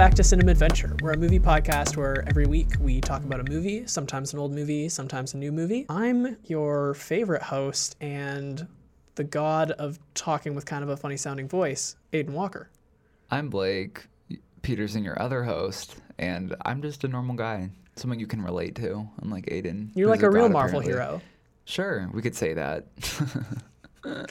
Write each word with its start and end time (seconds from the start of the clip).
Back 0.00 0.14
to 0.14 0.24
Cinema 0.24 0.52
Adventure. 0.52 0.96
We're 1.02 1.12
a 1.12 1.18
movie 1.18 1.38
podcast 1.38 1.94
where 1.94 2.26
every 2.26 2.46
week 2.46 2.68
we 2.80 3.02
talk 3.02 3.22
about 3.22 3.38
a 3.38 3.52
movie, 3.52 3.86
sometimes 3.86 4.32
an 4.32 4.38
old 4.38 4.54
movie, 4.54 4.88
sometimes 4.88 5.34
a 5.34 5.36
new 5.36 5.52
movie. 5.52 5.84
I'm 5.90 6.38
your 6.46 6.94
favorite 6.94 7.42
host 7.42 7.96
and 8.00 8.66
the 9.16 9.24
god 9.24 9.72
of 9.72 9.98
talking 10.14 10.54
with 10.54 10.64
kind 10.64 10.82
of 10.82 10.88
a 10.88 10.96
funny 10.96 11.18
sounding 11.18 11.50
voice, 11.50 11.96
Aiden 12.14 12.30
Walker. 12.30 12.70
I'm 13.30 13.50
Blake. 13.50 14.06
Peters, 14.30 14.40
Peterson, 14.62 15.04
your 15.04 15.20
other 15.20 15.44
host, 15.44 15.96
and 16.18 16.56
I'm 16.64 16.80
just 16.80 17.04
a 17.04 17.08
normal 17.08 17.36
guy, 17.36 17.68
someone 17.96 18.18
you 18.18 18.26
can 18.26 18.40
relate 18.40 18.76
to, 18.76 19.06
unlike 19.20 19.44
Aiden. 19.48 19.90
You're 19.94 20.08
like 20.08 20.22
a 20.22 20.30
real 20.30 20.44
god, 20.44 20.52
Marvel 20.52 20.80
apparently. 20.80 20.92
hero. 20.94 21.20
Sure, 21.66 22.08
we 22.14 22.22
could 22.22 22.34
say 22.34 22.54
that. 22.54 22.86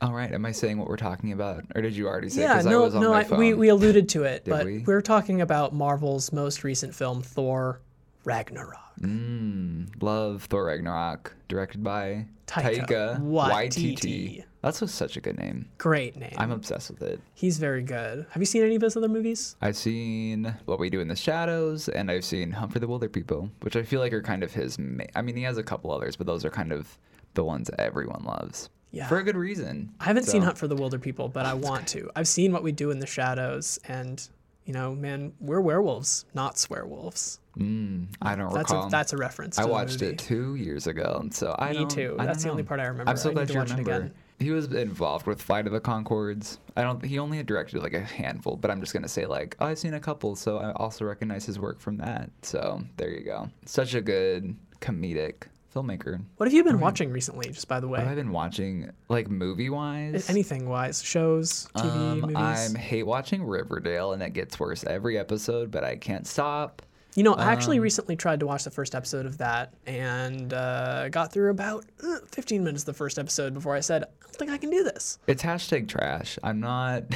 All 0.00 0.12
right, 0.12 0.32
am 0.32 0.44
I 0.44 0.52
saying 0.52 0.78
what 0.78 0.88
we're 0.88 0.96
talking 0.96 1.32
about, 1.32 1.64
or 1.74 1.82
did 1.82 1.96
you 1.96 2.06
already 2.06 2.28
say? 2.28 2.42
Yeah, 2.42 2.60
no, 2.62 2.82
was 2.82 2.94
on 2.94 3.02
no, 3.02 3.12
I, 3.12 3.24
we, 3.36 3.54
we 3.54 3.68
alluded 3.68 4.08
to 4.10 4.24
it, 4.24 4.44
but 4.46 4.64
we? 4.64 4.78
we're 4.86 5.00
talking 5.00 5.40
about 5.40 5.74
Marvel's 5.74 6.32
most 6.32 6.62
recent 6.62 6.94
film, 6.94 7.22
Thor 7.22 7.80
Ragnarok. 8.24 8.78
Mm, 9.00 10.02
love 10.02 10.44
Thor 10.44 10.66
Ragnarok, 10.66 11.34
directed 11.48 11.82
by 11.82 12.26
Taika 12.46 12.86
Taika 12.86 13.20
Waititi. 13.20 13.96
Waititi. 13.96 14.44
That's 14.62 14.90
such 14.90 15.16
a 15.16 15.20
good 15.20 15.38
name. 15.38 15.68
Great 15.78 16.16
name. 16.16 16.34
I'm 16.36 16.50
obsessed 16.50 16.90
with 16.90 17.02
it. 17.02 17.20
He's 17.34 17.58
very 17.58 17.82
good. 17.82 18.26
Have 18.30 18.42
you 18.42 18.46
seen 18.46 18.64
any 18.64 18.74
of 18.74 18.82
his 18.82 18.96
other 18.96 19.08
movies? 19.08 19.56
I've 19.62 19.76
seen 19.76 20.54
What 20.64 20.80
We 20.80 20.90
Do 20.90 21.00
in 21.00 21.08
the 21.08 21.16
Shadows, 21.16 21.88
and 21.88 22.10
I've 22.10 22.24
seen 22.24 22.50
Hunt 22.50 22.72
for 22.72 22.80
the 22.80 22.88
Wilderpeople, 22.88 23.50
which 23.60 23.76
I 23.76 23.82
feel 23.82 24.00
like 24.00 24.12
are 24.12 24.22
kind 24.22 24.42
of 24.42 24.52
his. 24.52 24.78
Ma- 24.78 25.04
I 25.14 25.22
mean, 25.22 25.36
he 25.36 25.42
has 25.44 25.58
a 25.58 25.62
couple 25.62 25.92
others, 25.92 26.16
but 26.16 26.26
those 26.26 26.44
are 26.44 26.50
kind 26.50 26.72
of 26.72 26.98
the 27.34 27.44
ones 27.44 27.70
everyone 27.78 28.24
loves. 28.24 28.68
Yeah. 28.90 29.06
For 29.08 29.18
a 29.18 29.22
good 29.22 29.36
reason. 29.36 29.92
I 30.00 30.04
haven't 30.04 30.24
seen 30.24 30.42
Hunt 30.42 30.56
for 30.56 30.66
the 30.66 30.76
Wilderpeople, 30.76 31.32
but 31.32 31.44
I 31.44 31.54
want 31.54 31.86
to. 31.88 32.10
I've 32.16 32.28
seen 32.28 32.52
What 32.52 32.62
We 32.62 32.72
Do 32.72 32.90
in 32.90 32.98
the 33.00 33.06
Shadows, 33.06 33.78
and 33.86 34.26
you 34.64 34.72
know, 34.72 34.94
man, 34.94 35.32
we're 35.40 35.60
werewolves, 35.60 36.24
not 36.34 36.56
swearwolves. 36.56 37.38
Mm, 37.58 38.08
I 38.22 38.34
don't 38.36 38.52
That's 38.52 38.70
recall. 38.70 38.86
a 38.86 38.90
that's 38.90 39.12
a 39.12 39.16
reference. 39.16 39.56
To 39.56 39.62
I 39.62 39.64
watched 39.66 40.00
it 40.02 40.18
two 40.18 40.54
years 40.54 40.86
ago, 40.86 41.18
and 41.20 41.34
so 41.34 41.54
I 41.58 41.72
Me 41.72 41.86
too. 41.86 42.16
I 42.18 42.26
That's 42.26 42.44
the 42.44 42.50
only 42.50 42.62
know. 42.62 42.68
part 42.68 42.80
I 42.80 42.84
remember. 42.84 43.10
I'm 43.10 43.16
so 43.16 43.30
I 43.30 43.32
glad 43.34 43.50
you 43.50 43.60
remember. 43.60 43.80
again. 43.82 44.14
He 44.38 44.52
was 44.52 44.66
involved 44.72 45.26
with 45.26 45.42
Flight 45.42 45.66
of 45.66 45.72
the 45.72 45.80
Conchords. 45.80 46.58
I 46.76 46.82
don't. 46.82 47.04
He 47.04 47.18
only 47.18 47.42
directed 47.42 47.82
like 47.82 47.94
a 47.94 48.00
handful, 48.00 48.56
but 48.56 48.70
I'm 48.70 48.80
just 48.80 48.92
gonna 48.92 49.08
say 49.08 49.26
like 49.26 49.56
oh, 49.60 49.66
I've 49.66 49.78
seen 49.78 49.94
a 49.94 50.00
couple, 50.00 50.36
so 50.36 50.58
I 50.58 50.70
also 50.72 51.04
recognize 51.04 51.44
his 51.44 51.58
work 51.58 51.80
from 51.80 51.96
that. 51.96 52.30
So 52.42 52.82
there 52.96 53.10
you 53.10 53.24
go. 53.24 53.50
Such 53.66 53.94
a 53.94 54.00
good 54.00 54.54
comedic 54.80 55.44
filmmaker. 55.74 56.20
What 56.36 56.46
have 56.46 56.52
you 56.54 56.64
been 56.64 56.80
watching 56.80 57.10
recently? 57.10 57.48
Just 57.50 57.68
by 57.68 57.80
the 57.80 57.88
What 57.88 57.98
have 58.00 58.08
I 58.08 58.12
way, 58.12 58.16
been 58.16 58.32
watching, 58.32 58.90
like 59.08 59.28
movie 59.28 59.70
wise? 59.70 60.28
anything 60.30 60.68
wise, 60.68 61.02
shows, 61.02 61.68
TV, 61.76 61.84
Um, 61.90 62.20
movies. 62.22 62.36
I'm 62.36 62.74
hate 62.74 63.04
watching 63.04 63.44
Riverdale, 63.44 64.12
and 64.12 64.22
it 64.22 64.30
gets 64.32 64.58
worse 64.58 64.84
every 64.84 65.18
episode, 65.18 65.70
but 65.70 65.84
I 65.84 65.96
can't 65.96 66.26
stop. 66.26 66.82
You 67.14 67.24
know, 67.24 67.34
I 67.34 67.46
actually 67.52 67.78
Um, 67.78 67.82
recently 67.82 68.16
tried 68.16 68.40
to 68.40 68.46
watch 68.46 68.64
the 68.64 68.70
first 68.70 68.94
episode 68.94 69.26
of 69.26 69.38
that 69.38 69.74
and 69.86 70.52
uh, 70.54 71.08
got 71.08 71.32
through 71.32 71.50
about 71.50 71.84
uh, 72.04 72.18
15 72.30 72.62
minutes 72.62 72.82
of 72.82 72.86
the 72.86 72.92
first 72.92 73.18
episode 73.18 73.54
before 73.54 73.74
I 73.74 73.80
said, 73.80 74.04
I 74.04 74.06
don't 74.22 74.36
think 74.36 74.50
I 74.50 74.58
can 74.58 74.70
do 74.70 74.84
this. 74.84 75.18
It's 75.26 75.42
hashtag 75.42 75.88
trash. 75.88 76.38
I'm 76.42 76.60
not. 76.60 77.04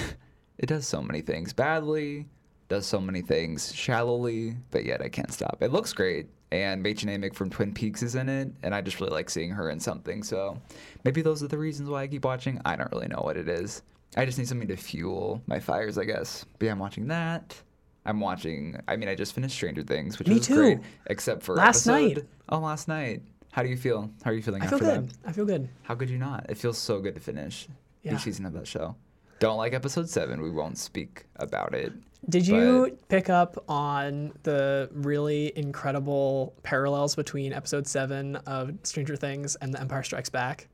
It 0.58 0.66
does 0.66 0.86
so 0.86 1.02
many 1.02 1.22
things 1.22 1.52
badly, 1.52 2.26
does 2.68 2.86
so 2.86 3.00
many 3.00 3.20
things 3.22 3.74
shallowly, 3.74 4.54
but 4.70 4.84
yet 4.84 5.02
I 5.02 5.08
can't 5.08 5.32
stop. 5.32 5.58
It 5.60 5.72
looks 5.72 5.92
great, 5.92 6.28
and 6.52 6.84
Mädchen 6.84 7.06
Amick 7.08 7.34
from 7.34 7.50
Twin 7.50 7.72
Peaks 7.74 8.02
is 8.02 8.14
in 8.14 8.28
it, 8.28 8.52
and 8.62 8.74
I 8.74 8.80
just 8.82 9.00
really 9.00 9.12
like 9.12 9.28
seeing 9.30 9.50
her 9.50 9.70
in 9.70 9.80
something. 9.80 10.22
So 10.22 10.56
maybe 11.04 11.22
those 11.22 11.42
are 11.42 11.48
the 11.48 11.58
reasons 11.58 11.88
why 11.88 12.02
I 12.02 12.06
keep 12.06 12.24
watching. 12.24 12.60
I 12.64 12.76
don't 12.76 12.92
really 12.92 13.08
know 13.08 13.20
what 13.22 13.36
it 13.36 13.48
is. 13.48 13.82
I 14.16 14.26
just 14.26 14.36
need 14.38 14.46
something 14.46 14.68
to 14.68 14.76
fuel 14.76 15.42
my 15.46 15.58
fires, 15.58 15.96
I 15.98 16.04
guess. 16.04 16.44
But 16.58 16.66
yeah, 16.66 16.72
I'm 16.72 16.78
watching 16.78 17.08
that. 17.08 17.56
I'm 18.04 18.20
watching. 18.20 18.78
I 18.86 18.96
mean, 18.96 19.08
I 19.08 19.14
just 19.14 19.34
finished 19.34 19.54
Stranger 19.54 19.82
Things, 19.82 20.18
which 20.18 20.28
Me 20.28 20.34
was 20.34 20.46
too. 20.46 20.54
great, 20.56 20.78
except 21.06 21.42
for 21.42 21.54
Last 21.56 21.86
episode- 21.86 22.16
night. 22.18 22.26
Oh, 22.50 22.58
last 22.58 22.86
night. 22.88 23.22
How 23.52 23.62
do 23.62 23.68
you 23.68 23.76
feel? 23.76 24.10
How 24.22 24.30
are 24.30 24.34
you 24.34 24.42
feeling 24.42 24.62
after 24.62 24.78
that? 24.78 24.84
I 24.84 24.86
after 24.86 24.96
feel 24.96 25.00
good. 25.02 25.10
that? 25.22 25.28
I 25.28 25.32
feel 25.32 25.44
good. 25.46 25.68
How 25.82 25.94
could 25.94 26.10
you 26.10 26.18
not? 26.18 26.46
It 26.50 26.56
feels 26.58 26.78
so 26.78 27.00
good 27.00 27.14
to 27.14 27.20
finish 27.20 27.68
Yeah. 28.02 28.14
each 28.14 28.20
season 28.22 28.44
of 28.46 28.52
that 28.54 28.66
show. 28.66 28.96
Don't 29.40 29.56
like 29.56 29.72
episode 29.72 30.08
seven. 30.08 30.40
We 30.42 30.50
won't 30.50 30.78
speak 30.78 31.24
about 31.36 31.74
it. 31.74 31.92
Did 32.28 32.46
you 32.46 32.96
pick 33.08 33.28
up 33.28 33.64
on 33.68 34.32
the 34.44 34.88
really 34.92 35.52
incredible 35.56 36.54
parallels 36.62 37.16
between 37.16 37.52
episode 37.52 37.86
seven 37.86 38.36
of 38.36 38.72
Stranger 38.84 39.16
Things 39.16 39.56
and 39.56 39.74
The 39.74 39.80
Empire 39.80 40.04
Strikes 40.04 40.28
Back? 40.28 40.68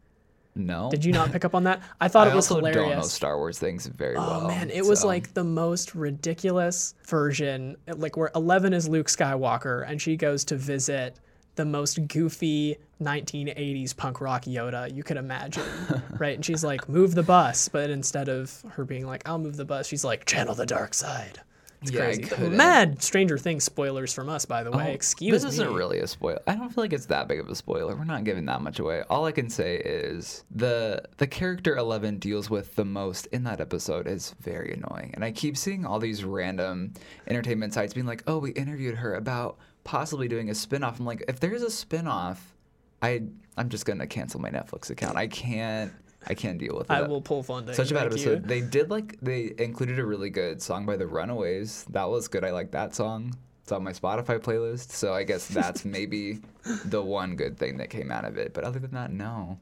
No. 0.54 0.90
Did 0.90 1.04
you 1.04 1.12
not 1.12 1.30
pick 1.32 1.44
up 1.44 1.54
on 1.54 1.64
that? 1.64 1.82
I 2.00 2.08
thought 2.08 2.26
I 2.26 2.32
it 2.32 2.34
was 2.34 2.50
also 2.50 2.60
don't 2.60 2.90
know. 2.90 3.02
Star 3.02 3.38
Wars 3.38 3.58
things 3.58 3.86
very 3.86 4.16
oh, 4.16 4.20
well. 4.20 4.40
Oh 4.42 4.48
man, 4.48 4.70
it 4.70 4.84
was 4.84 5.04
like 5.04 5.32
the 5.32 5.44
most 5.44 5.94
ridiculous 5.94 6.94
version, 7.06 7.76
like 7.86 8.16
where 8.16 8.30
Eleven 8.34 8.72
is 8.72 8.88
Luke 8.88 9.06
Skywalker 9.06 9.88
and 9.88 10.02
she 10.02 10.16
goes 10.16 10.44
to 10.46 10.56
visit 10.56 11.20
the 11.58 11.64
most 11.66 12.08
goofy 12.08 12.78
1980s 13.02 13.94
punk 13.96 14.20
rock 14.20 14.44
Yoda 14.44 14.94
you 14.94 15.02
could 15.02 15.16
imagine, 15.18 15.62
right? 16.18 16.34
And 16.36 16.44
she's 16.44 16.64
like, 16.64 16.88
"Move 16.88 17.14
the 17.14 17.22
bus," 17.22 17.68
but 17.68 17.90
instead 17.90 18.28
of 18.28 18.62
her 18.70 18.84
being 18.84 19.06
like, 19.06 19.28
"I'll 19.28 19.38
move 19.38 19.56
the 19.56 19.64
bus," 19.66 19.86
she's 19.86 20.04
like, 20.04 20.24
"Channel 20.24 20.54
the 20.54 20.66
dark 20.66 20.94
side." 20.94 21.40
It's 21.80 21.92
Yeah, 21.92 22.12
crazy. 22.12 22.48
Mad 22.48 23.02
Stranger 23.02 23.38
Things 23.38 23.62
spoilers 23.62 24.12
from 24.12 24.28
us, 24.28 24.44
by 24.44 24.64
the 24.64 24.72
way. 24.72 24.86
Oh, 24.88 24.92
Excuse 24.92 25.30
this 25.30 25.42
me. 25.44 25.50
This 25.50 25.60
isn't 25.60 25.74
really 25.74 26.00
a 26.00 26.08
spoiler. 26.08 26.40
I 26.48 26.56
don't 26.56 26.70
feel 26.70 26.82
like 26.82 26.92
it's 26.92 27.06
that 27.06 27.28
big 27.28 27.38
of 27.38 27.48
a 27.48 27.54
spoiler. 27.54 27.94
We're 27.94 28.02
not 28.02 28.24
giving 28.24 28.46
that 28.46 28.62
much 28.62 28.80
away. 28.80 29.04
All 29.08 29.26
I 29.26 29.32
can 29.32 29.48
say 29.48 29.76
is 29.76 30.44
the 30.50 31.02
the 31.18 31.26
character 31.28 31.76
Eleven 31.76 32.18
deals 32.18 32.50
with 32.50 32.74
the 32.74 32.84
most 32.84 33.26
in 33.26 33.44
that 33.44 33.60
episode 33.60 34.08
is 34.08 34.34
very 34.40 34.72
annoying. 34.72 35.12
And 35.14 35.24
I 35.24 35.30
keep 35.30 35.56
seeing 35.56 35.86
all 35.86 36.00
these 36.00 36.24
random 36.24 36.94
entertainment 37.28 37.74
sites 37.74 37.94
being 37.94 38.06
like, 38.06 38.24
"Oh, 38.26 38.38
we 38.38 38.50
interviewed 38.50 38.96
her 38.96 39.14
about 39.14 39.56
possibly 39.88 40.28
doing 40.28 40.50
a 40.50 40.54
spin-off." 40.54 41.00
I'm 41.00 41.06
like, 41.06 41.24
if 41.28 41.40
there's 41.40 41.62
a 41.62 41.70
spin-off, 41.70 42.54
I 43.02 43.22
I'm 43.56 43.68
just 43.70 43.86
gonna 43.86 44.06
cancel 44.06 44.40
my 44.40 44.50
Netflix 44.50 44.90
account. 44.90 45.16
I 45.16 45.26
can't 45.26 45.92
I 46.26 46.34
can't 46.34 46.58
deal 46.58 46.76
with 46.76 46.90
it. 46.90 46.92
I 46.92 47.02
will 47.02 47.22
pull 47.22 47.42
funding. 47.42 47.74
Such 47.74 47.90
a 47.90 47.94
bad 47.94 48.10
thank 48.10 48.24
you. 48.24 48.32
episode. 48.32 48.48
They 48.48 48.60
did 48.60 48.90
like 48.90 49.18
they 49.20 49.54
included 49.58 49.98
a 49.98 50.04
really 50.04 50.30
good 50.30 50.60
song 50.60 50.84
by 50.84 50.96
the 50.96 51.06
Runaways. 51.06 51.84
That 51.90 52.08
was 52.08 52.28
good. 52.28 52.44
I 52.44 52.50
like 52.50 52.70
that 52.72 52.94
song. 52.94 53.34
It's 53.62 53.72
on 53.72 53.82
my 53.82 53.92
Spotify 53.92 54.38
playlist. 54.38 54.90
So 54.92 55.14
I 55.14 55.24
guess 55.24 55.48
that's 55.48 55.84
maybe 55.96 56.40
the 56.84 57.02
one 57.02 57.36
good 57.36 57.56
thing 57.58 57.78
that 57.78 57.90
came 57.90 58.10
out 58.10 58.24
of 58.24 58.36
it. 58.36 58.52
But 58.52 58.64
other 58.64 58.78
than 58.78 58.92
that, 58.92 59.10
no. 59.12 59.58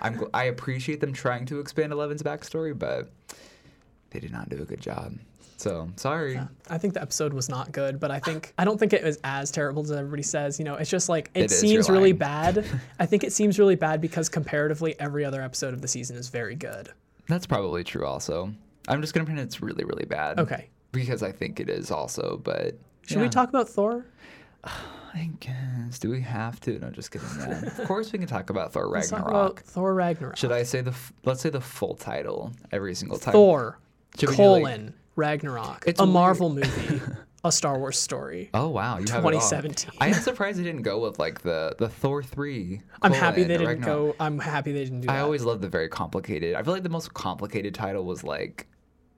I'm 0.00 0.18
gl- 0.18 0.30
I 0.34 0.44
appreciate 0.44 1.00
them 1.00 1.12
trying 1.12 1.46
to 1.46 1.60
expand 1.60 1.92
Eleven's 1.92 2.22
backstory, 2.22 2.78
but 2.78 3.10
they 4.10 4.20
did 4.20 4.32
not 4.32 4.48
do 4.48 4.62
a 4.62 4.64
good 4.64 4.80
job. 4.80 5.14
So 5.62 5.88
sorry. 5.96 6.40
I 6.68 6.78
think 6.78 6.94
the 6.94 7.02
episode 7.02 7.32
was 7.32 7.48
not 7.48 7.70
good, 7.70 8.00
but 8.00 8.10
I 8.10 8.18
think 8.18 8.52
I 8.58 8.64
don't 8.64 8.78
think 8.78 8.92
it 8.92 9.04
was 9.04 9.18
as 9.22 9.50
terrible 9.52 9.82
as 9.84 9.92
everybody 9.92 10.22
says. 10.24 10.58
You 10.58 10.64
know, 10.64 10.74
it's 10.74 10.90
just 10.90 11.08
like 11.08 11.30
it, 11.34 11.44
It 11.44 11.50
seems 11.52 11.88
really 11.88 12.12
bad. 12.12 12.64
I 12.98 13.06
think 13.06 13.22
it 13.22 13.32
seems 13.32 13.58
really 13.60 13.76
bad 13.76 14.00
because 14.00 14.28
comparatively, 14.28 14.98
every 14.98 15.24
other 15.24 15.40
episode 15.40 15.72
of 15.72 15.80
the 15.80 15.86
season 15.88 16.16
is 16.16 16.28
very 16.30 16.56
good. 16.56 16.90
That's 17.28 17.46
probably 17.46 17.84
true. 17.84 18.04
Also, 18.04 18.52
I'm 18.88 19.00
just 19.00 19.14
gonna 19.14 19.24
pretend 19.24 19.46
it's 19.46 19.62
really 19.62 19.84
really 19.84 20.04
bad. 20.04 20.40
Okay, 20.40 20.68
Because 20.90 21.22
I 21.22 21.30
think 21.30 21.60
it 21.60 21.70
is 21.70 21.92
also, 21.92 22.40
but 22.42 22.74
should 23.06 23.20
we 23.20 23.28
talk 23.28 23.48
about 23.48 23.68
Thor? 23.68 24.04
I 25.14 25.28
guess. 25.40 25.98
Do 26.00 26.08
we 26.10 26.22
have 26.22 26.58
to? 26.60 26.78
No, 26.78 26.88
just 26.90 27.10
kidding. 27.10 27.28
Yeah. 27.38 27.60
of 27.78 27.84
course, 27.86 28.10
we 28.12 28.18
can 28.18 28.26
talk 28.26 28.48
about 28.50 28.72
Thor 28.72 28.86
Let's 28.86 29.10
talk 29.10 29.26
Ragnarok. 29.26 29.60
about 29.60 29.64
Thor 29.66 29.94
Ragnarok. 29.94 30.36
Should 30.38 30.52
I 30.52 30.62
say 30.62 30.80
the 30.80 30.90
f- 30.92 31.12
let's 31.24 31.40
say 31.42 31.50
the 31.50 31.60
full 31.60 31.94
title 31.94 32.50
every 32.72 32.94
single 32.94 33.18
time? 33.18 33.32
Thor 33.32 33.78
Should 34.18 34.20
do, 34.20 34.26
like- 34.32 34.36
colon 34.36 34.94
Ragnarok, 35.16 35.84
It's 35.86 36.00
a 36.00 36.04
weird. 36.04 36.12
Marvel 36.12 36.50
movie, 36.54 37.00
a 37.44 37.52
Star 37.52 37.78
Wars 37.78 37.98
story. 37.98 38.50
Oh 38.54 38.68
wow, 38.68 38.98
you 38.98 39.06
have 39.12 39.24
it 39.24 39.34
all. 39.34 39.40
2017. 39.40 39.90
I 40.00 40.08
am 40.08 40.14
surprised 40.14 40.58
they 40.58 40.62
didn't 40.64 40.82
go 40.82 40.98
with 41.00 41.18
like 41.18 41.40
the 41.42 41.74
the 41.78 41.88
Thor 41.88 42.22
three. 42.22 42.80
I'm 43.02 43.12
happy 43.12 43.42
they 43.42 43.48
didn't 43.58 43.66
Ragnarok. 43.66 44.16
go. 44.18 44.24
I'm 44.24 44.38
happy 44.38 44.72
they 44.72 44.84
didn't 44.84 45.02
do 45.02 45.06
that. 45.08 45.16
I 45.16 45.20
always 45.20 45.42
love 45.44 45.60
the 45.60 45.68
very 45.68 45.88
complicated. 45.88 46.54
I 46.54 46.62
feel 46.62 46.72
like 46.72 46.82
the 46.82 46.88
most 46.88 47.12
complicated 47.14 47.74
title 47.74 48.04
was 48.04 48.24
like, 48.24 48.66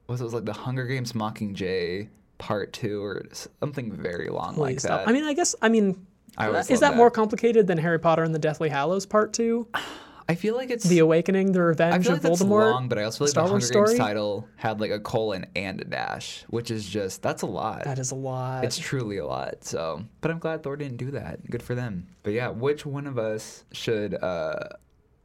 was 0.08 0.20
it 0.20 0.24
was 0.24 0.34
like 0.34 0.44
the 0.46 0.52
Hunger 0.52 0.86
Games 0.86 1.12
Mockingjay 1.12 2.08
Part 2.38 2.72
Two 2.72 3.02
or 3.04 3.22
something 3.60 3.92
very 3.92 4.28
long 4.28 4.56
like 4.56 4.80
stop. 4.80 5.00
that. 5.00 5.08
I 5.08 5.12
mean, 5.12 5.24
I 5.24 5.32
guess. 5.34 5.54
I 5.62 5.68
mean, 5.68 6.06
I 6.36 6.48
is 6.50 6.70
love 6.70 6.80
that, 6.80 6.96
more 6.96 7.10
complicated 7.10 7.66
than 7.68 7.78
Harry 7.78 8.00
Potter 8.00 8.22
and 8.24 8.34
the 8.34 8.38
Deathly 8.40 8.68
Hallows 8.68 9.06
Part 9.06 9.32
Two, 9.32 9.68
I 10.28 10.34
feel 10.36 10.56
like 10.56 10.70
it's 10.70 10.84
The 10.84 11.00
Awakening, 11.00 11.52
the 11.52 11.60
I 11.60 11.62
Revenge 11.62 12.04
feel 12.04 12.14
of 12.14 12.22
like 12.24 12.30
that's 12.30 12.42
Voldemort? 12.42 12.70
long, 12.72 12.88
but 12.88 12.98
I 12.98 13.04
also 13.04 13.18
feel 13.18 13.26
like 13.26 13.30
Star 13.30 13.44
the 13.44 13.50
Hunger 13.50 13.54
Wars 13.64 13.70
Games 13.70 13.90
story? 13.90 13.98
title 13.98 14.48
had 14.56 14.80
like 14.80 14.90
a 14.90 15.00
colon 15.00 15.46
and 15.54 15.80
a 15.80 15.84
dash, 15.84 16.44
which 16.48 16.70
is 16.70 16.88
just 16.88 17.20
that's 17.22 17.42
a 17.42 17.46
lot. 17.46 17.84
That 17.84 17.98
is 17.98 18.10
a 18.10 18.14
lot. 18.14 18.64
It's 18.64 18.78
truly 18.78 19.18
a 19.18 19.26
lot. 19.26 19.64
So, 19.64 20.02
but 20.20 20.30
I'm 20.30 20.38
glad 20.38 20.62
Thor 20.62 20.76
didn't 20.76 20.96
do 20.96 21.10
that. 21.12 21.48
Good 21.50 21.62
for 21.62 21.74
them. 21.74 22.06
But 22.22 22.32
yeah, 22.32 22.48
which 22.48 22.86
one 22.86 23.06
of 23.06 23.18
us 23.18 23.64
should, 23.72 24.14
uh, 24.14 24.68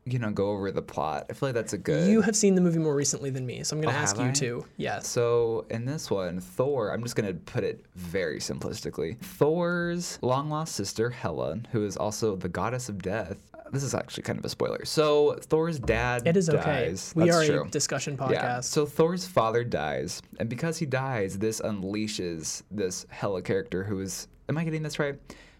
you 0.05 0.17
know, 0.19 0.31
go 0.31 0.49
over 0.49 0.71
the 0.71 0.81
plot? 0.81 1.27
I 1.29 1.33
feel 1.33 1.49
like 1.49 1.53
that's 1.55 1.73
a 1.73 1.77
good. 1.77 2.09
You 2.09 2.19
have 2.21 2.35
seen 2.35 2.55
the 2.55 2.61
movie 2.61 2.79
more 2.79 2.95
recently 2.95 3.29
than 3.29 3.45
me, 3.45 3.63
so 3.63 3.75
I'm 3.75 3.81
going 3.81 3.93
Oh, 3.93 3.97
to 3.97 4.01
ask 4.03 4.17
have 4.17 4.25
you 4.25 4.31
I? 4.31 4.33
too. 4.33 4.65
Yes. 4.77 5.07
So 5.07 5.65
in 5.69 5.85
this 5.85 6.09
one, 6.11 6.39
Thor, 6.41 6.91
I'm 6.91 7.03
just 7.03 7.15
gonna 7.15 7.33
put 7.33 7.63
it 7.63 7.85
very 7.95 8.39
simplistically. 8.39 9.17
Thor's 9.19 10.19
long 10.21 10.49
lost 10.49 10.75
sister, 10.75 11.09
Hela, 11.09 11.59
who 11.71 11.85
is 11.85 11.95
also 11.95 12.35
the 12.35 12.49
goddess 12.49 12.89
of 12.89 13.01
death, 13.01 13.37
this 13.71 13.83
is 13.83 13.93
actually 13.93 14.23
kind 14.23 14.39
of 14.39 14.45
a 14.45 14.49
spoiler. 14.49 14.83
So 14.85 15.37
Thor's 15.41 15.79
dad 15.79 16.23
It 16.25 16.37
is 16.37 16.49
okay. 16.49 16.61
dies. 16.63 17.13
We 17.15 17.25
That's 17.25 17.37
are 17.37 17.45
true. 17.45 17.63
a 17.63 17.67
discussion 17.69 18.17
podcast. 18.17 18.31
Yeah. 18.31 18.59
So 18.61 18.85
Thor's 18.85 19.25
father 19.25 19.63
dies, 19.63 20.21
and 20.39 20.49
because 20.49 20.77
he 20.77 20.85
dies, 20.85 21.37
this 21.37 21.61
unleashes 21.61 22.63
this 22.71 23.05
Hela 23.09 23.41
character 23.41 23.83
who 23.83 23.99
is 23.99 24.27
am 24.47 24.57
I 24.57 24.63
getting 24.63 24.83
this 24.83 24.99
right? 24.99 25.15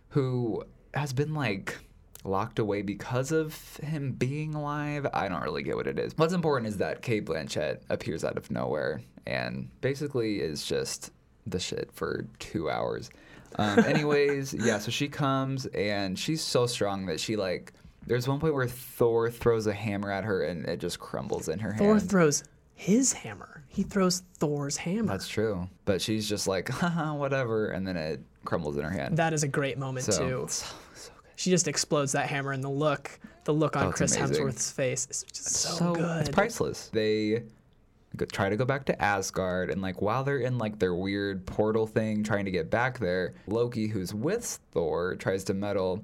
Who 0.10 0.64
has 0.94 1.14
been 1.14 1.34
like 1.34 1.78
locked 2.26 2.60
away 2.60 2.82
because 2.82 3.32
of 3.32 3.78
him 3.78 4.12
being 4.12 4.54
alive. 4.54 5.08
I 5.14 5.30
don't 5.30 5.42
really 5.42 5.64
get 5.64 5.76
what 5.78 5.88
it 5.88 5.98
is. 5.98 6.14
What's 6.18 6.34
important 6.34 6.68
is 6.68 6.78
that 6.78 7.02
Cate 7.02 7.26
Blanchett 7.26 7.80
appears 7.90 8.24
out 8.24 8.38
of 8.38 8.52
nowhere 8.52 9.02
and 9.26 9.70
basically 9.82 10.42
is 10.42 10.66
just 10.66 11.12
the 11.48 11.60
shit 11.60 11.90
for 11.94 12.26
two 12.40 12.70
hours. 12.70 13.10
Um, 13.56 13.80
anyways, 13.86 14.54
yeah, 14.54 14.80
so 14.80 14.92
she 14.92 15.08
comes 15.08 15.66
and 15.68 16.18
she's 16.18 16.42
so 16.42 16.68
strong 16.68 17.06
that 17.06 17.20
she 17.20 17.36
like 17.36 17.74
there's 18.10 18.28
one 18.28 18.40
point 18.40 18.54
where 18.56 18.68
Thor 18.68 19.30
throws 19.30 19.68
a 19.68 19.74
hammer 19.74 20.12
at 20.12 20.24
her 20.26 20.44
and 20.44 20.66
it 20.66 20.80
just 20.80 21.00
crumbles 21.00 21.48
in 21.48 21.60
her 21.60 21.74
Thor 21.76 21.88
hand. 21.90 22.02
Thor 22.02 22.10
throws 22.10 22.44
his 22.74 23.14
hammer. 23.14 23.64
He 23.68 23.84
throws 23.84 24.24
Thor's 24.40 24.76
hammer. 24.78 25.08
That's 25.08 25.28
true. 25.28 25.70
But 25.86 26.02
she's 26.02 26.28
just 26.28 26.48
like, 26.48 26.70
haha, 26.70 27.14
whatever, 27.14 27.68
and 27.70 27.88
then 27.88 27.96
it 27.96 28.20
crumbles 28.46 28.78
in 28.78 28.84
her 28.84 28.90
hand. 28.90 29.16
that 29.18 29.32
is 29.32 29.44
a 29.44 29.48
great 29.48 29.78
moment 29.78 30.06
so, 30.06 30.12
too. 30.28 30.46
so, 30.50 30.66
so 30.96 31.12
good. 31.22 31.32
She 31.36 31.50
just 31.52 31.68
explodes 31.68 32.12
that 32.14 32.28
hammer, 32.28 32.52
and 32.52 32.64
the 32.64 32.70
look, 32.70 33.20
the 33.46 33.54
look 33.54 33.78
on 33.78 33.88
Oh, 33.88 33.92
Chris 33.92 34.16
amazing. 34.18 34.44
Hemsworth's 34.46 34.72
face 34.72 35.08
is 35.12 35.24
just 35.32 35.46
so, 35.48 35.70
so 35.76 35.94
good. 35.94 36.22
it's 36.22 36.30
priceless. 36.30 36.90
They 36.92 37.44
go, 38.16 38.26
try 38.26 38.50
to 38.50 38.58
go 38.58 38.66
back 38.66 38.86
to 38.86 39.02
Asgard, 39.02 39.70
and 39.70 39.82
like 39.82 40.02
while 40.02 40.24
they're 40.24 40.40
in 40.40 40.58
like 40.58 40.80
their 40.80 40.96
weird 40.96 41.46
portal 41.46 41.86
thing, 41.86 42.24
trying 42.24 42.46
to 42.46 42.52
get 42.52 42.70
back 42.72 42.98
there, 42.98 43.36
Loki, 43.46 43.88
who's 43.88 44.14
with 44.14 44.60
Thor, 44.72 45.16
tries 45.16 45.44
to 45.46 45.54
meddle, 45.54 46.04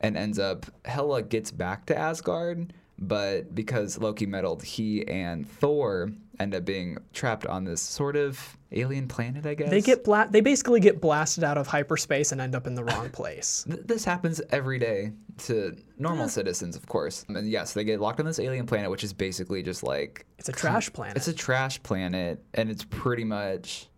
and 0.00 0.16
ends 0.16 0.38
up 0.38 0.66
Hela 0.84 1.22
gets 1.22 1.50
back 1.50 1.86
to 1.86 1.96
Asgard, 1.98 2.72
but 2.98 3.54
because 3.54 3.98
Loki 3.98 4.26
meddled, 4.26 4.62
he 4.62 5.06
and 5.08 5.48
Thor 5.48 6.10
end 6.38 6.54
up 6.54 6.64
being 6.66 6.98
trapped 7.14 7.46
on 7.46 7.64
this 7.64 7.80
sort 7.80 8.14
of 8.14 8.58
alien 8.72 9.08
planet, 9.08 9.46
I 9.46 9.54
guess. 9.54 9.70
They 9.70 9.80
get 9.80 10.04
bla- 10.04 10.28
They 10.30 10.42
basically 10.42 10.80
get 10.80 11.00
blasted 11.00 11.44
out 11.44 11.56
of 11.56 11.66
hyperspace 11.66 12.32
and 12.32 12.40
end 12.42 12.54
up 12.54 12.66
in 12.66 12.74
the 12.74 12.84
wrong 12.84 13.08
place. 13.12 13.64
Th- 13.66 13.80
This 13.86 14.04
happens 14.04 14.42
every 14.50 14.78
day 14.78 15.12
to 15.44 15.74
normal 15.98 16.28
citizens, 16.28 16.76
of 16.76 16.86
course. 16.86 17.24
And 17.28 17.48
yes, 17.48 17.72
they 17.72 17.84
get 17.84 18.00
locked 18.00 18.20
on 18.20 18.26
this 18.26 18.38
alien 18.38 18.66
planet, 18.66 18.90
which 18.90 19.02
is 19.04 19.14
basically 19.14 19.62
just 19.62 19.82
like 19.82 20.26
It's 20.38 20.50
a 20.50 20.52
trash 20.52 20.92
planet. 20.92 21.16
It's 21.16 21.28
a 21.28 21.32
trash 21.32 21.82
planet, 21.82 22.42
and 22.54 22.70
it's 22.70 22.84
pretty 22.84 23.24
much. 23.24 23.88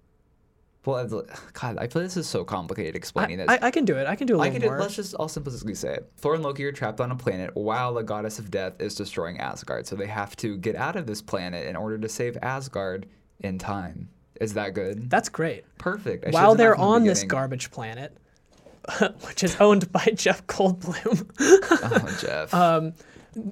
Well, 0.88 1.24
God, 1.52 1.76
I 1.78 1.86
feel 1.86 2.02
this 2.02 2.16
is 2.16 2.26
so 2.26 2.44
complicated 2.44 2.96
explaining 2.96 3.38
this. 3.38 3.46
I, 3.48 3.58
I 3.62 3.70
can 3.70 3.84
do 3.84 3.96
it. 3.98 4.06
I 4.06 4.16
can 4.16 4.26
do 4.26 4.36
a 4.36 4.38
I 4.38 4.44
little 4.44 4.52
can 4.54 4.62
do, 4.62 4.68
more. 4.68 4.80
let's 4.80 4.96
just, 4.96 5.14
I'll 5.20 5.28
simplistically 5.28 5.76
say 5.76 5.94
it. 5.94 6.10
Thor 6.16 6.34
and 6.34 6.42
Loki 6.42 6.64
are 6.64 6.72
trapped 6.72 7.00
on 7.00 7.10
a 7.10 7.16
planet 7.16 7.50
while 7.54 7.92
the 7.94 8.02
goddess 8.02 8.38
of 8.38 8.50
death 8.50 8.80
is 8.80 8.94
destroying 8.94 9.38
Asgard. 9.38 9.86
So 9.86 9.96
they 9.96 10.06
have 10.06 10.34
to 10.36 10.56
get 10.56 10.76
out 10.76 10.96
of 10.96 11.06
this 11.06 11.20
planet 11.20 11.66
in 11.66 11.76
order 11.76 11.98
to 11.98 12.08
save 12.08 12.38
Asgard 12.42 13.06
in 13.40 13.58
time. 13.58 14.08
Is 14.40 14.54
that 14.54 14.72
good? 14.74 15.10
That's 15.10 15.28
great. 15.28 15.64
Perfect. 15.78 16.26
I 16.26 16.30
While 16.30 16.54
they're 16.54 16.74
from 16.74 16.80
the 16.82 16.86
on 16.88 17.04
this 17.04 17.24
garbage 17.24 17.70
planet, 17.70 18.16
which 19.26 19.42
is 19.42 19.56
owned 19.60 19.90
by 19.92 20.04
Jeff 20.14 20.46
Goldblum, 20.46 21.28
Oh, 21.40 22.18
Jeff. 22.20 22.54
Um, 22.54 22.94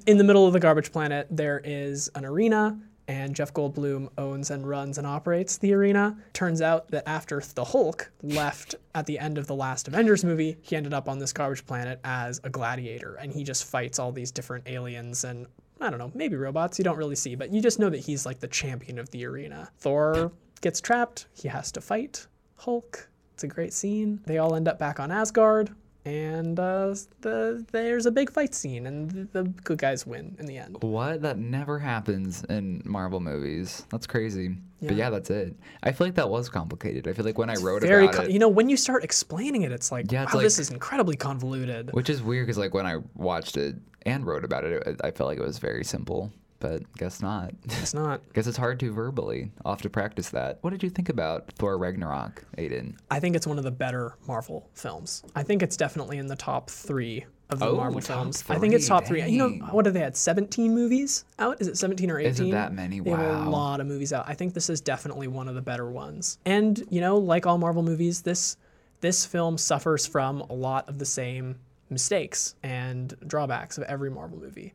in 0.05 0.17
the 0.17 0.23
middle 0.23 0.47
of 0.47 0.53
the 0.53 0.59
garbage 0.59 0.91
planet, 0.91 1.27
there 1.29 1.61
is 1.63 2.09
an 2.15 2.25
arena, 2.25 2.79
and 3.07 3.35
Jeff 3.35 3.53
Goldblum 3.53 4.09
owns 4.17 4.51
and 4.51 4.67
runs 4.67 4.97
and 4.97 5.07
operates 5.07 5.57
the 5.57 5.73
arena. 5.73 6.17
Turns 6.33 6.61
out 6.61 6.89
that 6.89 7.07
after 7.07 7.41
the 7.55 7.63
Hulk 7.63 8.11
left 8.21 8.75
at 8.95 9.05
the 9.05 9.19
end 9.19 9.37
of 9.37 9.47
the 9.47 9.55
last 9.55 9.87
Avengers 9.87 10.23
movie, 10.23 10.57
he 10.61 10.75
ended 10.75 10.93
up 10.93 11.07
on 11.07 11.19
this 11.19 11.33
garbage 11.33 11.65
planet 11.65 11.99
as 12.03 12.41
a 12.43 12.49
gladiator, 12.49 13.15
and 13.15 13.31
he 13.31 13.43
just 13.43 13.65
fights 13.65 13.99
all 13.99 14.11
these 14.11 14.31
different 14.31 14.67
aliens 14.67 15.23
and 15.23 15.47
I 15.79 15.89
don't 15.91 15.99
know, 15.99 16.11
maybe 16.15 16.35
robots. 16.35 16.79
You 16.79 16.83
don't 16.83 16.97
really 16.97 17.15
see, 17.15 17.35
but 17.35 17.51
you 17.51 17.61
just 17.61 17.77
know 17.79 17.89
that 17.89 17.99
he's 17.99 18.25
like 18.25 18.39
the 18.39 18.47
champion 18.47 18.97
of 18.97 19.11
the 19.11 19.25
arena. 19.25 19.69
Thor 19.77 20.31
gets 20.61 20.81
trapped. 20.81 21.27
He 21.33 21.47
has 21.47 21.71
to 21.73 21.81
fight 21.81 22.25
Hulk. 22.55 23.07
It's 23.33 23.43
a 23.43 23.47
great 23.47 23.73
scene. 23.73 24.19
They 24.25 24.39
all 24.39 24.55
end 24.55 24.67
up 24.67 24.79
back 24.79 24.99
on 24.99 25.11
Asgard, 25.11 25.69
and 26.07 26.59
uh, 26.59 26.95
the 27.21 27.65
there's 27.71 28.05
a 28.05 28.11
big 28.11 28.31
fight 28.31 28.55
scene, 28.55 28.87
and 28.87 29.11
the, 29.11 29.43
the 29.43 29.49
good 29.63 29.77
guys 29.77 30.07
win 30.07 30.35
in 30.39 30.45
the 30.45 30.57
end. 30.57 30.77
What? 30.81 31.21
That 31.21 31.37
never 31.37 31.77
happens 31.79 32.43
in 32.45 32.81
Marvel 32.85 33.19
movies. 33.19 33.85
That's 33.89 34.07
crazy. 34.07 34.55
But 34.81 34.91
Yeah. 34.91 34.97
yeah, 34.97 35.09
that's 35.09 35.29
it. 35.29 35.55
I 35.83 35.91
feel 35.91 36.07
like 36.07 36.15
that 36.15 36.29
was 36.29 36.49
complicated. 36.49 37.07
I 37.07 37.13
feel 37.13 37.25
like 37.25 37.37
when 37.37 37.49
I 37.49 37.55
wrote 37.55 37.81
Very, 37.81 38.05
about 38.05 38.25
it, 38.25 38.31
you 38.31 38.39
know, 38.39 38.47
when 38.47 38.69
you 38.69 38.77
start 38.77 39.03
explaining 39.03 39.63
it, 39.63 39.71
it's 39.71 39.91
like, 39.91 40.11
Yeah, 40.11 40.23
it's 40.23 40.33
wow, 40.35 40.41
this 40.41 40.59
is 40.59 40.69
incredibly 40.69 41.15
convoluted. 41.15 41.91
which 41.93 42.09
is 42.09 42.21
weird 42.21 42.45
because 42.45 42.57
like 42.59 42.73
when 42.73 42.85
I 42.85 42.97
watched 43.15 43.57
it 43.57 43.75
and 44.05 44.25
wrote 44.25 44.45
about 44.45 44.63
it, 44.63 44.83
it, 44.87 45.01
I 45.03 45.11
felt 45.11 45.29
like 45.29 45.39
it 45.39 45.45
was 45.45 45.57
very 45.57 45.83
simple. 45.83 46.31
But 46.59 46.81
guess 46.97 47.21
not. 47.21 47.51
It's 47.65 47.93
not. 47.95 48.21
guess 48.33 48.47
it's 48.47 48.57
hard 48.57 48.79
to 48.79 48.91
verbally. 48.91 49.51
I'll 49.63 49.73
have 49.73 49.81
to 49.83 49.89
practice 49.89 50.29
that. 50.29 50.57
What 50.61 50.71
did 50.71 50.81
you 50.83 50.89
think 50.89 51.09
about 51.09 51.51
Thor 51.53 51.77
Ragnarok, 51.77 52.43
Aiden? 52.57 52.95
I 53.11 53.19
think 53.19 53.35
it's 53.35 53.45
one 53.45 53.57
of 53.57 53.63
the 53.63 53.71
better 53.71 54.15
Marvel 54.27 54.69
films. 54.73 55.23
I 55.35 55.43
think 55.43 55.61
it's 55.61 55.77
definitely 55.77 56.17
in 56.17 56.27
the 56.27 56.35
top 56.35 56.69
three 56.69 57.25
of 57.49 57.59
the 57.59 57.67
Oh, 57.67 57.75
Marvel 57.75 58.01
films. 58.01 58.43
I 58.49 58.57
think 58.57 58.73
it's 58.73 58.85
three, 58.87 58.89
top 58.89 59.05
three. 59.05 59.23
You 59.25 59.37
know, 59.37 59.49
what 59.67 59.85
have 59.85 59.93
they 59.93 59.99
had? 60.01 60.17
17 60.17 60.73
movies 60.73 61.25
out? 61.39 61.61
Is 61.61 61.67
it 61.67 61.77
17 61.77 62.09
or 62.11 62.19
18? 62.19 62.31
Is 62.31 62.39
it 62.39 62.51
that 62.51 62.73
many? 62.73 62.99
They 62.99 63.11
have 63.11 63.45
a 63.47 63.49
lot 63.49 63.79
of 63.79 63.87
movies 63.87 64.11
out. 64.11 64.25
I 64.27 64.33
think 64.33 64.53
this 64.53 64.69
is 64.69 64.81
definitely 64.81 65.27
one 65.27 65.47
of 65.47 65.55
the 65.55 65.61
better 65.61 65.89
ones. 65.89 66.39
And, 66.45 66.83
you 66.89 67.01
know, 67.01 67.17
like 67.17 67.45
all 67.45 67.57
Marvel 67.57 67.83
movies, 67.83 68.21
this 68.23 68.57
this 68.99 69.25
film 69.27 69.59
suffers 69.59 70.07
from 70.07 70.41
a 70.41 70.53
lot 70.53 70.89
of 70.89 70.97
the 70.97 71.05
same 71.05 71.55
mistakes 71.91 72.55
and 72.63 73.15
drawbacks 73.27 73.77
of 73.77 73.83
every 73.83 74.09
Marvel 74.09 74.39
movie. 74.39 74.73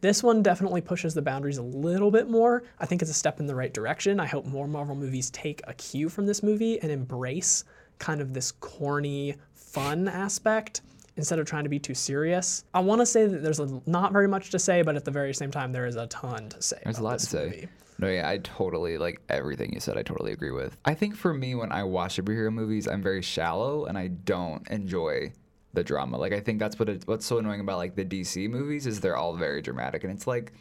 This 0.00 0.22
one 0.22 0.42
definitely 0.42 0.80
pushes 0.80 1.12
the 1.12 1.20
boundaries 1.20 1.58
a 1.58 1.62
little 1.62 2.10
bit 2.10 2.28
more. 2.28 2.62
I 2.78 2.86
think 2.86 3.02
it's 3.02 3.10
a 3.10 3.14
step 3.14 3.38
in 3.38 3.46
the 3.46 3.54
right 3.54 3.72
direction. 3.72 4.18
I 4.18 4.26
hope 4.26 4.46
more 4.46 4.66
Marvel 4.66 4.94
movies 4.94 5.30
take 5.30 5.60
a 5.66 5.74
cue 5.74 6.08
from 6.08 6.24
this 6.26 6.42
movie 6.42 6.80
and 6.80 6.90
embrace 6.90 7.64
kind 7.98 8.22
of 8.22 8.32
this 8.32 8.52
corny, 8.52 9.36
fun 9.52 10.08
aspect 10.08 10.80
instead 11.16 11.38
of 11.38 11.44
trying 11.44 11.64
to 11.64 11.70
be 11.70 11.78
too 11.78 11.94
serious. 11.94 12.64
I 12.72 12.80
want 12.80 13.02
to 13.02 13.06
say 13.06 13.26
that 13.26 13.42
there's 13.42 13.60
a, 13.60 13.82
not 13.84 14.12
very 14.12 14.26
much 14.26 14.50
to 14.50 14.58
say, 14.58 14.80
but 14.80 14.96
at 14.96 15.04
the 15.04 15.10
very 15.10 15.34
same 15.34 15.50
time, 15.50 15.70
there 15.70 15.86
is 15.86 15.96
a 15.96 16.06
ton 16.06 16.48
to 16.48 16.62
say. 16.62 16.78
There's 16.82 16.98
a 16.98 17.02
lot 17.02 17.18
to 17.18 17.26
say. 17.26 17.44
movie. 17.44 17.68
No, 17.98 18.08
yeah, 18.08 18.26
I 18.26 18.38
totally 18.38 18.96
like 18.96 19.20
everything 19.28 19.74
you 19.74 19.80
said. 19.80 19.98
I 19.98 20.02
totally 20.02 20.32
agree 20.32 20.52
with. 20.52 20.78
I 20.86 20.94
think 20.94 21.14
for 21.14 21.34
me, 21.34 21.54
when 21.54 21.70
I 21.70 21.84
watch 21.84 22.16
superhero 22.16 22.50
movies, 22.50 22.88
I'm 22.88 23.02
very 23.02 23.20
shallow 23.20 23.84
and 23.84 23.98
I 23.98 24.06
don't 24.06 24.66
enjoy 24.70 25.32
the 25.72 25.84
drama. 25.84 26.18
Like 26.18 26.32
I 26.32 26.40
think 26.40 26.58
that's 26.58 26.78
what 26.78 26.88
it, 26.88 27.02
what's 27.06 27.26
so 27.26 27.38
annoying 27.38 27.60
about 27.60 27.78
like 27.78 27.94
the 27.94 28.04
DC 28.04 28.48
movies 28.50 28.86
is 28.86 29.00
they're 29.00 29.16
all 29.16 29.34
very 29.34 29.62
dramatic 29.62 30.04
and 30.04 30.12
it's 30.12 30.26
like 30.26 30.52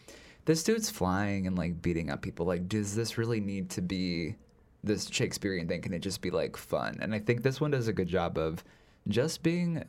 this 0.46 0.64
dude's 0.64 0.90
flying 0.90 1.46
and 1.46 1.58
like 1.58 1.82
beating 1.82 2.10
up 2.10 2.22
people. 2.22 2.46
Like, 2.46 2.68
does 2.68 2.96
this 2.96 3.18
really 3.18 3.40
need 3.40 3.70
to 3.72 3.82
be 3.82 4.36
this 4.84 5.08
Shakespearean 5.08 5.68
thing? 5.68 5.82
Can 5.82 5.94
it 5.94 6.00
just 6.00 6.22
be 6.22 6.32
like 6.32 6.58
fun? 6.58 6.98
And 7.02 7.14
I 7.14 7.20
think 7.20 7.44
this 7.44 7.62
one 7.62 7.72
does 7.72 7.88
a 7.88 7.94
good 7.94 8.08
job 8.08 8.38
of 8.38 8.64
just 9.08 9.44
being 9.44 9.84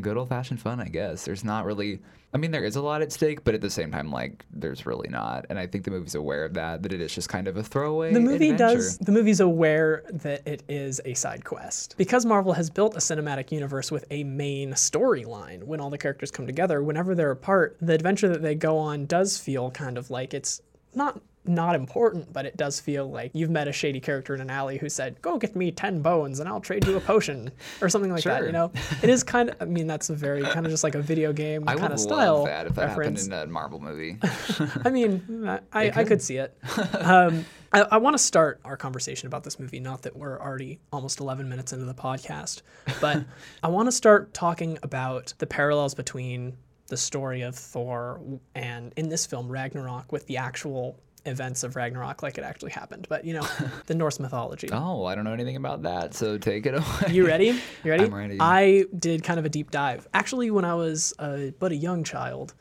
good 0.00 0.16
old 0.16 0.28
fashioned 0.28 0.60
fun, 0.60 0.80
I 0.80 0.86
guess. 0.88 1.24
There's 1.24 1.44
not 1.44 1.64
really 1.64 2.00
I 2.32 2.36
mean 2.36 2.50
there 2.50 2.64
is 2.64 2.74
a 2.74 2.82
lot 2.82 3.00
at 3.00 3.12
stake, 3.12 3.44
but 3.44 3.54
at 3.54 3.60
the 3.60 3.70
same 3.70 3.92
time 3.92 4.10
like 4.10 4.44
there's 4.52 4.86
really 4.86 5.08
not. 5.08 5.46
And 5.48 5.58
I 5.58 5.68
think 5.68 5.84
the 5.84 5.92
movie's 5.92 6.16
aware 6.16 6.44
of 6.44 6.54
that, 6.54 6.82
that 6.82 6.92
it 6.92 7.00
is 7.00 7.14
just 7.14 7.28
kind 7.28 7.46
of 7.46 7.56
a 7.56 7.62
throwaway. 7.62 8.12
The 8.12 8.20
movie 8.20 8.50
adventure. 8.50 8.76
does. 8.76 8.98
The 8.98 9.12
movie's 9.12 9.40
aware 9.40 10.02
that 10.12 10.46
it 10.46 10.64
is 10.68 11.00
a 11.04 11.14
side 11.14 11.44
quest 11.44 11.94
because 11.96 12.26
Marvel 12.26 12.52
has 12.52 12.70
built 12.70 12.96
a 12.96 12.98
cinematic 12.98 13.52
universe 13.52 13.92
with 13.92 14.04
a 14.10 14.24
main 14.24 14.72
storyline. 14.72 15.62
When 15.62 15.80
all 15.80 15.90
the 15.90 15.98
characters 15.98 16.32
come 16.32 16.46
together, 16.46 16.82
whenever 16.82 17.14
they're 17.14 17.30
apart, 17.30 17.76
the 17.80 17.94
adventure 17.94 18.28
that 18.28 18.42
they 18.42 18.56
go 18.56 18.78
on 18.78 19.06
does 19.06 19.38
feel 19.38 19.70
kind 19.70 19.96
of 19.96 20.10
like 20.10 20.34
it's 20.34 20.60
not 20.94 21.20
not 21.46 21.74
important, 21.74 22.32
but 22.32 22.46
it 22.46 22.56
does 22.56 22.80
feel 22.80 23.10
like 23.10 23.30
you've 23.34 23.50
met 23.50 23.68
a 23.68 23.72
shady 23.72 24.00
character 24.00 24.34
in 24.34 24.40
an 24.40 24.50
alley 24.50 24.78
who 24.78 24.88
said, 24.88 25.20
"Go 25.22 25.38
get 25.38 25.54
me 25.54 25.70
ten 25.70 26.00
bones, 26.02 26.40
and 26.40 26.48
I'll 26.48 26.60
trade 26.60 26.86
you 26.86 26.96
a 26.96 27.00
potion," 27.00 27.50
or 27.80 27.88
something 27.88 28.12
like 28.12 28.24
that. 28.24 28.44
You 28.44 28.52
know, 28.52 28.72
it 29.02 29.10
is 29.10 29.22
kind 29.22 29.50
of. 29.50 29.56
I 29.60 29.64
mean, 29.66 29.86
that's 29.86 30.10
a 30.10 30.14
very 30.14 30.42
kind 30.42 30.66
of 30.66 30.72
just 30.72 30.84
like 30.84 30.94
a 30.94 31.02
video 31.02 31.32
game 31.32 31.64
I 31.68 31.76
kind 31.76 31.92
of 31.92 32.00
style 32.00 32.38
love 32.38 32.46
that 32.46 32.66
if 32.66 32.74
that 32.74 32.88
reference. 32.88 33.26
happened 33.26 33.42
in 33.42 33.48
a 33.48 33.52
Marvel 33.52 33.80
movie. 33.80 34.18
I 34.84 34.90
mean, 34.90 35.46
I, 35.46 35.60
I, 35.72 35.92
I 35.94 36.04
could 36.04 36.22
see 36.22 36.36
it. 36.36 36.56
Um, 36.98 37.44
I, 37.72 37.80
I 37.80 37.96
want 37.96 38.14
to 38.14 38.22
start 38.22 38.60
our 38.64 38.76
conversation 38.76 39.26
about 39.26 39.42
this 39.42 39.58
movie, 39.58 39.80
not 39.80 40.02
that 40.02 40.16
we're 40.16 40.40
already 40.40 40.78
almost 40.92 41.18
11 41.18 41.48
minutes 41.48 41.72
into 41.72 41.84
the 41.84 41.94
podcast, 41.94 42.62
but 43.00 43.24
I 43.64 43.68
want 43.68 43.88
to 43.88 43.92
start 43.92 44.32
talking 44.32 44.78
about 44.84 45.34
the 45.38 45.46
parallels 45.46 45.92
between 45.92 46.56
the 46.86 46.96
story 46.96 47.42
of 47.42 47.56
Thor 47.56 48.20
and, 48.54 48.92
in 48.96 49.08
this 49.08 49.26
film, 49.26 49.48
Ragnarok, 49.48 50.12
with 50.12 50.26
the 50.26 50.36
actual 50.36 51.00
events 51.26 51.62
of 51.62 51.76
Ragnarok 51.76 52.22
like 52.22 52.38
it 52.38 52.44
actually 52.44 52.72
happened. 52.72 53.06
But, 53.08 53.24
you 53.24 53.34
know, 53.34 53.46
the 53.86 53.94
Norse 53.94 54.20
mythology. 54.20 54.68
oh, 54.72 55.04
I 55.04 55.14
don't 55.14 55.24
know 55.24 55.32
anything 55.32 55.56
about 55.56 55.82
that, 55.82 56.14
so 56.14 56.38
take 56.38 56.66
it 56.66 56.74
away. 56.74 57.12
You 57.12 57.26
ready? 57.26 57.60
You 57.82 57.90
ready? 57.90 58.04
I'm 58.06 58.14
ready. 58.14 58.36
I 58.40 58.84
did 58.98 59.22
kind 59.22 59.38
of 59.38 59.44
a 59.44 59.48
deep 59.48 59.70
dive. 59.70 60.06
Actually, 60.14 60.50
when 60.50 60.64
I 60.64 60.74
was 60.74 61.14
uh, 61.18 61.50
but 61.58 61.72
a 61.72 61.76
young 61.76 62.04
child, 62.04 62.54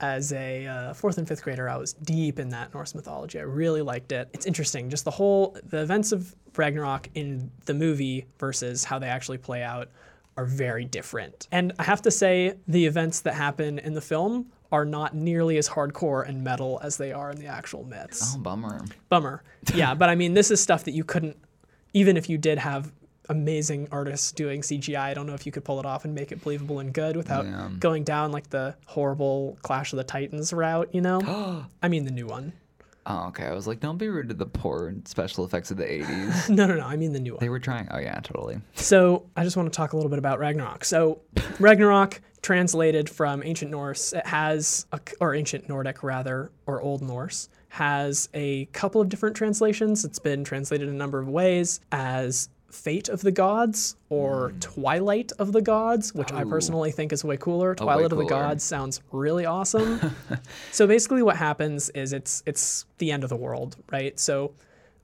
as 0.00 0.32
a 0.32 0.66
uh, 0.66 0.94
fourth 0.94 1.18
and 1.18 1.26
fifth 1.26 1.42
grader, 1.42 1.68
I 1.68 1.76
was 1.76 1.94
deep 1.94 2.38
in 2.38 2.50
that 2.50 2.74
Norse 2.74 2.94
mythology. 2.94 3.38
I 3.38 3.42
really 3.42 3.82
liked 3.82 4.12
it. 4.12 4.28
It's 4.32 4.46
interesting, 4.46 4.90
just 4.90 5.04
the 5.04 5.10
whole 5.10 5.56
the 5.64 5.80
events 5.80 6.12
of 6.12 6.34
Ragnarok 6.56 7.08
in 7.14 7.50
the 7.64 7.74
movie 7.74 8.26
versus 8.38 8.84
how 8.84 8.98
they 8.98 9.08
actually 9.08 9.38
play 9.38 9.62
out 9.62 9.88
are 10.36 10.44
very 10.44 10.84
different. 10.84 11.48
And 11.52 11.72
I 11.78 11.84
have 11.84 12.02
to 12.02 12.10
say, 12.10 12.54
the 12.66 12.86
events 12.86 13.20
that 13.20 13.34
happen 13.34 13.78
in 13.78 13.94
the 13.94 14.00
film 14.00 14.46
are 14.72 14.84
not 14.84 15.14
nearly 15.14 15.56
as 15.58 15.68
hardcore 15.68 16.26
and 16.28 16.44
metal 16.44 16.78
as 16.82 16.96
they 16.96 17.12
are 17.12 17.30
in 17.30 17.38
the 17.38 17.46
actual 17.46 17.84
myths. 17.84 18.34
Oh, 18.36 18.38
bummer. 18.38 18.84
Bummer. 19.08 19.42
Yeah, 19.74 19.94
but 19.94 20.08
I 20.08 20.14
mean, 20.14 20.34
this 20.34 20.50
is 20.50 20.60
stuff 20.60 20.84
that 20.84 20.92
you 20.92 21.04
couldn't, 21.04 21.36
even 21.92 22.16
if 22.16 22.28
you 22.30 22.38
did 22.38 22.58
have 22.58 22.92
amazing 23.28 23.88
artists 23.92 24.32
doing 24.32 24.60
CGI, 24.60 24.98
I 25.00 25.14
don't 25.14 25.26
know 25.26 25.34
if 25.34 25.46
you 25.46 25.52
could 25.52 25.64
pull 25.64 25.78
it 25.80 25.86
off 25.86 26.04
and 26.04 26.14
make 26.14 26.32
it 26.32 26.42
believable 26.42 26.78
and 26.80 26.92
good 26.92 27.16
without 27.16 27.44
Yeah. 27.46 27.70
going 27.78 28.04
down 28.04 28.32
like 28.32 28.50
the 28.50 28.74
horrible 28.86 29.56
Clash 29.62 29.92
of 29.92 29.96
the 29.98 30.04
Titans 30.04 30.52
route, 30.52 30.88
you 30.92 31.00
know? 31.00 31.64
I 31.82 31.88
mean, 31.88 32.04
the 32.04 32.10
new 32.10 32.26
one. 32.26 32.52
Oh, 33.06 33.28
okay. 33.28 33.44
I 33.46 33.54
was 33.54 33.66
like, 33.66 33.80
don't 33.80 33.96
be 33.98 34.08
rude 34.08 34.28
to 34.28 34.34
the 34.34 34.46
poor 34.46 34.94
special 35.06 35.44
effects 35.44 35.70
of 35.70 35.76
the 35.78 35.84
80s. 35.84 36.48
No, 36.54 36.66
no, 36.66 36.74
no. 36.76 36.84
I 36.84 36.96
mean, 36.96 37.12
the 37.12 37.20
new 37.20 37.32
one. 37.32 37.40
they 37.40 37.48
were 37.48 37.58
trying. 37.58 37.88
Oh, 37.90 37.98
yeah, 37.98 38.20
totally. 38.20 38.60
So 38.74 39.26
I 39.36 39.44
just 39.44 39.56
want 39.56 39.72
to 39.72 39.76
talk 39.76 39.92
a 39.92 39.96
little 39.96 40.10
bit 40.10 40.18
about 40.18 40.38
Ragnarok. 40.38 40.84
So 40.84 41.20
Ragnarok, 41.58 42.20
translated 42.42 43.08
from 43.08 43.42
ancient 43.44 43.70
Norse, 43.70 44.12
it 44.12 44.26
has, 44.26 44.86
a, 44.92 45.00
or 45.20 45.34
ancient 45.34 45.68
Nordic 45.68 46.02
rather, 46.02 46.50
or 46.66 46.80
Old 46.80 47.02
Norse, 47.02 47.48
has 47.68 48.28
a 48.34 48.64
couple 48.66 49.00
of 49.00 49.08
different 49.08 49.36
translations. 49.36 50.04
It's 50.04 50.18
been 50.18 50.42
translated 50.44 50.88
a 50.88 50.92
number 50.92 51.18
of 51.20 51.28
ways 51.28 51.80
as 51.92 52.48
Fate 52.70 53.08
of 53.08 53.20
the 53.20 53.32
Gods 53.32 53.96
or 54.08 54.52
Twilight 54.60 55.32
of 55.38 55.52
the 55.52 55.60
Gods, 55.60 56.14
which 56.14 56.32
I. 56.32 56.44
Personally 56.44 56.90
think 56.90 57.12
is 57.12 57.24
way 57.24 57.36
cooler. 57.36 57.74
Twilight 57.74 58.12
of 58.12 58.18
the. 58.18 58.24
Gods 58.24 58.64
sounds 58.64 59.00
really 59.12 59.46
awesome. 59.46 60.14
so 60.72 60.86
basically 60.86 61.22
what 61.22 61.36
happens 61.36 61.90
is 61.90 62.12
it's 62.12 62.42
it's 62.46 62.86
the 62.98 63.12
end 63.12 63.24
of 63.24 63.30
the 63.30 63.36
world, 63.36 63.76
right? 63.90 64.18
So 64.18 64.52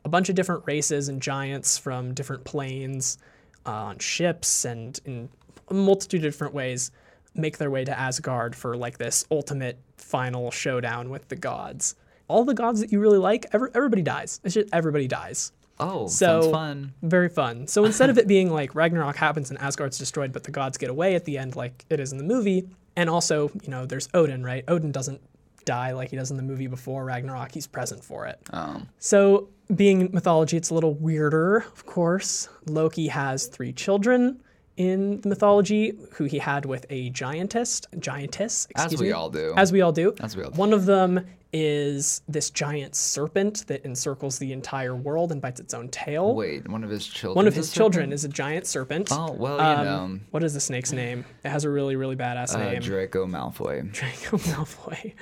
a 0.05 0.09
bunch 0.09 0.29
of 0.29 0.35
different 0.35 0.63
races 0.67 1.09
and 1.09 1.21
giants 1.21 1.79
from 1.79 2.15
different 2.15 2.45
planes 2.45 3.19
uh, 3.67 3.71
on 3.71 3.99
ships 3.99 4.65
and 4.65 4.99
in 5.05 5.29
a 5.69 5.75
multitude 5.75 6.25
of 6.25 6.33
different 6.33 6.55
ways 6.55 6.91
make 7.35 7.59
their 7.59 7.71
way 7.71 7.85
to 7.85 7.99
Asgard 7.99 8.55
for 8.55 8.77
like 8.77 8.99
this 8.99 9.27
ultimate 9.31 9.79
final 9.97 10.51
showdown 10.51 11.11
with 11.11 11.29
the 11.29 11.37
gods. 11.37 11.97
All 12.29 12.45
the 12.45 12.55
gods 12.55 12.81
that 12.81 12.91
you 12.91 13.01
really 13.01 13.19
like, 13.19 13.47
every, 13.53 13.71
everybody 13.75 14.03
dies. 14.03 14.41
It's 14.43 14.55
just 14.55 14.69
everybody 14.73 15.07
dies. 15.07 15.53
Oh, 15.79 16.07
So- 16.07 16.41
sounds 16.41 16.47
fun. 16.53 16.93
Very 17.03 17.29
fun. 17.29 17.67
So 17.67 17.85
instead 17.85 18.09
of 18.11 18.19
it 18.19 18.27
being 18.27 18.51
like 18.51 18.75
Ragnarok 18.75 19.17
happens 19.17 19.51
and 19.51 19.59
Asgard's 19.61 19.99
destroyed, 19.99 20.33
but 20.33 20.45
the 20.45 20.51
gods 20.51 20.79
get 20.79 20.91
away 20.91 21.15
at 21.15 21.25
the 21.25 21.37
end, 21.39 21.55
like 21.57 21.85
it 21.91 22.01
is 22.01 22.13
in 22.13 22.19
the 22.19 22.25
movie, 22.25 22.69
and 22.97 23.11
also, 23.11 23.51
you 23.63 23.69
know, 23.71 23.85
there's 23.85 24.09
Odin, 24.15 24.43
right? 24.43 24.65
Odin 24.69 24.91
doesn't 24.93 25.21
die 25.67 25.93
like 25.93 26.11
he 26.11 26.17
does 26.17 26.31
in 26.31 26.37
the 26.37 26.43
movie 26.43 26.67
before 26.69 27.05
Ragnarok. 27.05 27.53
He's 27.53 27.67
present 27.67 28.03
for 28.05 28.27
it. 28.27 28.39
Um, 28.53 28.89
So, 28.99 29.49
being 29.75 30.11
mythology, 30.13 30.57
it's 30.57 30.71
a 30.71 30.75
little 30.75 30.95
weirder, 30.95 31.57
of 31.59 31.85
course. 31.87 32.49
Loki 32.67 33.09
has 33.09 33.49
three 33.49 33.73
children 33.73 34.41
in 34.77 35.21
the 35.23 35.29
mythology 35.29 35.93
who 36.13 36.25
he 36.25 36.39
had 36.39 36.65
with 36.67 36.85
a 36.91 37.11
giantess, 37.11 37.83
giantess, 37.99 38.67
as 38.77 38.97
we 38.99 39.07
me. 39.07 39.13
all 39.13 39.31
do. 39.31 39.55
As 39.57 39.73
we 39.73 39.81
all 39.81 39.93
do. 39.93 40.15
As 40.21 40.37
we 40.37 40.43
all 40.43 40.51
do. 40.51 40.59
One 40.59 40.73
of 40.73 40.87
them 40.87 41.27
is 41.53 42.21
this 42.29 42.51
giant 42.51 42.95
serpent 42.95 43.67
that 43.69 43.83
encircles 43.87 44.39
the 44.39 44.53
entire 44.53 44.95
world 44.95 45.33
and 45.33 45.41
bites 45.41 45.61
its 45.61 45.73
own 45.73 45.89
tail. 45.89 46.35
Wait, 46.35 46.69
one 46.69 46.85
of 46.85 46.91
his 46.91 47.07
children. 47.07 47.37
One 47.37 47.47
of 47.47 47.55
is 47.55 47.59
a 47.59 47.61
his 47.61 47.73
children 47.73 48.13
is 48.13 48.25
a 48.25 48.29
giant 48.29 48.67
serpent. 48.67 49.09
Oh, 49.11 49.33
well, 49.33 49.57
you 49.57 49.63
Um, 49.63 49.85
know. 50.15 50.21
What 50.33 50.43
is 50.45 50.53
the 50.55 50.61
snake's 50.61 50.93
name? 50.93 51.25
It 51.45 51.49
has 51.49 51.65
a 51.65 51.71
really, 51.71 51.97
really 51.97 52.17
badass 52.17 52.55
Uh, 52.55 52.59
name. 52.59 52.83
Draco 52.83 53.27
Malfoy. 53.27 53.91
Draco 53.93 54.37
Malfoy. 54.39 55.15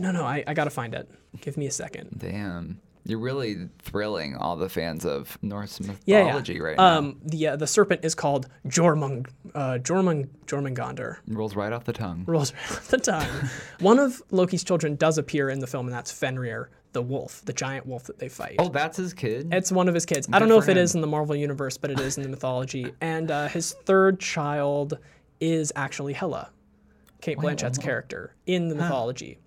No, 0.00 0.10
no, 0.10 0.24
I, 0.24 0.42
I 0.46 0.54
gotta 0.54 0.70
find 0.70 0.94
it. 0.94 1.08
Give 1.40 1.56
me 1.56 1.66
a 1.66 1.70
second. 1.70 2.16
Damn. 2.18 2.80
You're 3.04 3.18
really 3.18 3.68
thrilling 3.80 4.36
all 4.36 4.56
the 4.56 4.68
fans 4.68 5.04
of 5.04 5.38
Norse 5.42 5.80
mythology 5.80 6.54
yeah. 6.54 6.60
right 6.60 6.76
now. 6.76 6.98
Um, 6.98 7.20
the 7.24 7.48
uh, 7.48 7.56
the 7.56 7.66
serpent 7.66 8.04
is 8.04 8.14
called 8.14 8.48
Jormung, 8.66 9.26
uh, 9.54 9.78
Jormung, 9.80 10.28
Jormungandr. 10.46 11.16
Rolls 11.26 11.56
right 11.56 11.72
off 11.72 11.84
the 11.84 11.92
tongue. 11.92 12.24
Rolls 12.26 12.52
right 12.52 12.72
off 12.72 12.88
the 12.88 12.98
tongue. 12.98 13.48
One 13.80 13.98
of 13.98 14.22
Loki's 14.30 14.64
children 14.64 14.96
does 14.96 15.18
appear 15.18 15.48
in 15.48 15.58
the 15.60 15.66
film, 15.66 15.86
and 15.86 15.94
that's 15.94 16.12
Fenrir, 16.12 16.70
the 16.92 17.02
wolf, 17.02 17.42
the 17.44 17.52
giant 17.52 17.86
wolf 17.86 18.04
that 18.04 18.18
they 18.18 18.28
fight. 18.28 18.56
Oh, 18.58 18.68
that's 18.68 18.96
his 18.96 19.14
kid? 19.14 19.48
It's 19.52 19.72
one 19.72 19.88
of 19.88 19.94
his 19.94 20.04
kids. 20.06 20.28
I 20.32 20.38
don't 20.38 20.48
know 20.48 20.58
if 20.58 20.68
it 20.68 20.76
him. 20.76 20.82
is 20.82 20.94
in 20.94 21.00
the 21.00 21.06
Marvel 21.06 21.36
universe, 21.36 21.78
but 21.78 21.90
it 21.90 22.00
is 22.00 22.16
in 22.16 22.22
the 22.22 22.28
mythology. 22.28 22.92
And 23.00 23.30
uh, 23.30 23.48
his 23.48 23.72
third 23.84 24.20
child 24.20 24.98
is 25.40 25.72
actually 25.76 26.12
Hela, 26.12 26.50
Cate 27.20 27.38
Blanchett's 27.38 27.78
character 27.78 28.34
in 28.46 28.68
the 28.68 28.74
mythology. 28.74 29.38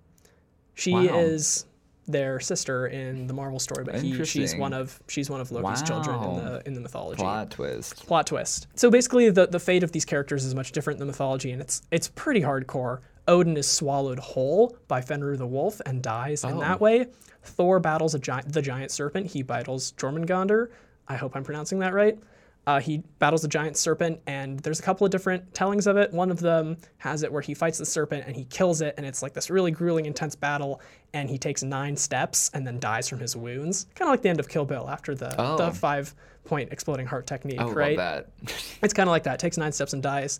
She 0.74 0.92
Wow. 0.92 1.00
is 1.02 1.66
their 2.08 2.40
sister 2.40 2.86
in 2.88 3.26
the 3.28 3.32
Marvel 3.34 3.58
story, 3.60 3.84
but 3.84 3.94
he, 4.00 4.24
she's 4.24 4.56
one 4.56 4.72
of 4.72 5.00
she's 5.08 5.30
one 5.30 5.40
of 5.40 5.50
Loki's 5.52 5.82
children 5.82 6.22
in 6.22 6.34
the 6.44 6.62
in 6.66 6.74
the 6.74 6.80
mythology 6.80 7.18
Plot 7.20 7.50
twist. 7.50 8.06
plot 8.06 8.26
twist. 8.26 8.66
So 8.74 8.90
basically, 8.90 9.30
the 9.30 9.46
the 9.46 9.60
fate 9.60 9.82
of 9.82 9.92
these 9.92 10.04
characters 10.04 10.44
is 10.44 10.54
much 10.54 10.72
different 10.72 10.98
than 10.98 11.06
mythology, 11.08 11.52
and 11.52 11.60
it's 11.62 11.82
it's 11.90 12.08
pretty 12.08 12.40
hardcore. 12.40 13.00
Odin 13.28 13.56
is 13.56 13.68
swallowed 13.68 14.18
whole 14.18 14.76
by 14.88 15.00
Fenrir 15.00 15.36
the 15.36 15.46
wolf 15.46 15.80
and 15.86 16.02
dies 16.02 16.42
in 16.42 16.54
Oh. 16.54 16.60
that 16.60 16.80
way. 16.80 17.06
Thor 17.44 17.78
battles 17.78 18.14
a 18.14 18.18
giant, 18.18 18.52
the 18.52 18.62
giant 18.62 18.90
serpent. 18.90 19.28
He 19.28 19.42
battles 19.42 19.92
Jormungandr. 19.92 20.68
I 21.06 21.14
hope 21.16 21.36
I'm 21.36 21.44
pronouncing 21.44 21.78
that 21.80 21.92
right. 21.94 22.18
Uh, 22.64 22.78
he 22.80 22.98
battles 23.18 23.42
a 23.42 23.48
giant 23.48 23.76
serpent, 23.76 24.20
and 24.28 24.60
there's 24.60 24.78
a 24.78 24.82
couple 24.82 25.04
of 25.04 25.10
different 25.10 25.52
tellings 25.52 25.88
of 25.88 25.96
it. 25.96 26.12
One 26.12 26.30
of 26.30 26.38
them 26.38 26.76
has 26.98 27.24
it 27.24 27.32
where 27.32 27.42
he 27.42 27.54
fights 27.54 27.78
the 27.78 27.84
serpent 27.86 28.24
and 28.26 28.36
he 28.36 28.44
kills 28.44 28.80
it, 28.82 28.94
and 28.96 29.04
it's 29.04 29.20
like 29.20 29.32
this 29.32 29.50
really 29.50 29.72
grueling, 29.72 30.06
intense 30.06 30.36
battle. 30.36 30.80
And 31.12 31.28
he 31.28 31.38
takes 31.38 31.64
nine 31.64 31.96
steps 31.96 32.50
and 32.54 32.64
then 32.64 32.78
dies 32.78 33.08
from 33.08 33.18
his 33.18 33.34
wounds, 33.36 33.86
kind 33.96 34.08
of 34.08 34.12
like 34.12 34.22
the 34.22 34.28
end 34.28 34.38
of 34.38 34.48
Kill 34.48 34.64
Bill 34.64 34.88
after 34.88 35.12
the 35.14 35.34
Oh. 35.40 35.56
the 35.56 35.72
five 35.72 36.14
point 36.44 36.72
exploding 36.72 37.06
heart 37.06 37.26
technique, 37.26 37.60
Oh, 37.60 37.72
right? 37.72 37.96
love 37.98 38.24
that. 38.44 38.54
It's 38.82 38.94
kind 38.94 39.08
of 39.08 39.10
like 39.12 39.24
that. 39.24 39.38
Takes 39.40 39.56
nine 39.58 39.72
steps 39.72 39.92
and 39.92 40.02
dies, 40.02 40.38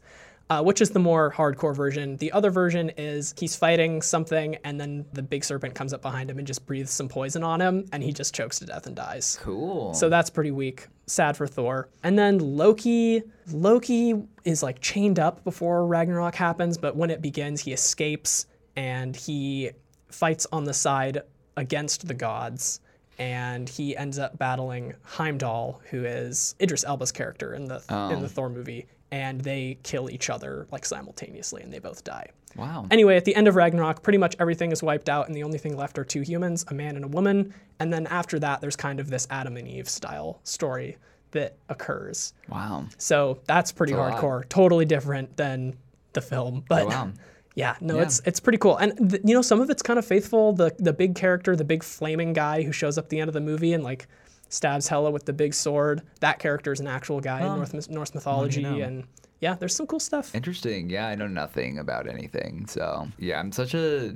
uh, 0.50 0.62
which 0.62 0.80
is 0.80 0.90
the 0.90 0.98
more 0.98 1.32
hardcore 1.32 1.74
version. 1.74 2.16
The 2.16 2.32
other 2.32 2.50
version 2.50 2.90
is 2.96 3.34
he's 3.38 3.56
fighting 3.56 4.02
something, 4.02 4.56
and 4.64 4.80
then 4.80 5.04
the 5.12 5.22
big 5.22 5.44
serpent 5.44 5.74
comes 5.74 5.92
up 5.92 6.02
behind 6.02 6.30
him 6.30 6.38
and 6.38 6.46
just 6.46 6.66
breathes 6.66 6.90
some 6.90 7.08
poison 7.08 7.42
on 7.42 7.60
him, 7.60 7.86
and 7.92 8.02
he 8.02 8.12
just 8.12 8.34
chokes 8.34 8.58
to 8.58 8.66
death 8.66 8.86
and 8.86 8.94
dies. 8.96 9.38
cool. 9.40 9.94
So 9.94 10.08
that's 10.08 10.30
pretty 10.30 10.50
weak. 10.50 10.88
Sad 11.06 11.36
for 11.36 11.46
Thor. 11.46 11.88
And 12.02 12.18
then 12.18 12.38
Loki. 12.38 13.22
Loki 13.50 14.14
is 14.44 14.62
like 14.62 14.80
chained 14.80 15.18
up 15.18 15.42
before 15.44 15.86
Ragnarok 15.86 16.34
happens, 16.34 16.78
but 16.78 16.96
when 16.96 17.10
it 17.10 17.20
begins, 17.20 17.60
he 17.60 17.72
escapes 17.72 18.46
and 18.76 19.14
he 19.16 19.70
fights 20.08 20.46
on 20.52 20.64
the 20.64 20.74
side 20.74 21.22
against 21.56 22.06
the 22.08 22.14
gods. 22.14 22.80
And 23.18 23.68
he 23.68 23.96
ends 23.96 24.18
up 24.18 24.38
battling 24.38 24.94
Heimdall, 25.04 25.80
who 25.90 26.04
is 26.04 26.54
Idris 26.60 26.82
Elba's 26.84 27.12
character 27.12 27.54
in 27.54 27.66
the 27.66 27.82
in 28.12 28.22
the 28.22 28.28
Thor 28.28 28.48
movie, 28.48 28.86
and 29.12 29.40
they 29.42 29.78
kill 29.84 30.10
each 30.10 30.28
other 30.30 30.66
like 30.72 30.84
simultaneously, 30.84 31.62
and 31.62 31.72
they 31.72 31.78
both 31.78 32.02
die. 32.02 32.30
wow. 32.56 32.86
Anyway, 32.90 33.16
at 33.16 33.24
the 33.24 33.34
end 33.36 33.46
of 33.46 33.54
Ragnarok, 33.54 34.02
pretty 34.02 34.18
much 34.18 34.34
everything 34.40 34.72
is 34.72 34.82
wiped 34.82 35.08
out, 35.08 35.28
and 35.28 35.36
the 35.36 35.44
only 35.44 35.58
thing 35.58 35.76
left 35.76 35.98
are 35.98 36.04
two 36.04 36.22
humans, 36.22 36.64
a 36.68 36.74
man 36.74 36.96
and 36.96 37.04
a 37.04 37.08
woman. 37.08 37.54
And 37.78 37.92
then 37.92 38.06
after 38.08 38.38
that, 38.40 38.60
there's 38.60 38.74
kind 38.76 38.98
of 38.98 39.08
this 39.10 39.26
Adam 39.30 39.56
and 39.56 39.68
Eve 39.68 39.88
style 39.88 40.40
story 40.42 40.96
that 41.30 41.56
occurs. 41.68 42.34
wow. 42.48 42.84
So 42.98 43.38
that's 43.46 43.70
pretty 43.72 43.92
That's 43.94 44.16
hardcore, 44.20 44.48
totally 44.48 44.84
different 44.84 45.36
than 45.36 45.76
the 46.14 46.20
film. 46.20 46.64
But 46.68 46.82
Oh, 46.82 46.86
wow. 46.88 47.12
yeah, 47.54 47.76
no, 47.80 47.96
Yeah. 47.96 48.02
it's 48.02 48.20
it's 48.26 48.40
pretty 48.40 48.58
cool. 48.58 48.76
And 48.76 49.10
th- 49.10 49.22
you 49.24 49.34
know, 49.34 49.42
some 49.42 49.60
of 49.60 49.70
it's 49.70 49.82
kind 49.82 49.98
of 49.98 50.04
faithful. 50.06 50.52
The 50.52 50.74
the 50.78 50.92
big 50.92 51.14
character, 51.14 51.54
the 51.56 51.64
big 51.64 51.82
flaming 51.82 52.32
guy 52.34 52.62
who 52.62 52.72
shows 52.72 52.98
up 52.98 53.04
at 53.06 53.10
the 53.10 53.20
end 53.20 53.28
of 53.28 53.34
the 53.34 53.40
movie 53.40 53.72
and 53.72 53.82
like 53.84 54.08
stabs 54.52 54.86
Hela 54.86 55.10
with 55.10 55.24
the 55.24 55.32
big 55.32 55.54
sword. 55.54 56.02
That 56.20 56.38
character 56.38 56.72
is 56.72 56.80
an 56.80 56.86
actual 56.86 57.20
guy 57.20 57.40
in 57.40 57.46
North 57.46 57.88
Norse 57.88 58.14
mythology, 58.14 58.62
know. 58.62 58.76
and 58.76 59.04
yeah, 59.40 59.54
there's 59.54 59.74
some 59.74 59.86
cool 59.86 59.98
stuff. 59.98 60.34
Interesting. 60.34 60.90
Yeah, 60.90 61.08
I 61.08 61.14
know 61.14 61.26
nothing 61.26 61.78
about 61.78 62.06
anything. 62.06 62.66
So, 62.66 63.08
yeah, 63.18 63.40
I'm 63.40 63.50
such 63.50 63.74
a, 63.74 64.14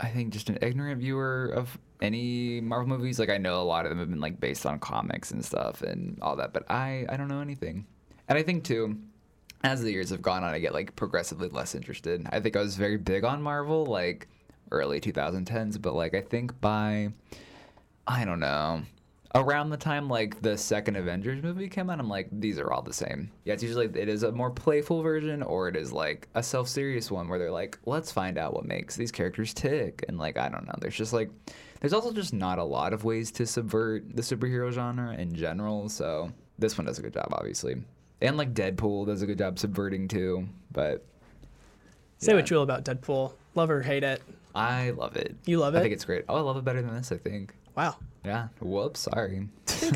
I 0.00 0.08
think, 0.08 0.32
just 0.32 0.48
an 0.48 0.58
ignorant 0.62 1.00
viewer 1.00 1.46
of 1.46 1.76
any 2.00 2.60
Marvel 2.60 2.96
movies. 2.96 3.18
Like, 3.18 3.28
I 3.28 3.38
know 3.38 3.60
a 3.60 3.64
lot 3.64 3.84
of 3.84 3.90
them 3.90 3.98
have 3.98 4.08
been 4.08 4.20
like 4.20 4.40
based 4.40 4.64
on 4.64 4.78
comics 4.78 5.32
and 5.32 5.44
stuff 5.44 5.82
and 5.82 6.16
all 6.22 6.36
that, 6.36 6.52
but 6.52 6.70
I, 6.70 7.04
I 7.08 7.16
don't 7.16 7.28
know 7.28 7.40
anything. 7.40 7.84
And 8.28 8.38
I 8.38 8.42
think 8.42 8.64
too, 8.64 8.98
as 9.64 9.82
the 9.82 9.90
years 9.90 10.10
have 10.10 10.22
gone 10.22 10.44
on, 10.44 10.54
I 10.54 10.60
get 10.60 10.72
like 10.72 10.94
progressively 10.96 11.48
less 11.48 11.74
interested. 11.74 12.26
I 12.30 12.40
think 12.40 12.56
I 12.56 12.60
was 12.60 12.76
very 12.76 12.96
big 12.96 13.24
on 13.24 13.42
Marvel, 13.42 13.84
like 13.84 14.28
early 14.70 15.00
2010s, 15.00 15.82
but 15.82 15.94
like 15.94 16.14
I 16.14 16.20
think 16.20 16.58
by, 16.60 17.12
I 18.06 18.24
don't 18.24 18.40
know, 18.40 18.82
around 19.34 19.70
the 19.70 19.76
time 19.76 20.08
like 20.08 20.40
the 20.42 20.56
second 20.56 20.96
Avengers 20.96 21.42
movie 21.42 21.68
came 21.68 21.88
out, 21.90 21.98
I'm 21.98 22.08
like, 22.08 22.28
these 22.30 22.58
are 22.58 22.70
all 22.72 22.82
the 22.82 22.92
same. 22.92 23.30
Yeah, 23.44 23.54
it's 23.54 23.62
usually 23.62 23.86
it 23.86 24.08
is 24.08 24.22
a 24.22 24.32
more 24.32 24.50
playful 24.50 25.02
version, 25.02 25.42
or 25.42 25.68
it 25.68 25.76
is 25.76 25.92
like 25.92 26.28
a 26.34 26.42
self-serious 26.42 27.10
one 27.10 27.28
where 27.28 27.38
they're 27.38 27.50
like, 27.50 27.78
let's 27.86 28.12
find 28.12 28.38
out 28.38 28.54
what 28.54 28.66
makes 28.66 28.96
these 28.96 29.10
characters 29.10 29.54
tick, 29.54 30.04
and 30.08 30.18
like 30.18 30.36
I 30.38 30.48
don't 30.48 30.66
know, 30.66 30.74
there's 30.80 30.96
just 30.96 31.12
like, 31.12 31.30
there's 31.80 31.92
also 31.92 32.12
just 32.12 32.32
not 32.34 32.58
a 32.58 32.64
lot 32.64 32.92
of 32.92 33.04
ways 33.04 33.30
to 33.32 33.46
subvert 33.46 34.14
the 34.14 34.22
superhero 34.22 34.70
genre 34.70 35.14
in 35.14 35.34
general. 35.34 35.88
So 35.88 36.30
this 36.58 36.76
one 36.76 36.86
does 36.86 36.98
a 36.98 37.02
good 37.02 37.14
job, 37.14 37.28
obviously, 37.32 37.76
and 38.20 38.36
like 38.36 38.54
Deadpool 38.54 39.06
does 39.06 39.22
a 39.22 39.26
good 39.26 39.38
job 39.38 39.58
subverting 39.58 40.08
too. 40.08 40.46
But 40.70 41.04
Say 42.18 42.34
what 42.34 42.48
you 42.50 42.56
will 42.56 42.62
about 42.62 42.84
Deadpool. 42.84 43.32
Love 43.54 43.70
or 43.70 43.82
hate 43.82 44.04
it. 44.04 44.22
I 44.54 44.90
love 44.90 45.16
it. 45.16 45.34
You 45.44 45.58
love 45.58 45.74
it? 45.74 45.78
I 45.78 45.82
think 45.82 45.94
it's 45.94 46.04
great. 46.04 46.24
Oh, 46.28 46.36
I 46.36 46.40
love 46.40 46.56
it 46.56 46.64
better 46.64 46.80
than 46.80 46.94
this. 46.94 47.10
I 47.10 47.16
think. 47.16 47.52
Wow. 47.74 47.96
Yeah. 48.24 48.48
Whoops. 48.60 49.00
Sorry. 49.00 49.48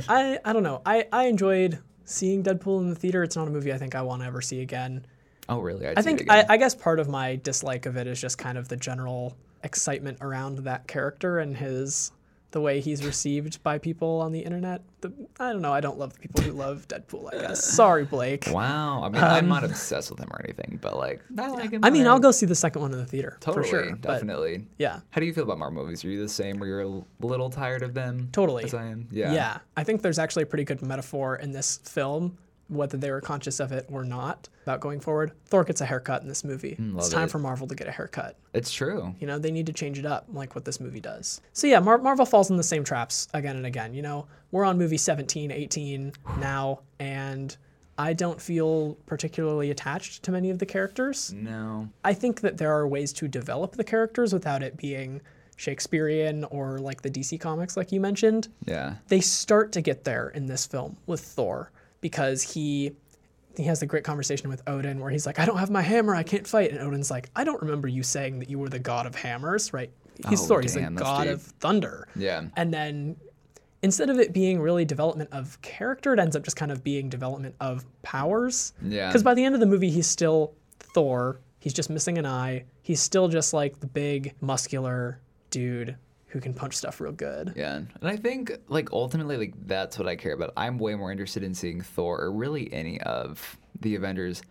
I 0.08 0.38
I 0.44 0.52
don't 0.52 0.62
know. 0.62 0.82
I 0.84 1.06
I 1.12 1.24
enjoyed 1.26 1.78
seeing 2.04 2.42
Deadpool 2.42 2.80
in 2.80 2.88
the 2.88 2.94
theater. 2.94 3.22
It's 3.22 3.36
not 3.36 3.48
a 3.48 3.50
movie 3.50 3.72
I 3.72 3.78
think 3.78 3.94
I 3.94 4.02
want 4.02 4.22
to 4.22 4.26
ever 4.26 4.40
see 4.40 4.60
again. 4.60 5.04
Oh, 5.48 5.60
really? 5.60 5.86
I'd 5.86 5.98
I 5.98 6.02
think 6.02 6.30
I. 6.30 6.44
I 6.48 6.56
guess 6.56 6.74
part 6.74 6.98
of 6.98 7.08
my 7.08 7.36
dislike 7.36 7.86
of 7.86 7.96
it 7.96 8.06
is 8.06 8.20
just 8.20 8.36
kind 8.38 8.58
of 8.58 8.68
the 8.68 8.76
general 8.76 9.36
excitement 9.62 10.18
around 10.20 10.58
that 10.58 10.86
character 10.86 11.38
and 11.38 11.56
his 11.56 12.12
the 12.56 12.60
way 12.62 12.80
he's 12.80 13.04
received 13.04 13.62
by 13.62 13.76
people 13.76 14.18
on 14.22 14.32
the 14.32 14.40
internet. 14.40 14.80
The, 15.02 15.12
I 15.38 15.52
don't 15.52 15.60
know. 15.60 15.74
I 15.74 15.82
don't 15.82 15.98
love 15.98 16.14
the 16.14 16.18
people 16.20 16.40
who 16.42 16.52
love 16.52 16.88
Deadpool. 16.88 17.28
I 17.34 17.38
guess. 17.48 17.62
Sorry, 17.82 18.06
Blake. 18.06 18.44
wow. 18.50 19.02
I 19.04 19.10
mean, 19.10 19.22
I'm 19.22 19.46
not 19.46 19.62
obsessed 19.62 20.08
with 20.10 20.18
him 20.18 20.30
or 20.32 20.40
anything, 20.42 20.78
but 20.80 20.96
like, 20.96 21.20
I 21.38 21.48
like 21.48 21.70
him. 21.72 21.84
Um, 21.84 21.84
I 21.84 21.90
mean, 21.90 22.06
I'll 22.06 22.18
go 22.18 22.30
see 22.30 22.46
the 22.46 22.54
second 22.54 22.80
one 22.80 22.92
in 22.94 22.98
the 22.98 23.04
theater 23.04 23.36
Totally, 23.40 23.64
for 23.64 23.68
sure. 23.68 23.90
But 23.96 24.00
definitely. 24.00 24.66
yeah, 24.78 25.00
How 25.10 25.20
do 25.20 25.26
you 25.26 25.34
feel 25.34 25.44
about 25.44 25.58
Marvel 25.58 25.82
movies? 25.82 26.02
Are 26.02 26.08
you 26.08 26.22
the 26.22 26.30
same 26.30 26.58
where 26.58 26.66
you're 26.70 26.80
a 26.80 26.86
l- 26.88 27.06
little 27.20 27.50
tired 27.50 27.82
of 27.82 27.92
them? 27.92 28.30
Totally. 28.32 28.64
As 28.64 28.72
I 28.72 28.86
am? 28.86 29.06
yeah, 29.10 29.34
Yeah. 29.34 29.58
I 29.76 29.84
think 29.84 30.00
there's 30.00 30.18
actually 30.18 30.44
a 30.44 30.46
pretty 30.46 30.64
good 30.64 30.80
metaphor 30.80 31.36
in 31.36 31.52
this 31.52 31.76
film, 31.84 32.38
whether 32.68 32.96
they 32.96 33.10
were 33.10 33.20
conscious 33.20 33.60
of 33.60 33.70
it 33.72 33.86
or 33.90 34.04
not, 34.04 34.48
about 34.64 34.80
going 34.80 34.98
forward. 35.00 35.32
Thor 35.46 35.62
gets 35.64 35.80
a 35.80 35.86
haircut 35.86 36.22
in 36.22 36.28
this 36.28 36.42
movie. 36.44 36.72
it's 36.72 36.80
Mm, 36.80 37.12
time 37.12 37.24
it. 37.24 37.30
for 37.30 37.38
Marvel 37.38 37.66
to 37.68 37.74
get 37.76 37.86
a 37.86 37.92
haircut. 37.92 38.36
It's 38.52 38.72
true. 38.72 39.14
You 39.20 39.26
know, 39.28 39.38
they 39.38 39.50
need 39.52 39.66
to 39.66 39.72
change 39.72 39.98
it 39.98 40.06
up 40.06 40.26
like 40.32 40.54
what 40.54 40.64
this 40.64 40.80
movie 40.80 41.00
does. 41.00 41.40
So 41.52 41.66
yeah, 41.68 41.78
Mar- 41.80 41.98
Marvel 41.98 42.26
falls 42.26 42.50
in 42.50 42.56
the 42.56 42.62
same 42.64 42.82
traps 42.82 43.28
again 43.34 43.56
and 43.56 43.66
again. 43.66 43.94
You 43.94 44.02
know, 44.02 44.26
we're 44.50 44.64
on 44.64 44.78
movie 44.78 44.96
17, 44.96 45.50
18 45.52 46.12
now, 46.40 46.80
and 46.98 47.56
I 47.98 48.12
don't 48.12 48.40
feel 48.40 48.94
particularly 49.06 49.70
attached 49.70 50.22
to 50.24 50.32
many 50.32 50.50
of 50.50 50.58
the 50.58 50.66
characters. 50.66 51.32
No. 51.32 51.88
I 52.04 52.12
think 52.14 52.40
that 52.40 52.58
there 52.58 52.72
are 52.72 52.86
ways 52.88 53.12
to 53.14 53.28
develop 53.28 53.76
the 53.76 53.84
characters 53.84 54.32
without 54.32 54.62
it 54.62 54.76
being 54.76 55.20
Shakespearean 55.56 56.44
or 56.44 56.78
like 56.78 57.02
the 57.02 57.10
DC 57.10 57.40
comics, 57.40 57.76
like 57.76 57.90
you 57.92 58.00
mentioned. 58.00 58.48
Yeah. 58.66 58.94
They 59.08 59.20
start 59.20 59.72
to 59.72 59.80
get 59.80 60.04
there 60.04 60.28
in 60.28 60.46
this 60.46 60.66
film 60.66 60.96
with 61.06 61.20
Thor 61.20 61.70
because 62.00 62.42
he 62.42 62.92
he 63.56 63.64
has 63.64 63.80
a 63.82 63.86
great 63.86 64.04
conversation 64.04 64.50
with 64.50 64.62
Odin 64.66 65.00
where 65.00 65.10
he's 65.10 65.24
like, 65.24 65.38
I 65.38 65.46
don't 65.46 65.56
have 65.56 65.70
my 65.70 65.80
hammer, 65.80 66.14
I 66.14 66.22
can't 66.22 66.46
fight. 66.46 66.72
And 66.72 66.80
Odin's 66.80 67.10
like, 67.10 67.30
I 67.34 67.42
don't 67.42 67.60
remember 67.62 67.88
you 67.88 68.02
saying 68.02 68.38
that 68.40 68.50
you 68.50 68.58
were 68.58 68.68
the 68.68 68.78
god 68.78 69.06
of 69.06 69.14
hammers, 69.14 69.72
right? 69.72 69.90
He's 70.28 70.42
Oh, 70.42 70.46
Thor, 70.46 70.60
he's 70.60 70.74
the 70.74 70.82
god 70.90 71.24
deep. 71.24 71.32
of 71.32 71.42
thunder. 71.42 72.06
Yeah. 72.14 72.44
And 72.56 72.72
then 72.72 73.16
instead 73.82 74.10
of 74.10 74.18
it 74.18 74.32
being 74.34 74.60
really 74.60 74.84
development 74.84 75.30
of 75.32 75.60
character, 75.62 76.12
it 76.12 76.20
ends 76.20 76.36
up 76.36 76.42
just 76.42 76.56
kind 76.56 76.70
of 76.70 76.84
being 76.84 77.08
development 77.08 77.54
of 77.60 77.84
powers. 78.02 78.74
Yeah. 78.82 79.08
Because 79.08 79.22
by 79.22 79.32
the 79.34 79.44
end 79.44 79.54
of 79.54 79.60
the 79.60 79.66
movie, 79.66 79.90
he's 79.90 80.06
still 80.06 80.52
Thor. 80.78 81.40
He's 81.58 81.72
just 81.72 81.88
missing 81.90 82.18
an 82.18 82.26
eye. 82.26 82.64
He's 82.82 83.00
still 83.00 83.28
just 83.28 83.52
like 83.54 83.80
the 83.80 83.86
big, 83.86 84.34
muscular 84.40 85.20
dude 85.50 85.96
who 86.36 86.40
can 86.42 86.52
punch 86.52 86.74
stuff 86.74 87.00
real 87.00 87.12
good. 87.12 87.54
Yeah. 87.56 87.76
And 87.76 87.88
I 88.02 88.16
think 88.16 88.52
like 88.68 88.92
ultimately 88.92 89.38
like 89.38 89.54
that's 89.66 89.98
what 89.98 90.06
I 90.06 90.16
care 90.16 90.34
about. 90.34 90.52
I'm 90.54 90.76
way 90.76 90.94
more 90.94 91.10
interested 91.10 91.42
in 91.42 91.54
seeing 91.54 91.80
Thor 91.80 92.20
or 92.20 92.30
really 92.30 92.70
any 92.74 93.00
of 93.00 93.56
the 93.80 93.94
Avengers 93.94 94.42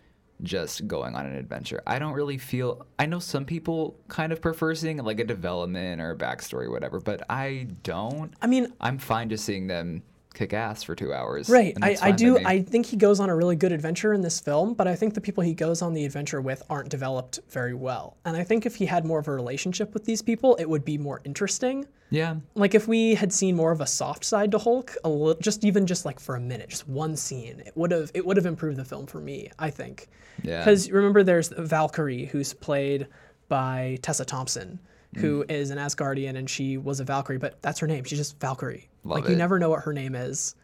just 0.42 0.88
going 0.88 1.14
on 1.14 1.28
an 1.28 1.36
adventure. 1.36 1.84
I 1.86 2.00
don't 2.00 2.14
really 2.14 2.40
feel 2.40 2.88
I 2.98 3.06
know 3.06 3.20
some 3.20 3.46
people 3.46 4.00
kind 4.08 4.34
of 4.34 4.42
prefer 4.42 4.74
seeing 4.74 4.98
like 4.98 5.20
a 5.20 5.24
development 5.24 6.02
or 6.02 6.10
a 6.10 6.18
backstory, 6.18 6.72
whatever, 6.72 7.00
but 7.00 7.22
I 7.30 7.68
don't. 7.84 8.34
I 8.42 8.48
mean, 8.48 8.74
I'm 8.82 8.98
fine 8.98 9.30
just 9.30 9.46
seeing 9.46 9.68
them 9.68 10.02
kick 10.36 10.54
ass 10.54 10.84
for 10.84 10.94
two 10.96 11.14
hours. 11.14 11.50
Right. 11.50 11.76
I, 11.82 11.98
I 12.02 12.12
do. 12.12 12.38
I 12.46 12.62
think 12.62 12.86
he 12.86 12.98
goes 12.98 13.20
on 13.20 13.30
a 13.30 13.36
really 13.36 13.56
good 13.56 13.72
adventure 13.72 14.14
in 14.14 14.22
this 14.22 14.40
film, 14.40 14.74
but 14.74 14.88
I 14.88 14.96
think 14.96 15.16
the 15.16 15.22
people 15.22 15.44
he 15.44 15.54
goes 15.54 15.82
on 15.82 15.94
the 15.94 16.06
adventure 16.06 16.42
with 16.42 16.62
aren't 16.70 16.90
developed 16.90 17.40
very 17.50 17.74
well. 17.74 18.18
And 18.26 18.38
I 18.38 18.44
think 18.44 18.66
if 18.66 18.76
he 18.76 18.86
had 18.86 19.06
more 19.06 19.20
of 19.20 19.28
a 19.28 19.32
relationship 19.32 19.94
with 19.94 20.06
these 20.06 20.22
people, 20.22 20.56
it 20.58 20.70
would 20.70 20.86
be 20.86 20.98
more 20.98 21.22
interesting. 21.24 21.88
Yeah. 22.12 22.36
Like 22.54 22.76
if 22.76 22.88
we 22.88 23.16
had 23.16 23.34
seen 23.34 23.56
more 23.56 23.72
of 23.72 23.82
a 23.82 23.88
soft 23.88 24.24
side 24.24 24.52
to 24.52 24.60
Hulk, 24.60 24.96
a 25.04 25.10
li- 25.10 25.36
just 25.42 25.64
even 25.64 25.88
just 25.88 26.06
like 26.06 26.20
for 26.20 26.36
a 26.36 26.40
minute, 26.40 26.70
just 26.70 26.88
one 26.88 27.16
scene, 27.16 27.62
it 27.66 27.76
would 27.76 27.92
have 27.92 28.12
it 28.14 28.26
would 28.26 28.38
have 28.38 28.46
improved 28.46 28.78
the 28.78 28.86
film 28.86 29.08
for 29.08 29.20
me. 29.20 29.50
I 29.58 29.72
think. 29.72 30.08
Yeah. 30.44 30.60
Because 30.60 30.92
remember, 30.92 31.24
there's 31.24 31.50
Valkyrie, 31.50 32.26
who's 32.26 32.54
played 32.54 33.08
by 33.48 33.98
Tessa 34.02 34.26
Thompson, 34.26 34.80
who 35.18 35.44
Mm. 35.46 35.52
is 35.52 35.70
an 35.72 35.78
Asgardian, 35.78 36.36
and 36.38 36.50
she 36.50 36.78
was 36.78 37.00
a 37.00 37.04
Valkyrie, 37.04 37.38
but 37.38 37.62
that's 37.62 37.80
her 37.80 37.88
name. 37.88 38.04
She's 38.04 38.20
just 38.20 38.40
Valkyrie. 38.40 38.90
Love 39.04 39.22
like 39.22 39.30
you 39.30 39.36
never 39.36 39.60
know 39.60 39.70
what 39.70 39.84
her 39.84 39.94
name 39.94 40.16
is. 40.16 40.56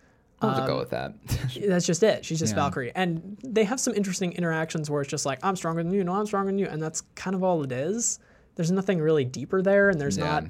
I'll 0.41 0.61
um, 0.61 0.67
go 0.67 0.79
with 0.79 0.89
that. 0.89 1.13
That's 1.67 1.85
just 1.85 2.01
it. 2.01 2.25
She's 2.25 2.39
just 2.39 2.53
Yeah. 2.55 2.61
Valkyrie. 2.63 2.91
And 2.95 3.37
they 3.43 3.63
have 3.63 3.79
some 3.79 3.93
interesting 3.93 4.31
interactions 4.33 4.89
where 4.89 5.01
it's 5.03 5.11
just 5.11 5.23
like, 5.23 5.37
I'm 5.43 5.55
stronger 5.55 5.83
than 5.83 5.93
you, 5.93 6.03
no, 6.03 6.13
I'm 6.13 6.25
stronger 6.25 6.47
than 6.51 6.57
you. 6.57 6.65
And 6.65 6.81
that's 6.81 7.01
kind 7.13 7.35
of 7.35 7.43
all 7.43 7.61
it 7.63 7.71
is. 7.71 8.17
There's 8.55 8.71
nothing 8.71 8.99
really 8.99 9.23
deeper 9.23 9.61
there. 9.61 9.89
And 9.89 10.01
there's 10.01 10.17
Yeah. 10.17 10.23
not 10.25 10.45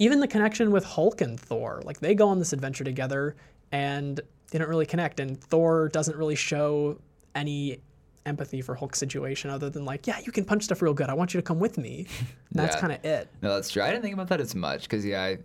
even 0.00 0.18
the 0.18 0.26
connection 0.26 0.72
with 0.72 0.84
Hulk 0.84 1.20
and 1.20 1.38
Thor. 1.38 1.80
Like 1.84 2.00
they 2.00 2.16
go 2.16 2.26
on 2.28 2.40
this 2.40 2.52
adventure 2.52 2.82
together 2.82 3.36
and 3.70 4.20
they 4.50 4.58
don't 4.58 4.68
really 4.68 4.84
connect. 4.84 5.20
And 5.20 5.40
Thor 5.40 5.90
doesn't 5.90 6.16
really 6.16 6.34
show 6.34 6.98
any 7.36 7.78
empathy 8.26 8.60
for 8.62 8.74
Hulk's 8.74 8.98
situation 8.98 9.50
other 9.50 9.70
than 9.70 9.84
like, 9.84 10.06
yeah, 10.06 10.18
you 10.24 10.32
can 10.32 10.44
punch 10.44 10.64
stuff 10.64 10.82
real 10.82 10.94
good. 10.94 11.08
I 11.08 11.14
want 11.14 11.34
you 11.34 11.38
to 11.38 11.44
come 11.44 11.58
with 11.58 11.78
me. 11.78 12.06
That's 12.52 12.74
Yeah. 12.76 12.80
kind 12.80 12.92
of 12.92 13.04
it. 13.04 13.28
No, 13.42 13.54
that's 13.54 13.70
true. 13.70 13.82
I 13.82 13.88
didn't 13.90 14.02
think 14.02 14.14
about 14.14 14.28
that 14.28 14.40
as 14.40 14.54
much 14.54 14.82
because 14.82 15.04
yeah, 15.04 15.22
I, 15.22 15.38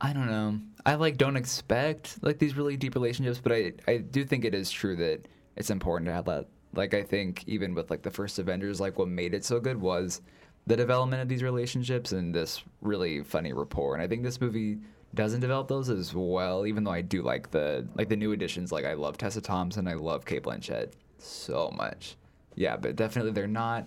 I 0.00 0.12
don't 0.12 0.26
know. 0.26 0.58
I 0.84 0.94
like 0.96 1.16
don't 1.16 1.36
expect 1.36 2.18
like 2.22 2.38
these 2.38 2.56
really 2.56 2.76
deep 2.76 2.94
relationships, 2.94 3.38
but 3.42 3.52
I 3.52 3.72
I 3.86 3.98
do 3.98 4.24
think 4.24 4.44
it 4.44 4.54
is 4.54 4.70
true 4.70 4.96
that 4.96 5.28
it's 5.56 5.70
important 5.70 6.06
to 6.08 6.12
have 6.12 6.24
that. 6.26 6.46
Like 6.74 6.94
I 6.94 7.02
think 7.02 7.44
even 7.46 7.74
with 7.74 7.90
like 7.90 8.02
the 8.02 8.10
first 8.10 8.38
Avengers, 8.38 8.80
like 8.80 8.98
what 8.98 9.08
made 9.08 9.34
it 9.34 9.44
so 9.44 9.60
good 9.60 9.80
was 9.80 10.20
the 10.66 10.76
development 10.76 11.22
of 11.22 11.28
these 11.28 11.42
relationships 11.42 12.12
and 12.12 12.34
this 12.34 12.62
really 12.80 13.22
funny 13.22 13.52
rapport. 13.52 13.94
And 13.94 14.02
I 14.02 14.06
think 14.08 14.22
this 14.22 14.40
movie 14.40 14.78
doesn't 15.14 15.40
develop 15.40 15.66
those 15.68 15.90
as 15.90 16.14
well. 16.14 16.66
Even 16.66 16.84
though 16.84 16.92
I 16.92 17.02
do 17.02 17.22
like 17.22 17.50
the 17.50 17.86
like 17.94 18.08
the 18.08 18.16
new 18.16 18.32
additions. 18.32 18.72
Like 18.72 18.84
I 18.84 18.94
love 18.94 19.18
Tessa 19.18 19.40
Thompson. 19.40 19.86
I 19.88 19.94
love 19.94 20.24
Cate 20.24 20.42
Blanchett 20.44 20.92
so 21.24 21.70
much. 21.76 22.16
Yeah, 22.54 22.76
but 22.76 22.96
definitely 22.96 23.32
they're 23.32 23.46
not 23.46 23.86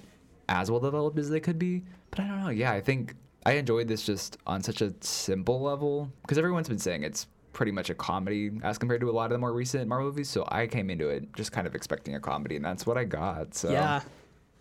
as 0.50 0.70
well 0.72 0.80
developed 0.80 1.18
as 1.20 1.30
they 1.30 1.40
could 1.40 1.60
be. 1.60 1.84
But 2.12 2.22
I 2.22 2.28
don't 2.28 2.44
know. 2.44 2.50
Yeah, 2.50 2.72
I 2.72 2.82
think 2.82 3.16
I 3.46 3.54
enjoyed 3.54 3.88
this 3.88 4.06
just 4.06 4.38
on 4.48 4.62
such 4.64 4.82
a 4.82 4.94
simple 5.02 5.62
level 5.62 6.12
because 6.22 6.38
everyone's 6.38 6.70
been 6.70 6.80
saying 6.80 7.04
it's 7.04 7.28
pretty 7.54 7.72
much 7.72 7.90
a 7.90 7.94
comedy 7.96 8.52
as 8.64 8.78
compared 8.78 9.00
to 9.02 9.10
a 9.10 9.12
lot 9.12 9.26
of 9.26 9.32
the 9.32 9.38
more 9.38 9.54
recent 9.54 9.88
Marvel 9.88 10.08
movies. 10.08 10.30
So 10.30 10.44
I 10.48 10.66
came 10.68 10.90
into 10.90 11.10
it 11.10 11.32
just 11.36 11.52
kind 11.52 11.68
of 11.68 11.76
expecting 11.76 12.16
a 12.16 12.20
comedy, 12.20 12.56
and 12.56 12.66
that's 12.66 12.86
what 12.86 12.98
I 12.98 13.04
got. 13.04 13.54
So 13.54 13.70
Yeah. 13.72 14.02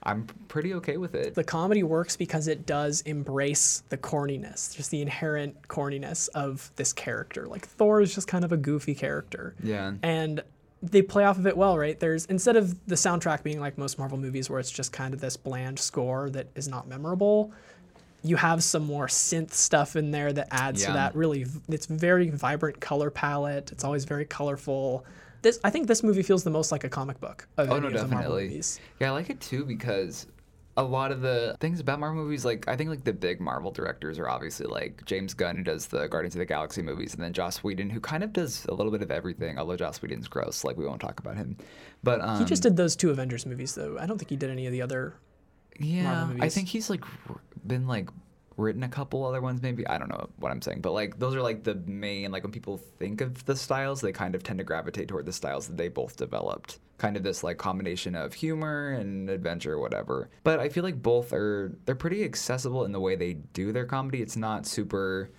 I'm 0.04 0.26
pretty 0.48 0.74
okay 0.74 0.96
with 0.96 1.14
it. 1.14 1.36
the 1.36 1.44
comedy 1.44 1.84
works 1.84 2.16
because 2.16 2.48
it 2.48 2.66
does 2.66 3.02
embrace 3.02 3.84
the 3.88 3.96
corniness, 3.96 4.74
just 4.76 4.90
the 4.90 5.00
inherent 5.00 5.68
corniness 5.68 6.28
of 6.30 6.72
this 6.74 6.92
character. 6.92 7.46
Like 7.46 7.66
Thor 7.68 8.00
is 8.00 8.12
just 8.12 8.26
kind 8.26 8.44
of 8.44 8.50
a 8.50 8.56
goofy 8.56 8.96
character. 8.96 9.54
Yeah. 9.62 9.92
And 10.02 10.42
they 10.82 11.02
play 11.02 11.24
off 11.24 11.38
of 11.38 11.46
it 11.46 11.56
well, 11.56 11.78
right? 11.78 11.98
There's 11.98 12.26
instead 12.26 12.56
of 12.56 12.86
the 12.86 12.96
soundtrack 12.96 13.42
being 13.42 13.60
like 13.60 13.78
most 13.78 13.98
Marvel 13.98 14.18
movies 14.18 14.50
where 14.50 14.58
it's 14.58 14.70
just 14.70 14.92
kind 14.92 15.14
of 15.14 15.20
this 15.20 15.36
bland 15.36 15.78
score 15.78 16.28
that 16.30 16.48
is 16.56 16.66
not 16.68 16.88
memorable, 16.88 17.52
you 18.24 18.36
have 18.36 18.62
some 18.62 18.84
more 18.84 19.06
synth 19.06 19.52
stuff 19.52 19.96
in 19.96 20.10
there 20.10 20.32
that 20.32 20.48
adds 20.50 20.84
to 20.84 20.92
that 20.92 21.14
really 21.14 21.46
it's 21.68 21.86
very 21.86 22.30
vibrant 22.30 22.80
color 22.80 23.10
palette. 23.10 23.70
It's 23.72 23.84
always 23.84 24.04
very 24.04 24.24
colorful. 24.24 25.04
This 25.42 25.58
I 25.64 25.70
think 25.70 25.86
this 25.86 26.02
movie 26.02 26.22
feels 26.22 26.44
the 26.44 26.50
most 26.50 26.72
like 26.72 26.84
a 26.84 26.88
comic 26.88 27.20
book 27.20 27.46
of 27.56 27.70
Oh 27.70 27.76
any 27.76 27.82
no, 27.82 27.86
of 27.88 28.10
definitely. 28.10 28.44
movies. 28.44 28.80
Yeah, 29.00 29.08
I 29.08 29.10
like 29.12 29.30
it 29.30 29.40
too 29.40 29.64
because 29.64 30.26
a 30.76 30.82
lot 30.82 31.12
of 31.12 31.20
the 31.20 31.56
things 31.60 31.80
about 31.80 32.00
Marvel 32.00 32.22
movies, 32.22 32.44
like 32.44 32.66
I 32.66 32.76
think 32.76 32.88
like 32.88 33.04
the 33.04 33.12
big 33.12 33.40
Marvel 33.40 33.70
directors 33.70 34.18
are 34.18 34.28
obviously 34.28 34.66
like 34.66 35.04
James 35.04 35.34
Gunn 35.34 35.56
who 35.56 35.62
does 35.62 35.86
the 35.86 36.06
Guardians 36.08 36.34
of 36.34 36.38
the 36.38 36.46
Galaxy 36.46 36.80
movies, 36.82 37.14
and 37.14 37.22
then 37.22 37.32
Joss 37.32 37.58
Whedon 37.58 37.90
who 37.90 38.00
kind 38.00 38.24
of 38.24 38.32
does 38.32 38.64
a 38.66 38.74
little 38.74 38.90
bit 38.90 39.02
of 39.02 39.10
everything. 39.10 39.58
Although 39.58 39.76
Joss 39.76 40.00
Whedon's 40.00 40.28
gross, 40.28 40.64
like 40.64 40.76
we 40.78 40.86
won't 40.86 41.00
talk 41.00 41.20
about 41.20 41.36
him. 41.36 41.56
But 42.02 42.22
um, 42.22 42.38
He 42.38 42.44
just 42.44 42.62
did 42.62 42.76
those 42.76 42.96
two 42.96 43.10
Avengers 43.10 43.44
movies 43.44 43.74
though. 43.74 43.98
I 43.98 44.06
don't 44.06 44.18
think 44.18 44.30
he 44.30 44.36
did 44.36 44.50
any 44.50 44.66
of 44.66 44.72
the 44.72 44.80
other 44.82 45.14
Yeah, 45.78 46.30
I 46.40 46.48
think 46.48 46.68
he's 46.68 46.88
like 46.88 47.04
been 47.66 47.86
like 47.86 48.08
written 48.56 48.82
a 48.82 48.88
couple 48.88 49.24
other 49.24 49.40
ones 49.40 49.62
maybe. 49.62 49.86
I 49.86 49.98
don't 49.98 50.08
know 50.08 50.28
what 50.38 50.52
I'm 50.52 50.62
saying, 50.62 50.80
but 50.80 50.92
like 50.92 51.18
those 51.18 51.34
are 51.34 51.42
like 51.42 51.64
the 51.64 51.74
main 51.86 52.30
like 52.30 52.42
when 52.42 52.52
people 52.52 52.78
think 52.98 53.20
of 53.20 53.44
the 53.44 53.56
styles, 53.56 54.00
they 54.00 54.12
kind 54.12 54.34
of 54.34 54.42
tend 54.42 54.58
to 54.58 54.64
gravitate 54.64 55.08
toward 55.08 55.26
the 55.26 55.32
styles 55.32 55.66
that 55.68 55.76
they 55.76 55.88
both 55.88 56.16
developed. 56.16 56.78
Kind 56.98 57.16
of 57.16 57.22
this 57.22 57.42
like 57.42 57.58
combination 57.58 58.14
of 58.14 58.32
humor 58.32 58.92
and 58.92 59.28
adventure, 59.28 59.78
whatever. 59.78 60.28
But 60.44 60.60
I 60.60 60.68
feel 60.68 60.84
like 60.84 61.02
both 61.02 61.32
are 61.32 61.72
they're 61.84 61.94
pretty 61.94 62.24
accessible 62.24 62.84
in 62.84 62.92
the 62.92 63.00
way 63.00 63.16
they 63.16 63.34
do 63.52 63.72
their 63.72 63.86
comedy. 63.86 64.22
It's 64.22 64.36
not 64.36 64.66
super 64.66 65.30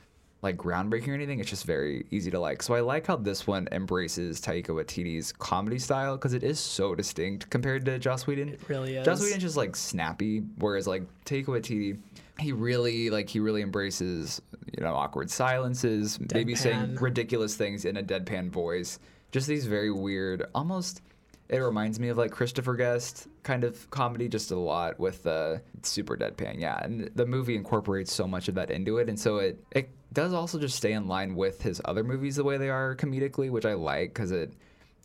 like 0.44 0.58
groundbreaking 0.58 1.08
or 1.08 1.14
anything. 1.14 1.40
It's 1.40 1.50
just 1.50 1.66
very 1.66 2.06
easy 2.12 2.30
to 2.30 2.40
like. 2.40 2.62
So 2.62 2.76
I 2.76 2.82
like 2.82 3.08
how 3.08 3.16
this 3.16 3.48
one 3.48 3.68
embraces 3.72 4.42
Taika 4.42 4.68
Waititi's 4.68 5.32
comedy 5.32 5.80
style 5.80 6.18
because 6.18 6.34
it 6.34 6.44
is 6.44 6.60
so 6.60 6.94
distinct 6.94 7.50
compared 7.50 7.86
to 7.86 7.98
Joss 7.98 8.28
Whedon. 8.28 8.50
It 8.50 8.60
really 8.68 8.96
Joss 9.04 9.20
is. 9.20 9.26
Whedon's 9.26 9.42
just 9.42 9.58
like 9.58 9.76
snappy, 9.76 10.40
whereas 10.58 10.86
like 10.86 11.04
Taika 11.26 11.46
Waititi, 11.46 11.98
he 12.40 12.52
really 12.52 13.10
like 13.10 13.30
he 13.30 13.40
really 13.40 13.62
embraces 13.62 14.42
you 14.78 14.84
know 14.84 14.96
awkward 14.96 15.30
silences, 15.30 16.20
maybe 16.34 16.56
saying 16.56 16.96
ridiculous 16.96 17.56
things 17.56 17.86
in 17.86 17.98
a 17.98 18.04
deadpan 18.04 18.50
voice. 18.50 19.00
Just 19.32 19.48
these 19.48 19.66
very 19.66 19.92
weird, 19.92 20.46
almost. 20.54 21.02
It 21.50 21.58
reminds 21.58 22.00
me 22.00 22.08
of 22.08 22.18
like 22.18 22.32
Christopher 22.32 22.74
Guest 22.76 23.28
kind 23.44 23.64
of 23.64 23.90
comedy, 23.92 24.28
just 24.28 24.50
a 24.52 24.56
lot 24.56 25.00
with 25.00 25.24
the 25.24 25.62
super 25.84 26.18
deadpan. 26.18 26.60
Yeah, 26.60 26.80
and 26.82 27.12
the 27.16 27.26
movie 27.26 27.56
incorporates 27.56 28.14
so 28.14 28.26
much 28.26 28.48
of 28.48 28.56
that 28.56 28.72
into 28.72 28.98
it, 28.98 29.10
and 29.10 29.20
so 29.20 29.38
it 29.38 29.64
it 29.72 29.90
does 30.14 30.34
also 30.34 30.58
just 30.58 30.78
stay 30.78 30.94
in 30.94 31.08
line 31.08 31.36
with 31.36 31.62
his 31.62 31.82
other 31.86 32.04
movies 32.04 32.38
the 32.38 32.44
way 32.44 32.58
they 32.58 32.70
are 32.70 32.96
comedically, 32.96 33.52
which 33.52 33.66
I 33.66 33.74
like 33.74 34.14
because 34.14 34.32
it 34.32 34.54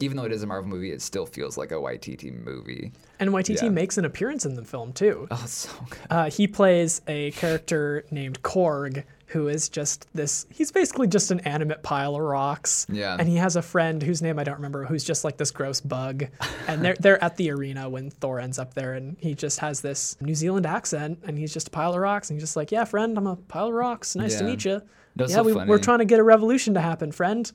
even 0.01 0.17
though 0.17 0.25
it 0.25 0.33
is 0.33 0.43
a 0.43 0.47
Marvel 0.47 0.69
movie, 0.71 0.93
it 0.93 1.03
still 1.03 1.27
feels 1.27 1.57
like 1.57 1.73
a 1.73 1.75
YTT 1.75 2.45
movie. 2.45 2.93
And 3.19 3.31
YTT 3.31 3.63
Yeah. 3.65 3.69
makes 3.71 3.99
an 3.99 4.05
appearance 4.05 4.45
in 4.47 4.55
the 4.55 4.65
film 4.65 4.93
too. 4.93 5.27
Oh, 5.31 5.45
so 5.47 5.71
good. 5.91 5.99
Uh, 6.11 6.31
he 6.31 6.47
plays 6.47 7.01
a 7.09 7.33
character 7.33 8.05
named 8.11 8.43
Korg, 8.43 9.03
who 9.27 9.49
is 9.49 9.69
just 9.69 10.07
this. 10.15 10.47
He's 10.51 10.71
basically 10.71 11.07
just 11.09 11.31
an 11.31 11.41
animate 11.41 11.83
pile 11.83 12.15
of 12.15 12.23
rocks. 12.23 12.87
Yeah. 12.89 13.17
And 13.19 13.29
he 13.29 13.37
has 13.37 13.57
a 13.57 13.63
friend 13.63 14.03
whose 14.03 14.23
name 14.23 14.39
I 14.39 14.45
don't 14.45 14.55
remember, 14.55 14.85
who's 14.85 15.05
just 15.05 15.25
like 15.25 15.37
this 15.37 15.51
gross 15.51 15.81
bug. 15.81 16.27
And 16.69 16.83
they're 16.85 16.97
they're 17.01 17.23
at 17.23 17.37
the 17.37 17.51
arena 17.51 17.91
when 17.91 18.11
Thor 18.11 18.39
ends 18.41 18.59
up 18.59 18.75
there, 18.75 18.95
and 18.95 19.17
he 19.19 19.35
just 19.35 19.59
has 19.59 19.81
this 19.81 20.17
New 20.21 20.35
Zealand 20.35 20.65
accent, 20.65 21.19
and 21.27 21.37
he's 21.37 21.53
just 21.53 21.69
a 21.69 21.71
pile 21.73 21.93
of 21.93 21.99
rocks, 22.01 22.31
and 22.31 22.37
he's 22.37 22.43
just 22.45 22.57
like, 22.57 22.71
"Yeah, 22.73 22.85
friend, 22.85 23.19
I'm 23.19 23.27
a 23.27 23.37
pile 23.37 23.67
of 23.67 23.75
rocks. 23.75 24.15
Nice 24.15 24.39
to 24.39 24.45
meet 24.45 24.65
you. 24.65 24.81
That's 25.17 25.33
yeah, 25.33 25.39
so 25.39 25.43
we, 25.43 25.53
funny. 25.55 25.69
we're 25.69 25.79
trying 25.79 25.99
to 25.99 26.05
get 26.05 26.21
a 26.21 26.23
revolution 26.23 26.73
to 26.75 26.81
happen, 26.81 27.11
friend." 27.11 27.51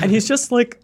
And 0.00 0.10
he's 0.12 0.28
just 0.28 0.52
like. 0.52 0.80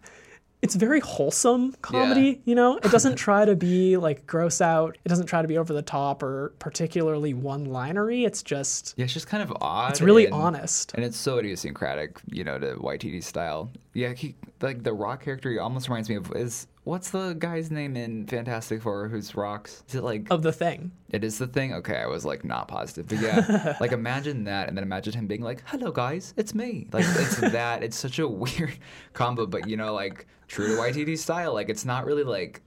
It's 0.64 0.74
very 0.74 1.00
wholesome 1.00 1.74
comedy, 1.82 2.40
you 2.46 2.54
know? 2.54 2.78
It 2.78 2.90
doesn't 2.90 3.16
try 3.26 3.44
to 3.44 3.54
be 3.54 3.98
like 3.98 4.26
gross 4.26 4.62
out. 4.62 4.96
It 5.04 5.08
doesn't 5.10 5.26
try 5.26 5.42
to 5.42 5.46
be 5.48 5.58
over 5.58 5.74
the 5.74 5.82
top 5.82 6.22
or 6.22 6.54
particularly 6.58 7.34
one 7.34 7.66
linery. 7.66 8.24
It's 8.24 8.42
just, 8.42 8.94
Yeah, 8.96 9.04
it's 9.04 9.12
just 9.12 9.26
kind 9.26 9.42
of 9.42 9.52
odd. 9.60 9.90
it's 9.90 10.00
really 10.00 10.24
and- 10.24 10.34
honest. 10.34 10.92
And 10.94 11.04
it's 11.04 11.18
so 11.18 11.36
idiosyncratic, 11.38 12.18
you 12.30 12.44
know, 12.44 12.58
to 12.58 12.76
YTD 12.76 13.22
style. 13.22 13.70
Yeah, 13.92 14.14
he 14.14 14.34
like 14.62 14.82
the 14.82 14.92
rock 14.94 15.22
character 15.22 15.50
he 15.50 15.58
almost 15.58 15.88
reminds 15.88 16.08
me 16.08 16.16
of 16.16 16.32
is 16.34 16.66
what's 16.84 17.10
the 17.10 17.34
guy's 17.38 17.70
name 17.70 17.96
in 17.96 18.26
Fantastic 18.26 18.82
Four 18.82 19.08
who's 19.08 19.34
rocks? 19.34 19.82
Is 19.88 19.94
it 19.96 20.04
like 20.04 20.26
Of 20.30 20.42
the 20.42 20.52
thing. 20.52 20.92
it 21.10 21.24
is 21.24 21.38
the 21.38 21.46
thing? 21.46 21.74
Okay, 21.74 21.96
I 21.96 22.06
was 22.06 22.24
like 22.24 22.44
not 22.44 22.68
positive. 22.68 23.08
But 23.08 23.20
yeah, 23.20 23.76
like 23.80 23.92
imagine 23.92 24.44
that 24.44 24.68
and 24.68 24.76
then 24.76 24.84
imagine 24.84 25.14
him 25.14 25.26
being 25.26 25.42
like, 25.42 25.62
Hello 25.66 25.90
guys, 25.90 26.34
it's 26.36 26.54
me. 26.54 26.86
Like 26.92 27.04
it's 27.08 27.36
that. 27.40 27.82
It's 27.82 27.96
such 27.96 28.18
a 28.18 28.28
weird 28.28 28.78
combo, 29.12 29.46
but 29.46 29.68
you 29.68 29.76
know, 29.76 29.92
like 29.94 30.26
true 30.46 30.68
to 30.68 30.80
YTD 30.82 31.18
style, 31.18 31.54
like 31.54 31.68
it's 31.68 31.84
not 31.84 32.04
really 32.06 32.24
like 32.24 32.62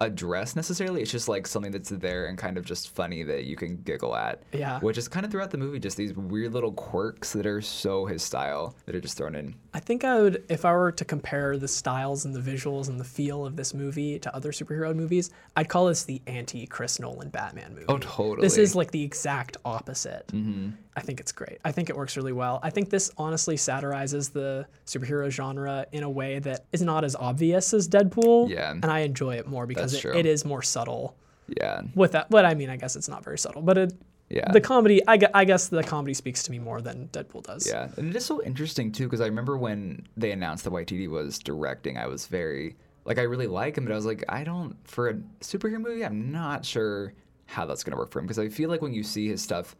addressed 0.00 0.56
necessarily. 0.56 1.02
It's 1.02 1.10
just 1.10 1.28
like 1.28 1.46
something 1.46 1.72
that's 1.72 1.90
there 1.90 2.26
and 2.26 2.38
kind 2.38 2.56
of 2.56 2.64
just 2.64 2.90
funny 2.90 3.22
that 3.24 3.44
you 3.44 3.56
can 3.56 3.76
giggle 3.78 4.14
at. 4.14 4.42
Yeah. 4.52 4.78
Which 4.80 4.98
is 4.98 5.08
kind 5.08 5.26
of 5.26 5.32
throughout 5.32 5.50
the 5.50 5.58
movie, 5.58 5.78
just 5.78 5.96
these 5.96 6.14
weird 6.14 6.52
little 6.52 6.72
quirks 6.72 7.32
that 7.32 7.46
are 7.46 7.60
so 7.60 8.06
his 8.06 8.22
style 8.22 8.76
that 8.86 8.94
are 8.94 9.00
just 9.00 9.16
thrown 9.16 9.34
in. 9.34 9.54
I 9.74 9.80
think 9.80 10.04
I 10.04 10.20
would, 10.20 10.44
if 10.48 10.64
I 10.64 10.72
were 10.72 10.92
to 10.92 11.04
compare 11.04 11.56
the 11.56 11.68
styles 11.68 12.24
and 12.24 12.34
the 12.34 12.40
visuals 12.40 12.88
and 12.88 12.98
the 12.98 13.04
feel 13.04 13.44
of 13.44 13.56
this 13.56 13.74
movie 13.74 14.18
to 14.20 14.34
other 14.34 14.52
superhero 14.52 14.94
movies, 14.94 15.30
I'd 15.56 15.68
call 15.68 15.86
this 15.86 16.04
the 16.04 16.22
anti 16.26 16.66
Chris 16.66 16.98
Nolan 17.00 17.30
Batman 17.30 17.74
movie. 17.74 17.86
Oh, 17.88 17.98
totally. 17.98 18.46
This 18.46 18.58
is 18.58 18.74
like 18.74 18.90
the 18.90 19.02
exact 19.02 19.56
opposite. 19.64 20.26
Mm-hmm. 20.28 20.70
I 20.98 21.00
think 21.00 21.20
it's 21.20 21.32
great. 21.32 21.58
I 21.64 21.72
think 21.72 21.88
it 21.90 21.96
works 21.96 22.16
really 22.16 22.32
well. 22.32 22.58
I 22.62 22.70
think 22.70 22.90
this 22.90 23.10
honestly 23.16 23.56
satirizes 23.56 24.30
the 24.30 24.66
superhero 24.84 25.30
genre 25.30 25.86
in 25.92 26.02
a 26.02 26.10
way 26.10 26.40
that 26.40 26.64
is 26.72 26.82
not 26.82 27.04
as 27.04 27.14
obvious 27.14 27.72
as 27.72 27.88
Deadpool. 27.88 28.50
Yeah. 28.50 28.72
And 28.72 28.84
I 28.86 29.00
enjoy 29.00 29.36
it 29.36 29.46
more 29.46 29.64
because 29.66 29.94
it, 29.94 30.04
it 30.04 30.26
is 30.26 30.44
more 30.44 30.62
subtle. 30.62 31.16
Yeah. 31.46 31.82
With 31.94 32.12
that, 32.12 32.28
but 32.30 32.44
I 32.44 32.54
mean, 32.54 32.68
I 32.68 32.76
guess 32.76 32.96
it's 32.96 33.08
not 33.08 33.24
very 33.24 33.38
subtle, 33.38 33.62
but 33.62 33.78
it, 33.78 33.92
Yeah. 34.28 34.50
the 34.52 34.60
comedy, 34.60 35.00
I, 35.08 35.18
I 35.32 35.44
guess 35.44 35.68
the 35.68 35.82
comedy 35.82 36.12
speaks 36.14 36.42
to 36.42 36.50
me 36.50 36.58
more 36.58 36.82
than 36.82 37.08
Deadpool 37.12 37.44
does. 37.44 37.66
Yeah, 37.66 37.88
and 37.96 38.10
it 38.10 38.16
is 38.16 38.26
so 38.26 38.42
interesting 38.42 38.92
too 38.92 39.04
because 39.04 39.20
I 39.22 39.26
remember 39.26 39.56
when 39.56 40.06
they 40.16 40.32
announced 40.32 40.64
that 40.64 40.72
YTD 40.72 41.08
was 41.08 41.38
directing, 41.38 41.96
I 41.96 42.06
was 42.06 42.26
very 42.26 42.76
like 43.04 43.18
I 43.18 43.22
really 43.22 43.46
like 43.46 43.78
him, 43.78 43.84
but 43.84 43.92
I 43.92 43.96
was 43.96 44.04
like 44.04 44.24
I 44.28 44.44
don't 44.44 44.76
for 44.86 45.08
a 45.08 45.14
superhero 45.40 45.80
movie, 45.80 46.04
I'm 46.04 46.30
not 46.30 46.66
sure 46.66 47.14
how 47.46 47.64
that's 47.64 47.82
gonna 47.82 47.96
work 47.96 48.10
for 48.10 48.18
him 48.18 48.26
because 48.26 48.38
I 48.38 48.50
feel 48.50 48.68
like 48.68 48.82
when 48.82 48.92
you 48.92 49.02
see 49.02 49.28
his 49.28 49.40
stuff, 49.40 49.74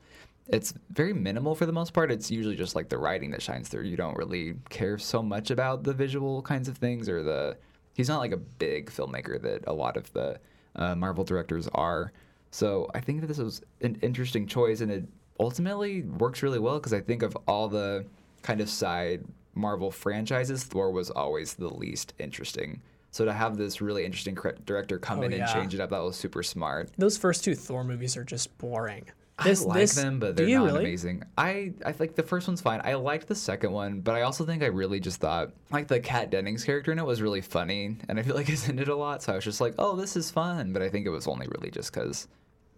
it's 0.49 0.73
very 0.91 1.13
minimal 1.13 1.55
for 1.55 1.67
the 1.67 1.73
most 1.73 1.93
part. 1.93 2.11
It's 2.11 2.31
usually 2.31 2.57
just 2.57 2.75
like 2.75 2.89
the 2.89 2.99
writing 2.99 3.31
that 3.33 3.43
shines 3.43 3.69
through. 3.69 3.85
You 3.85 3.97
don't 3.97 4.17
really 4.17 4.55
care 4.71 4.99
so 4.99 5.23
much 5.23 5.51
about 5.51 5.85
the 5.85 5.93
visual 5.93 6.43
kinds 6.43 6.69
of 6.69 6.77
things 6.79 7.09
or 7.09 7.23
the. 7.23 7.57
He's 7.95 8.09
not 8.09 8.19
like 8.19 8.33
a 8.33 8.37
big 8.37 8.91
filmmaker 8.91 9.41
that 9.43 9.65
a 9.67 9.73
lot 9.73 9.97
of 9.97 10.13
the 10.13 10.39
uh, 10.77 10.95
Marvel 10.95 11.25
directors 11.25 11.69
are. 11.75 12.13
So 12.51 12.89
I 12.95 13.01
think 13.01 13.21
that 13.21 13.27
this 13.27 13.39
was 13.39 13.61
an 13.83 13.99
interesting 14.03 14.47
choice, 14.47 14.81
and 14.81 14.91
it 14.91 15.05
ultimately 15.41 16.03
works 16.03 16.43
really 16.43 16.59
well 16.59 16.79
because 16.79 16.93
I 16.95 17.01
think 17.01 17.23
of 17.23 17.37
all 17.47 17.69
the 17.69 18.07
kind 18.43 18.61
of 18.61 18.71
side 18.71 19.25
Marvel 19.55 19.91
franchises, 19.91 20.65
Thor 20.65 20.93
was 20.93 21.11
always 21.11 21.55
the 21.55 21.69
least 21.69 22.15
interesting. 22.19 22.81
So 23.11 23.25
to 23.25 23.33
have 23.33 23.57
this 23.57 23.81
really 23.81 24.05
interesting 24.05 24.37
director 24.65 24.99
come 24.99 25.19
Oh, 25.21 25.23
in 25.23 25.33
yeah. 25.33 25.39
and 25.39 25.49
change 25.53 25.75
it 25.75 25.81
up, 25.81 25.91
that 25.91 25.99
was 26.03 26.17
super 26.17 26.43
smart. 26.43 26.91
Those 26.99 27.19
first 27.19 27.43
two 27.43 27.55
Thor 27.55 27.83
movies 27.83 28.17
are 28.17 28.25
just 28.25 28.57
boring. 28.59 29.07
I 29.39 29.53
like 29.53 29.91
them, 29.93 30.19
but 30.19 30.37
they're 30.37 30.49
not 30.49 30.65
really? 30.67 30.81
amazing. 30.81 31.23
I 31.37 31.73
I 31.87 31.93
think 31.93 32.17
the 32.17 32.23
first 32.23 32.49
one's 32.49 32.61
fine. 32.61 32.81
I 32.85 32.95
liked 32.95 33.29
the 33.29 33.35
second 33.35 33.71
one, 33.73 34.01
but 34.01 34.15
I 34.15 34.23
also 34.23 34.45
think 34.45 34.63
I 34.63 34.67
really 34.67 34.99
just 35.01 35.21
thought 35.21 35.53
like 35.71 35.87
the 35.89 36.01
Kat 36.01 36.31
Dennings 36.31 36.65
character 36.65 36.91
in 36.93 36.99
it 36.99 37.07
was 37.07 37.23
really 37.23 37.41
funny, 37.41 37.97
and 38.09 38.19
I 38.19 38.23
feel 38.23 38.35
like 38.35 38.49
it's 38.49 38.69
in 38.69 38.79
it 38.79 38.89
a 38.97 38.97
lot. 38.97 39.23
So 39.23 39.33
I 39.33 39.37
was 39.37 39.45
just 39.45 39.61
like, 39.61 39.75
oh, 39.79 39.95
this 39.97 40.17
is 40.17 40.31
fun. 40.31 40.73
But 40.73 40.83
I 40.83 40.89
think 40.89 41.07
it 41.07 41.11
was 41.11 41.27
only 41.29 41.47
really 41.49 41.71
just 41.71 41.93
because 41.93 42.27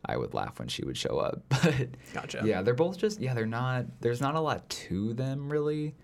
I 0.05 0.17
would 0.17 0.35
laugh 0.35 0.59
when 0.59 0.69
she 0.69 0.85
would 0.85 0.97
show 0.99 1.19
up. 1.19 1.43
But 1.63 1.89
Gotcha. 2.13 2.43
yeah, 2.45 2.63
they're 2.63 2.75
both 2.75 2.99
just 2.99 3.21
yeah, 3.21 3.33
they're 3.35 3.47
not. 3.47 3.87
There's 4.01 4.21
not 4.21 4.35
a 4.35 4.41
lot 4.41 4.69
to 4.69 5.15
them 5.15 5.51
really, 5.51 5.95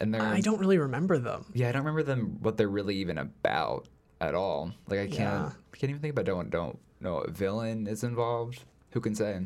and 0.00 0.14
they're 0.14 0.22
I 0.22 0.40
don't 0.40 0.60
really 0.60 0.78
remember 0.78 1.18
them. 1.18 1.44
yeah, 1.54 1.68
I 1.68 1.72
don't 1.72 1.82
remember 1.82 2.02
them 2.04 2.38
what 2.40 2.56
they're 2.56 2.68
really 2.68 2.96
even 2.96 3.18
about 3.18 3.88
at 4.20 4.34
all. 4.34 4.72
Like 4.88 5.00
I 5.00 5.06
can't 5.06 5.18
Yeah. 5.18 5.50
I 5.72 5.76
can't 5.76 5.90
even 5.90 6.02
think 6.02 6.12
about 6.12 6.24
don't 6.24 6.50
don't 6.50 6.78
know 7.00 7.14
what 7.14 7.30
villain 7.30 7.86
is 7.88 8.04
involved. 8.04 8.62
Who 8.92 9.00
can 9.00 9.14
say? 9.14 9.40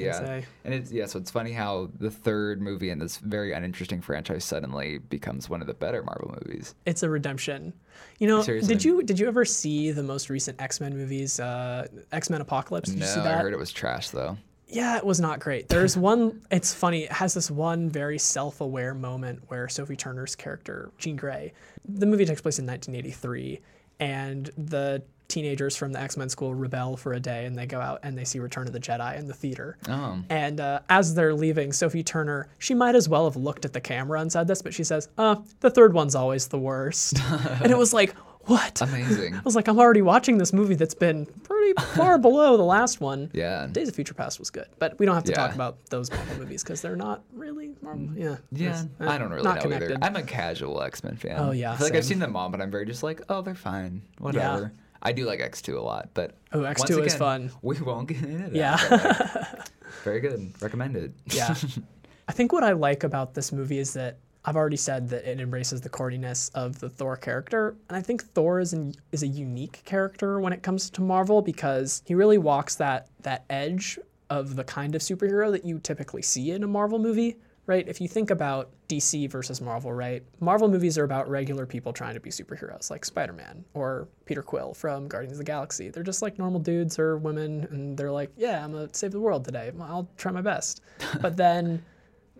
Yeah, 0.00 0.18
say? 0.18 0.44
and 0.64 0.74
it's 0.74 0.90
yeah. 0.90 1.06
So 1.06 1.18
it's 1.18 1.30
funny 1.30 1.52
how 1.52 1.90
the 1.98 2.10
third 2.10 2.60
movie 2.60 2.90
in 2.90 2.98
this 2.98 3.18
very 3.18 3.52
uninteresting 3.52 4.00
franchise 4.00 4.44
suddenly 4.44 4.98
becomes 4.98 5.48
one 5.48 5.60
of 5.60 5.66
the 5.66 5.74
better 5.74 6.02
Marvel 6.02 6.36
movies. 6.44 6.74
It's 6.86 7.02
a 7.02 7.10
redemption. 7.10 7.72
You 8.18 8.28
know, 8.28 8.42
Seriously. 8.42 8.74
did 8.74 8.84
you 8.84 9.02
did 9.02 9.18
you 9.18 9.28
ever 9.28 9.44
see 9.44 9.90
the 9.90 10.02
most 10.02 10.30
recent 10.30 10.60
X 10.60 10.80
Men 10.80 10.96
movies? 10.96 11.40
Uh, 11.40 11.86
X 12.12 12.30
Men 12.30 12.40
Apocalypse. 12.40 12.90
Did 12.90 13.00
no, 13.00 13.06
you 13.06 13.12
see 13.12 13.20
that? 13.20 13.38
I 13.38 13.42
heard 13.42 13.52
it 13.52 13.58
was 13.58 13.72
trash 13.72 14.10
though. 14.10 14.36
Yeah, 14.68 14.96
it 14.96 15.04
was 15.04 15.20
not 15.20 15.38
great. 15.38 15.68
There's 15.68 15.96
one. 15.98 16.40
It's 16.50 16.72
funny. 16.72 17.04
It 17.04 17.12
has 17.12 17.34
this 17.34 17.50
one 17.50 17.90
very 17.90 18.18
self-aware 18.18 18.94
moment 18.94 19.42
where 19.48 19.68
Sophie 19.68 19.96
Turner's 19.96 20.34
character 20.34 20.90
Jean 20.98 21.16
Grey. 21.16 21.52
The 21.86 22.06
movie 22.06 22.24
takes 22.24 22.40
place 22.40 22.58
in 22.58 22.66
1983, 22.66 23.60
and 24.00 24.50
the 24.56 25.02
teenagers 25.32 25.76
from 25.76 25.92
the 25.92 26.00
X-Men 26.00 26.28
school 26.28 26.54
rebel 26.54 26.96
for 26.96 27.14
a 27.14 27.20
day, 27.20 27.46
and 27.46 27.56
they 27.56 27.66
go 27.66 27.80
out 27.80 28.00
and 28.02 28.16
they 28.16 28.24
see 28.24 28.38
Return 28.38 28.66
of 28.66 28.72
the 28.72 28.80
Jedi 28.80 29.18
in 29.18 29.26
the 29.26 29.34
theater. 29.34 29.76
Oh, 29.88 30.22
And 30.28 30.60
uh, 30.60 30.80
as 30.88 31.14
they're 31.14 31.34
leaving, 31.34 31.72
Sophie 31.72 32.02
Turner, 32.02 32.48
she 32.58 32.74
might 32.74 32.94
as 32.94 33.08
well 33.08 33.24
have 33.24 33.36
looked 33.36 33.64
at 33.64 33.72
the 33.72 33.80
camera 33.80 34.20
and 34.20 34.30
said 34.30 34.46
this, 34.46 34.62
but 34.62 34.74
she 34.74 34.84
says, 34.84 35.08
"Uh, 35.18 35.36
the 35.60 35.70
third 35.70 35.94
one's 35.94 36.14
always 36.14 36.48
the 36.48 36.58
worst." 36.58 37.18
and 37.62 37.70
it 37.70 37.78
was 37.78 37.92
like, 37.92 38.14
what? 38.46 38.80
amazing. 38.80 39.34
I 39.34 39.40
was 39.44 39.54
like, 39.54 39.68
I'm 39.68 39.78
already 39.78 40.02
watching 40.02 40.38
this 40.38 40.52
movie 40.52 40.74
that's 40.74 40.94
been 40.94 41.26
pretty 41.44 41.74
far 41.94 42.18
below 42.28 42.56
the 42.56 42.64
last 42.64 43.00
one. 43.00 43.30
Yeah. 43.32 43.68
Days 43.70 43.88
of 43.88 43.94
Future 43.94 44.14
Past 44.14 44.38
was 44.38 44.50
good, 44.50 44.66
but 44.78 44.98
we 44.98 45.06
don't 45.06 45.14
have 45.14 45.24
to 45.24 45.32
talk 45.32 45.54
about 45.54 45.84
those 45.86 46.10
Marvel 46.10 46.38
movies 46.38 46.62
because 46.62 46.80
they're 46.80 46.96
not 46.96 47.22
really 47.32 47.72
Marvel. 47.82 48.08
Yeah. 48.16 48.36
Yeah, 48.50 48.84
eh, 49.00 49.08
I 49.08 49.18
don't 49.18 49.30
really 49.30 49.44
not 49.44 49.56
know 49.56 49.62
connected. 49.62 49.92
either. 49.92 50.04
I'm 50.04 50.16
a 50.16 50.22
casual 50.22 50.82
X 50.82 51.04
Men 51.04 51.16
fan. 51.16 51.36
Oh, 51.38 51.52
yeah, 51.52 51.72
I 51.72 51.76
feel 51.76 51.86
like 51.86 51.96
I've 51.96 52.04
seen 52.04 52.18
them 52.18 52.36
all, 52.36 52.48
but 52.48 52.60
I'm 52.60 52.70
very 52.70 52.86
just 52.86 53.02
like, 53.02 53.20
oh, 53.28 53.42
they're 53.42 53.54
fine, 53.54 54.02
whatever. 54.18 54.72
I 55.02 55.12
do 55.12 55.24
like 55.26 55.40
X2 55.40 55.76
a 55.76 55.80
lot, 55.80 56.10
but 56.14 56.34
Oh, 56.52 56.60
X2 56.60 56.90
is 56.90 57.14
again, 57.14 57.18
fun. 57.18 57.50
We 57.62 57.78
won't 57.80 58.08
get 58.08 58.22
into 58.22 58.50
that. 58.50 58.54
Yeah. 58.54 58.78
like, 58.90 59.68
very 60.04 60.20
good. 60.20 60.52
Recommended. 60.62 61.14
yeah. 61.26 61.54
I 62.28 62.32
think 62.32 62.52
what 62.52 62.62
I 62.62 62.72
like 62.72 63.02
about 63.04 63.34
this 63.34 63.52
movie 63.52 63.78
is 63.78 63.94
that 63.94 64.18
I've 64.44 64.56
already 64.56 64.76
said 64.76 65.08
that 65.10 65.24
it 65.24 65.40
embraces 65.40 65.80
the 65.80 65.88
corniness 65.88 66.50
of 66.54 66.78
the 66.80 66.88
Thor 66.88 67.16
character, 67.16 67.76
and 67.88 67.96
I 67.96 68.02
think 68.02 68.24
Thor 68.24 68.58
is 68.60 68.72
an, 68.72 68.94
is 69.12 69.22
a 69.22 69.26
unique 69.26 69.82
character 69.84 70.40
when 70.40 70.52
it 70.52 70.62
comes 70.62 70.90
to 70.90 71.00
Marvel 71.00 71.42
because 71.42 72.02
he 72.06 72.14
really 72.14 72.38
walks 72.38 72.74
that 72.76 73.08
that 73.22 73.44
edge 73.50 73.98
of 74.30 74.56
the 74.56 74.64
kind 74.64 74.94
of 74.94 75.00
superhero 75.02 75.50
that 75.52 75.64
you 75.64 75.78
typically 75.78 76.22
see 76.22 76.50
in 76.52 76.62
a 76.64 76.66
Marvel 76.66 76.98
movie, 76.98 77.36
right? 77.66 77.86
If 77.86 78.00
you 78.00 78.08
think 78.08 78.30
about 78.30 78.70
DC 78.88 79.30
versus 79.30 79.60
Marvel, 79.60 79.92
right? 79.92 80.22
Marvel 80.40 80.68
movies 80.68 80.98
are 80.98 81.04
about 81.04 81.28
regular 81.28 81.66
people 81.66 81.92
trying 81.92 82.14
to 82.14 82.20
be 82.20 82.30
superheroes, 82.30 82.90
like 82.90 83.04
Spider-Man 83.04 83.64
or 83.74 84.08
Peter 84.24 84.42
Quill 84.42 84.74
from 84.74 85.06
Guardians 85.08 85.32
of 85.32 85.38
the 85.38 85.44
Galaxy. 85.44 85.88
They're 85.88 86.02
just 86.02 86.22
like 86.22 86.38
normal 86.38 86.60
dudes 86.60 86.98
or 86.98 87.16
women, 87.18 87.66
and 87.70 87.96
they're 87.96 88.10
like, 88.10 88.30
"Yeah, 88.36 88.64
I'm 88.64 88.72
gonna 88.72 88.88
save 88.92 89.12
the 89.12 89.20
world 89.20 89.44
today. 89.44 89.72
I'll 89.80 90.08
try 90.16 90.32
my 90.32 90.42
best." 90.42 90.82
But 91.20 91.36
then 91.36 91.84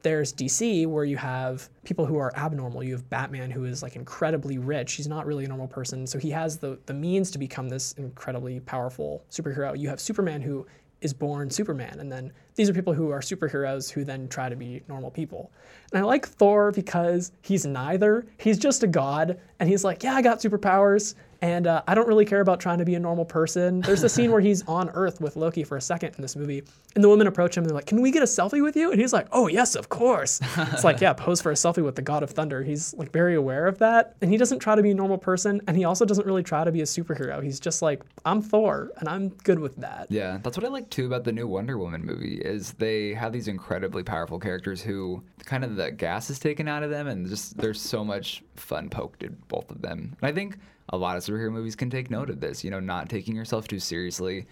there's 0.03 0.33
DC 0.33 0.87
where 0.87 1.05
you 1.05 1.17
have 1.17 1.69
people 1.85 2.05
who 2.07 2.17
are 2.17 2.33
abnormal. 2.37 2.83
You 2.83 2.95
have 2.95 3.09
Batman 3.09 3.51
who 3.51 3.65
is 3.65 3.83
like 3.83 3.97
incredibly 3.97 4.59
rich. 4.59 4.95
He's 4.95 5.09
not 5.09 5.27
really 5.27 5.45
a 5.45 5.49
normal 5.49 5.69
person, 5.69 6.07
so 6.07 6.19
he 6.19 6.31
has 6.31 6.59
the 6.59 6.79
the 6.87 6.95
means 6.95 7.31
to 7.31 7.39
become 7.39 7.69
this 7.69 7.93
incredibly 7.93 8.61
powerful 8.61 9.25
superhero. 9.31 9.79
You 9.79 9.89
have 9.89 10.01
Superman 10.01 10.43
who 10.43 10.67
is 11.03 11.13
born 11.13 11.51
Superman, 11.51 12.01
and 12.01 12.11
then 12.11 12.33
these 12.55 12.71
are 12.71 12.73
people 12.73 12.95
who 12.95 13.11
are 13.11 13.21
superheroes 13.21 13.91
who 13.91 14.05
then 14.05 14.29
try 14.29 14.49
to 14.49 14.57
be 14.57 14.83
normal 14.89 15.11
people. 15.11 15.53
And 15.93 16.01
I 16.01 16.05
like 16.05 16.27
Thor 16.27 16.71
because 16.73 17.33
he's 17.43 17.67
neither. 17.67 18.27
He's 18.39 18.59
just 18.59 18.83
a 18.83 18.87
god, 18.87 19.39
and 19.59 19.69
he's 19.69 19.85
like, 19.85 20.03
yeah, 20.03 20.15
I 20.15 20.23
got 20.23 20.39
superpowers, 20.39 21.15
And 21.43 21.67
uh, 21.67 21.83
I 21.89 21.97
don't 21.97 22.07
really 22.07 22.25
care 22.25 22.41
about 22.41 22.61
trying 22.61 22.79
to 22.79 22.85
be 22.85 22.95
a 22.95 23.01
normal 23.01 23.25
person. 23.25 23.81
There's 23.81 24.05
a 24.05 24.09
scene 24.09 24.31
where 24.31 24.41
he's 24.41 24.63
on 24.69 24.91
Earth 24.91 25.21
with 25.21 25.35
Loki 25.35 25.65
for 25.65 25.77
a 25.77 25.81
second 25.81 26.15
in 26.15 26.23
this 26.23 26.37
movie, 26.37 26.63
and 26.95 27.03
the 27.03 27.09
women 27.09 27.27
approach 27.27 27.57
him 27.57 27.65
and 27.65 27.71
they're 27.71 27.75
like, 27.75 27.87
"Can 27.87 28.01
we 28.01 28.13
get 28.13 28.23
a 28.23 28.27
selfie 28.27 28.63
with 28.63 28.77
you?" 28.77 28.93
And 28.93 29.01
he's 29.01 29.13
like, 29.13 29.27
"Oh 29.33 29.49
yes, 29.49 29.75
of 29.75 29.89
course." 29.89 30.41
it's 30.57 30.85
like, 30.85 31.01
yeah, 31.01 31.13
pose 31.13 31.43
for 31.43 31.51
a 31.51 31.55
selfie 31.55 31.85
with 31.85 31.97
the 31.97 32.03
God 32.03 32.23
of 32.23 32.31
Thunder. 32.31 32.63
He's 32.63 32.95
like 32.95 33.11
very 33.11 33.35
aware 33.35 33.67
of 33.67 33.79
that, 33.79 34.15
and 34.23 34.31
he 34.31 34.37
doesn't 34.37 34.61
try 34.61 34.77
to 34.77 34.83
be 34.83 34.93
a 34.93 34.95
normal 34.95 35.19
person, 35.19 35.61
and 35.67 35.77
he 35.77 35.85
also 35.85 36.05
doesn't 36.05 36.27
really 36.27 36.45
try 36.45 36.63
to 36.63 36.71
be 36.71 36.81
a 36.81 36.85
superhero. 36.85 37.43
He's 37.43 37.59
just 37.59 37.83
like, 37.83 38.05
"I'm 38.25 38.41
Thor, 38.41 38.93
and 38.99 39.09
I'm 39.09 39.31
good 39.31 39.59
with 39.59 39.75
that." 39.77 40.07
Yeah, 40.11 40.39
that's 40.45 40.57
what 40.57 40.65
I 40.65 40.69
like 40.69 40.91
too 40.91 41.07
about 41.07 41.25
the 41.25 41.33
new 41.33 41.49
Wonder 41.49 41.77
Woman 41.77 42.07
movie 42.07 42.37
is 42.37 42.75
they 42.75 43.15
have 43.15 43.33
these 43.33 43.49
incredibly 43.49 44.05
powerful 44.05 44.39
characters 44.39 44.81
who 44.81 45.25
kind 45.45 45.65
of 45.65 45.75
the 45.75 45.91
gas 45.91 46.31
is 46.31 46.39
taken 46.39 46.69
out 46.69 46.85
of 46.85 46.91
them 46.91 47.09
and 47.09 47.29
just 47.29 47.57
there's 47.57 47.81
so 47.81 48.05
much 48.05 48.45
fun 48.55 48.89
poked 48.89 49.25
at 49.25 49.49
both 49.49 49.69
of 49.73 49.83
them. 49.83 50.17
And 50.21 50.31
I 50.31 50.33
think 50.33 50.59
a 50.93 50.97
lot 50.97 51.17
of 51.17 51.25
superhero 51.25 51.51
movies 51.51 51.75
can 51.75 51.91
take 51.91 52.11
note 52.11 52.31
of 52.31 52.41
this, 52.41 52.63
you 52.63 52.71
know, 52.71 52.81
not 52.81 53.09
taking 53.09 53.35
yourself 53.35 53.67
too 53.67 53.79
seriously 53.79 54.47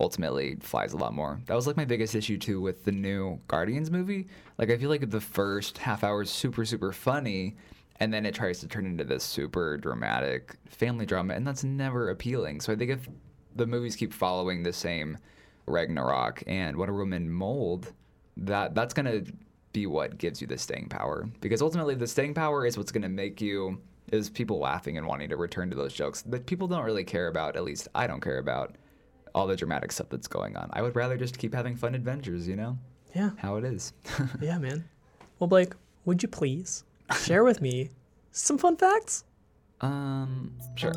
ultimately 0.00 0.56
flies 0.60 0.92
a 0.92 0.96
lot 0.96 1.14
more. 1.14 1.40
That 1.46 1.54
was 1.54 1.66
like 1.66 1.76
my 1.76 1.84
biggest 1.84 2.14
issue 2.14 2.38
too 2.38 2.60
with 2.60 2.84
the 2.84 2.92
new 2.92 3.40
Guardians 3.48 3.90
movie. 3.90 4.26
Like 4.58 4.70
I 4.70 4.76
feel 4.76 4.90
like 4.90 5.08
the 5.08 5.20
first 5.20 5.78
half 5.78 6.04
hour 6.04 6.22
is 6.22 6.30
super 6.30 6.64
super 6.64 6.92
funny 6.92 7.56
and 8.00 8.12
then 8.12 8.26
it 8.26 8.34
tries 8.34 8.58
to 8.60 8.68
turn 8.68 8.86
into 8.86 9.04
this 9.04 9.22
super 9.22 9.76
dramatic 9.76 10.56
family 10.66 11.06
drama 11.06 11.34
and 11.34 11.46
that's 11.46 11.64
never 11.64 12.10
appealing. 12.10 12.60
So 12.60 12.72
I 12.72 12.76
think 12.76 12.90
if 12.90 13.08
the 13.54 13.66
movies 13.66 13.96
keep 13.96 14.12
following 14.12 14.62
the 14.62 14.72
same 14.72 15.18
Ragnarok 15.66 16.42
and 16.46 16.76
Wonder 16.76 16.94
Woman 16.94 17.30
mold, 17.30 17.92
that 18.36 18.74
that's 18.74 18.94
going 18.94 19.06
to 19.06 19.32
be 19.72 19.86
what 19.86 20.18
gives 20.18 20.40
you 20.40 20.46
the 20.46 20.58
staying 20.58 20.88
power 20.88 21.28
because 21.40 21.62
ultimately 21.62 21.94
the 21.94 22.06
staying 22.06 22.34
power 22.34 22.66
is 22.66 22.76
what's 22.76 22.92
going 22.92 23.02
to 23.02 23.08
make 23.08 23.40
you 23.40 23.80
is 24.10 24.28
people 24.28 24.58
laughing 24.58 24.98
and 24.98 25.06
wanting 25.06 25.28
to 25.28 25.36
return 25.36 25.70
to 25.70 25.76
those 25.76 25.92
jokes 25.92 26.22
that 26.22 26.46
people 26.46 26.68
don't 26.68 26.84
really 26.84 27.04
care 27.04 27.28
about 27.28 27.56
at 27.56 27.64
least 27.64 27.88
I 27.94 28.06
don't 28.06 28.20
care 28.20 28.38
about 28.38 28.76
all 29.34 29.46
the 29.46 29.56
dramatic 29.56 29.92
stuff 29.92 30.08
that's 30.10 30.26
going 30.26 30.56
on. 30.56 30.68
I 30.72 30.82
would 30.82 30.96
rather 30.96 31.16
just 31.16 31.38
keep 31.38 31.54
having 31.54 31.76
fun 31.76 31.94
adventures, 31.94 32.46
you 32.46 32.56
know? 32.56 32.78
Yeah. 33.14 33.30
How 33.38 33.56
it 33.56 33.64
is. 33.64 33.92
yeah, 34.40 34.58
man. 34.58 34.84
Well, 35.38 35.48
Blake, 35.48 35.74
would 36.04 36.22
you 36.22 36.28
please 36.28 36.84
share 37.20 37.44
with 37.44 37.60
me 37.60 37.90
some 38.30 38.58
fun 38.58 38.76
facts? 38.76 39.24
Um, 39.80 40.52
sure. 40.76 40.92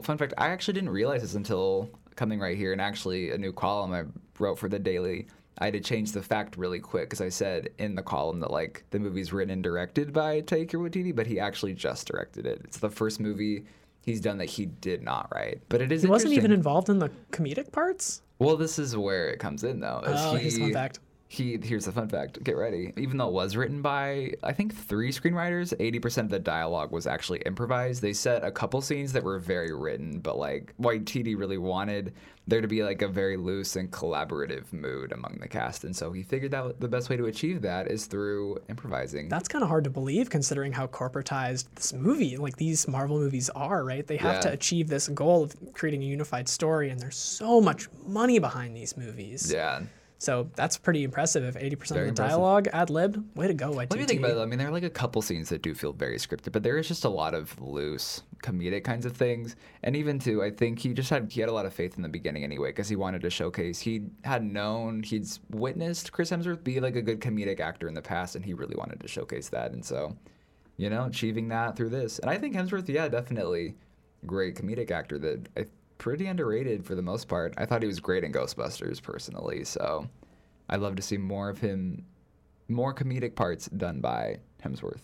So, 0.00 0.04
fun 0.04 0.16
fact 0.16 0.32
I 0.38 0.48
actually 0.48 0.74
didn't 0.74 0.90
realize 0.90 1.20
this 1.20 1.34
until 1.34 1.90
coming 2.16 2.40
right 2.40 2.56
here, 2.56 2.72
and 2.72 2.80
actually, 2.80 3.32
a 3.32 3.38
new 3.38 3.52
column 3.52 3.92
I 3.92 4.04
wrote 4.38 4.58
for 4.58 4.68
the 4.68 4.78
Daily. 4.78 5.26
I 5.58 5.66
had 5.66 5.74
to 5.74 5.80
change 5.80 6.12
the 6.12 6.22
fact 6.22 6.56
really 6.56 6.78
quick 6.78 7.10
because 7.10 7.20
I 7.20 7.28
said 7.28 7.68
in 7.78 7.94
the 7.94 8.02
column 8.02 8.40
that 8.40 8.50
like 8.50 8.84
the 8.90 8.98
movie's 8.98 9.30
written 9.30 9.52
and 9.52 9.62
directed 9.62 10.10
by 10.10 10.40
Taika 10.40 10.72
Waititi, 10.72 11.14
but 11.14 11.26
he 11.26 11.38
actually 11.38 11.74
just 11.74 12.06
directed 12.06 12.46
it. 12.46 12.62
It's 12.64 12.78
the 12.78 12.88
first 12.88 13.20
movie 13.20 13.66
he's 14.06 14.22
done 14.22 14.38
that 14.38 14.46
he 14.46 14.66
did 14.66 15.02
not 15.02 15.28
write. 15.34 15.60
But 15.68 15.82
it 15.82 15.92
is 15.92 16.02
He 16.02 16.08
wasn't 16.08 16.32
even 16.32 16.50
involved 16.50 16.88
in 16.88 16.98
the 16.98 17.10
comedic 17.30 17.70
parts? 17.72 18.22
Well, 18.38 18.56
this 18.56 18.78
is 18.78 18.96
where 18.96 19.28
it 19.28 19.38
comes 19.38 19.64
in 19.64 19.80
though. 19.80 20.00
Oh, 20.02 20.34
here's 20.36 20.56
fun 20.56 20.72
fact. 20.72 21.00
He 21.32 21.56
here's 21.62 21.84
the 21.84 21.92
fun 21.92 22.08
fact. 22.08 22.42
Get 22.42 22.56
ready. 22.56 22.92
Even 22.96 23.16
though 23.16 23.28
it 23.28 23.32
was 23.32 23.54
written 23.54 23.82
by 23.82 24.32
I 24.42 24.52
think 24.52 24.74
three 24.74 25.12
screenwriters, 25.12 25.72
eighty 25.78 26.00
percent 26.00 26.24
of 26.24 26.32
the 26.32 26.40
dialogue 26.40 26.90
was 26.90 27.06
actually 27.06 27.38
improvised. 27.46 28.02
They 28.02 28.12
set 28.12 28.42
a 28.42 28.50
couple 28.50 28.80
scenes 28.80 29.12
that 29.12 29.22
were 29.22 29.38
very 29.38 29.72
written, 29.72 30.18
but 30.18 30.36
like 30.38 30.74
Waititi 30.80 31.38
really 31.38 31.56
wanted 31.56 32.14
there 32.48 32.60
to 32.60 32.66
be 32.66 32.82
like 32.82 33.00
a 33.02 33.06
very 33.06 33.36
loose 33.36 33.76
and 33.76 33.92
collaborative 33.92 34.72
mood 34.72 35.12
among 35.12 35.38
the 35.40 35.46
cast, 35.46 35.84
and 35.84 35.94
so 35.94 36.10
he 36.10 36.24
figured 36.24 36.50
that 36.50 36.80
the 36.80 36.88
best 36.88 37.08
way 37.08 37.16
to 37.16 37.26
achieve 37.26 37.62
that 37.62 37.86
is 37.86 38.06
through 38.06 38.58
improvising. 38.68 39.28
That's 39.28 39.46
kind 39.46 39.62
of 39.62 39.68
hard 39.68 39.84
to 39.84 39.90
believe 39.90 40.30
considering 40.30 40.72
how 40.72 40.88
corporatized 40.88 41.66
this 41.76 41.92
movie, 41.92 42.38
like 42.38 42.56
these 42.56 42.88
Marvel 42.88 43.18
movies 43.18 43.50
are, 43.50 43.84
right? 43.84 44.04
They 44.04 44.16
have 44.16 44.40
to 44.40 44.50
achieve 44.50 44.88
this 44.88 45.06
goal 45.06 45.44
of 45.44 45.54
creating 45.74 46.02
a 46.02 46.06
unified 46.06 46.48
story, 46.48 46.90
and 46.90 46.98
there's 46.98 47.16
so 47.16 47.60
much 47.60 47.88
money 48.04 48.40
behind 48.40 48.76
these 48.76 48.96
movies. 48.96 49.52
yeah. 49.54 49.82
So 50.20 50.50
that's 50.54 50.76
pretty 50.76 51.02
impressive. 51.02 51.44
If 51.44 51.54
80% 51.54 51.94
Very 51.94 52.08
of 52.10 52.14
the 52.14 52.22
dialogue 52.22 52.68
ad 52.74 52.90
libbed, 52.90 53.38
way 53.38 53.46
to 53.46 53.54
go, 53.54 53.70
YTT. 53.70 53.90
Let 53.90 53.98
me 53.98 54.04
think 54.04 54.20
about 54.20 54.36
it. 54.36 54.38
I 54.38 54.44
mean, 54.44 54.58
there 54.58 54.68
are 54.68 54.70
like 54.70 54.82
a 54.82 54.90
couple 54.90 55.22
scenes 55.22 55.48
that 55.48 55.62
do 55.62 55.74
feel 55.74 55.94
very 55.94 56.18
scripted, 56.18 56.52
but 56.52 56.62
there 56.62 56.76
is 56.76 56.86
just 56.86 57.06
a 57.06 57.08
lot 57.08 57.32
of 57.32 57.58
loose 57.58 58.22
comedic 58.42 58.84
kinds 58.84 59.06
of 59.06 59.16
things. 59.16 59.56
And 59.82 59.96
even 59.96 60.18
too, 60.18 60.42
I 60.42 60.50
think 60.50 60.78
he 60.78 60.92
just 60.92 61.08
had 61.08 61.32
he 61.32 61.40
had 61.40 61.48
a 61.48 61.54
lot 61.54 61.64
of 61.64 61.72
faith 61.72 61.96
in 61.96 62.02
the 62.02 62.08
beginning 62.08 62.44
anyway, 62.44 62.68
because 62.68 62.86
he 62.86 62.96
wanted 62.96 63.22
to 63.22 63.30
showcase 63.30 63.80
he 63.80 64.02
had 64.22 64.44
known 64.44 65.02
he'd 65.02 65.26
witnessed 65.48 66.12
Chris 66.12 66.30
Hemsworth 66.30 66.62
be 66.62 66.80
like 66.80 66.96
a 66.96 67.02
good 67.02 67.22
comedic 67.22 67.58
actor 67.58 67.88
in 67.88 67.94
the 67.94 68.02
past, 68.02 68.36
and 68.36 68.44
he 68.44 68.52
really 68.52 68.76
wanted 68.76 69.00
to 69.00 69.08
showcase 69.08 69.48
that. 69.48 69.72
And 69.72 69.82
so, 69.82 70.14
you 70.76 70.90
know, 70.90 71.06
achieving 71.06 71.48
that 71.48 71.76
through 71.76 71.88
this, 71.88 72.18
and 72.18 72.30
I 72.30 72.36
think 72.36 72.54
Hemsworth, 72.54 72.90
yeah, 72.90 73.08
definitely 73.08 73.74
great 74.26 74.54
comedic 74.54 74.90
actor 74.90 75.18
that 75.18 75.48
I 75.56 75.64
pretty 76.00 76.26
underrated 76.26 76.84
for 76.84 76.96
the 76.96 77.02
most 77.02 77.28
part. 77.28 77.54
I 77.58 77.66
thought 77.66 77.82
he 77.82 77.86
was 77.86 78.00
great 78.00 78.24
in 78.24 78.32
Ghostbusters 78.32 79.00
personally, 79.00 79.64
so 79.64 80.08
I'd 80.68 80.80
love 80.80 80.96
to 80.96 81.02
see 81.02 81.18
more 81.18 81.48
of 81.48 81.58
him 81.58 82.06
more 82.68 82.94
comedic 82.94 83.34
parts 83.34 83.66
done 83.66 84.00
by 84.00 84.38
Hemsworth. 84.64 85.02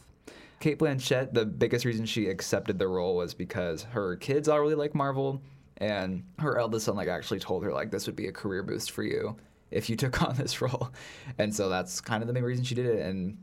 Cate 0.59 0.79
Blanchett, 0.79 1.35
the 1.35 1.45
biggest 1.45 1.85
reason 1.85 2.07
she 2.07 2.29
accepted 2.29 2.79
the 2.79 2.89
role 2.89 3.17
was 3.17 3.35
because 3.35 3.83
her 3.83 4.17
kids 4.17 4.49
all 4.49 4.59
really 4.59 4.75
like 4.75 4.95
Marvel, 4.95 5.43
and 5.77 6.25
her 6.39 6.59
eldest 6.59 6.87
son 6.87 6.97
like 6.97 7.09
actually 7.09 7.41
told 7.41 7.63
her 7.63 7.73
like 7.73 7.91
this 7.91 8.07
would 8.07 8.17
be 8.17 8.29
a 8.29 8.33
career 8.33 8.63
boost 8.63 8.91
for 8.91 9.03
you 9.03 9.37
if 9.71 9.91
you 9.91 9.97
took 9.97 10.23
on 10.27 10.35
this 10.37 10.63
role, 10.63 10.91
and 11.37 11.55
so 11.55 11.69
that's 11.69 12.01
kind 12.01 12.23
of 12.23 12.27
the 12.27 12.33
main 12.33 12.43
reason 12.43 12.65
she 12.65 12.75
did 12.75 12.87
it. 12.87 13.05
And 13.05 13.37